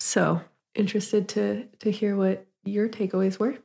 [0.00, 0.42] So
[0.74, 3.56] interested to to hear what your takeaways were.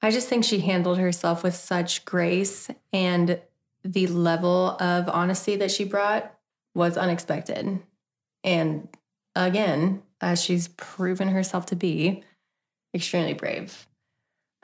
[0.00, 3.40] I just think she handled herself with such grace, and
[3.84, 6.34] the level of honesty that she brought
[6.74, 7.80] was unexpected.
[8.44, 8.88] And
[9.34, 12.22] again, as she's proven herself to be,
[12.94, 13.86] extremely brave.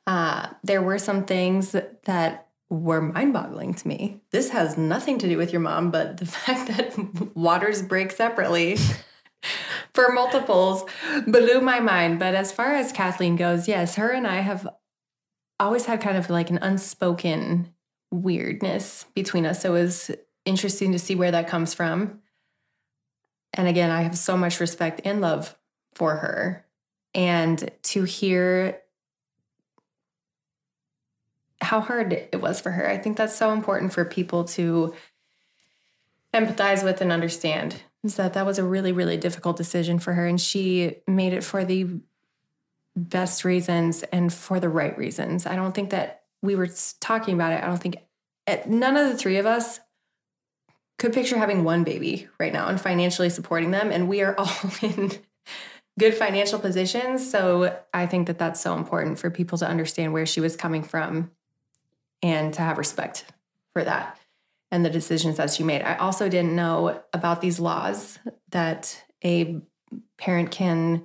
[0.06, 4.20] Uh, there were some things that, that were mind boggling to me.
[4.30, 8.76] This has nothing to do with your mom, but the fact that waters break separately
[9.94, 10.84] for multiples
[11.26, 12.18] blew my mind.
[12.18, 14.68] But as far as Kathleen goes, yes, her and I have
[15.60, 17.73] always had kind of like an unspoken
[18.14, 19.62] weirdness between us.
[19.62, 20.10] So it was
[20.44, 22.20] interesting to see where that comes from.
[23.52, 25.56] And again, I have so much respect and love
[25.94, 26.66] for her.
[27.14, 28.80] And to hear
[31.60, 34.94] how hard it was for her, I think that's so important for people to
[36.34, 40.26] empathize with and understand is that that was a really, really difficult decision for her.
[40.26, 41.86] And she made it for the
[42.96, 45.46] best reasons and for the right reasons.
[45.46, 46.68] I don't think that we were
[47.00, 47.62] talking about it.
[47.62, 47.96] I don't think
[48.66, 49.80] none of the three of us
[50.98, 53.90] could picture having one baby right now and financially supporting them.
[53.90, 55.12] And we are all in
[55.98, 57.28] good financial positions.
[57.28, 60.82] So I think that that's so important for people to understand where she was coming
[60.82, 61.30] from
[62.22, 63.24] and to have respect
[63.72, 64.18] for that
[64.70, 65.82] and the decisions that she made.
[65.82, 68.18] I also didn't know about these laws
[68.50, 69.60] that a
[70.18, 71.04] parent can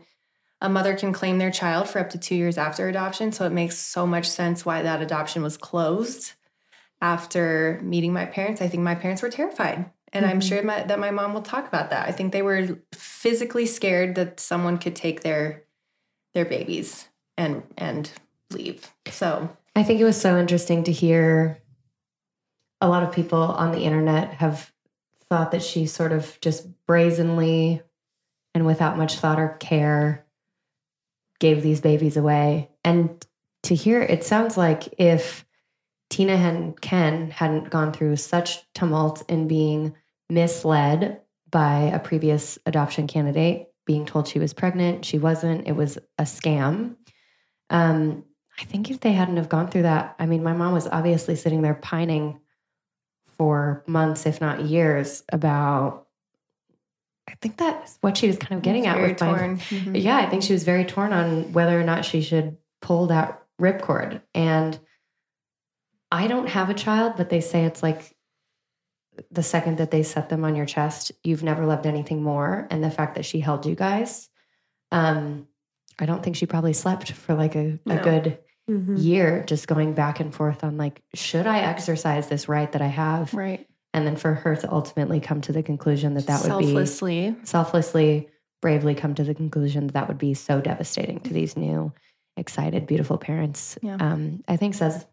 [0.62, 3.32] a mother can claim their child for up to two years after adoption.
[3.32, 6.34] So it makes so much sense why that adoption was closed
[7.02, 8.62] after meeting my parents.
[8.62, 9.90] I think my parents were terrified.
[10.12, 10.50] And I'm Mhm.
[10.50, 12.08] sure my, that my mom will talk about that.
[12.08, 15.64] I think they were physically scared that someone could take their
[16.34, 17.08] their babies
[17.38, 18.12] and and
[18.52, 18.92] leave.
[19.10, 21.60] So I think it was so interesting to hear
[22.82, 24.72] a lot of people on the internet have
[25.30, 27.82] thought that she sort of just brazenly
[28.56, 30.26] and without much thought or care
[31.40, 32.70] gave these babies away.
[32.84, 33.26] And
[33.64, 35.46] to hear it sounds like if
[36.10, 39.96] Tina and Ken hadn't gone through such tumult in being
[40.30, 41.22] misled
[41.52, 46.24] by a previous adoption candidate, being told she was pregnant, she wasn't, it was a
[46.24, 46.96] scam.
[47.70, 48.24] Um,
[48.60, 51.36] I think if they hadn't have gone through that, I mean, my mom was obviously
[51.36, 52.40] sitting there pining
[53.38, 56.08] for months, if not years, about.
[57.28, 59.58] I think that's what she was kind of getting at very with my torn.
[59.60, 60.02] Mhm.
[60.02, 63.42] yeah, I think she was very torn on whether or not she should pull that
[63.62, 64.22] ripcord.
[64.34, 64.78] And
[66.12, 68.16] I don't have a child, but they say it's like
[69.32, 72.68] the second that they set them on your chest, you've never loved anything more.
[72.72, 74.30] And the fact that she held you guys,
[74.92, 75.48] um,
[76.00, 78.04] I don't think she probably slept for like a, a No.
[78.04, 78.98] good Mm-hmm.
[78.98, 82.88] year, just going back and forth on like, should I exercise this right that I
[82.88, 83.34] have?
[83.34, 83.66] Right.
[83.96, 87.36] And then for her to ultimately come to the conclusion that that would be Selflessly.
[87.46, 88.30] selflessly,
[88.62, 91.92] bravely come to the conclusion that that would be so devastating to these new,
[92.38, 93.76] excited, beautiful parents.
[93.82, 93.98] Yeah.
[94.00, 95.04] Um, I think says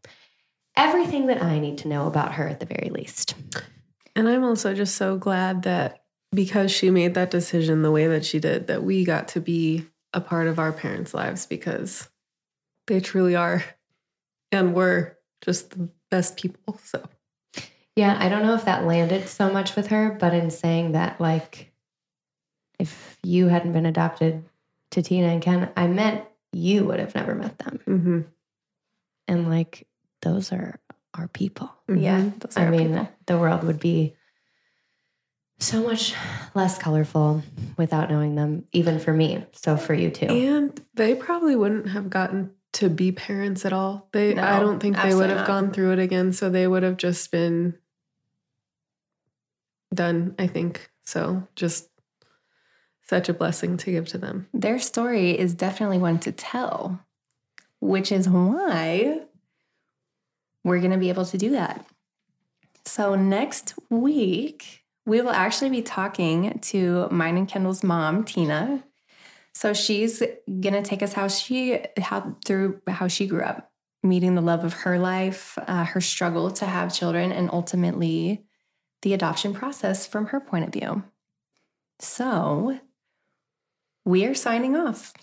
[0.76, 3.34] everything that I need to know about her at the very least.
[4.14, 8.24] And I'm also just so glad that because she made that decision the way that
[8.24, 12.08] she did, that we got to be a part of our parents' lives because
[12.86, 13.64] they truly are
[14.52, 16.78] and were just the best people.
[16.82, 17.02] So
[17.94, 21.20] Yeah, I don't know if that landed so much with her, but in saying that,
[21.20, 21.72] like,
[22.78, 24.44] if you hadn't been adopted
[24.90, 27.80] to Tina and Ken, I meant you would have never met them.
[27.86, 28.20] mm-hmm.
[29.28, 29.86] And like,
[30.26, 30.80] those are
[31.14, 31.72] our people.
[31.88, 32.20] Yeah.
[32.20, 32.38] Mm-hmm.
[32.38, 33.08] Those are I mean, people.
[33.26, 34.16] the world would be
[35.58, 36.14] so much
[36.54, 37.42] less colorful
[37.78, 39.44] without knowing them, even for me.
[39.52, 40.26] So for you too.
[40.26, 44.08] And they probably wouldn't have gotten to be parents at all.
[44.12, 45.46] They I don't think they would have not.
[45.46, 46.32] gone through it again.
[46.32, 47.74] So they would have just been
[49.94, 50.90] done, I think.
[51.04, 51.88] So just
[53.08, 54.48] such a blessing to give to them.
[54.52, 57.00] their story is definitely one to tell,
[57.80, 59.20] which is why
[60.66, 61.86] we're going to be able to do that.
[62.84, 68.84] So, next week, we will actually be talking to mine and Kendall's mom, Tina.
[69.54, 70.22] So she's
[70.60, 73.70] gonna take us how she how through how she grew up,
[74.02, 78.44] meeting the love of her life, uh, her struggle to have children, and ultimately
[79.00, 81.04] the adoption process from her point of view.
[82.00, 82.78] So
[84.04, 85.14] we are signing off.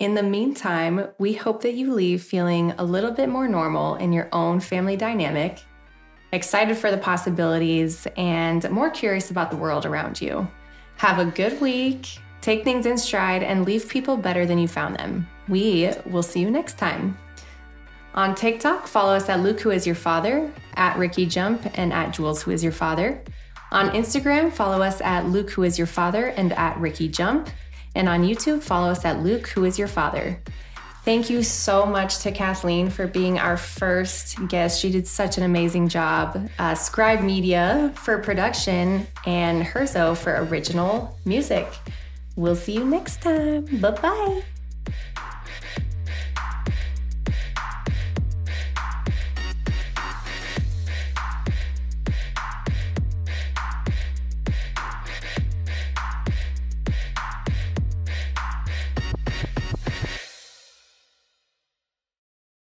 [0.00, 4.12] In the meantime, we hope that you leave feeling a little bit more normal in
[4.12, 5.62] your own family dynamic,
[6.32, 10.48] excited for the possibilities, and more curious about the world around you.
[10.96, 12.08] Have a good week,
[12.40, 15.28] take things in stride, and leave people better than you found them.
[15.48, 17.16] We will see you next time.
[18.14, 22.12] On TikTok, follow us at Luke Who Is Your Father, at Ricky Jump, and at
[22.12, 23.22] Jules Who Is Your Father.
[23.70, 27.48] On Instagram, follow us at Luke Who Is Your Father and at Ricky Jump.
[27.94, 30.40] And on YouTube, follow us at Luke Who Is Your Father.
[31.04, 34.80] Thank you so much to Kathleen for being our first guest.
[34.80, 36.48] She did such an amazing job.
[36.58, 41.68] Uh, Scribe Media for production and Herzo for original music.
[42.36, 43.66] We'll see you next time.
[43.80, 44.42] Bye bye.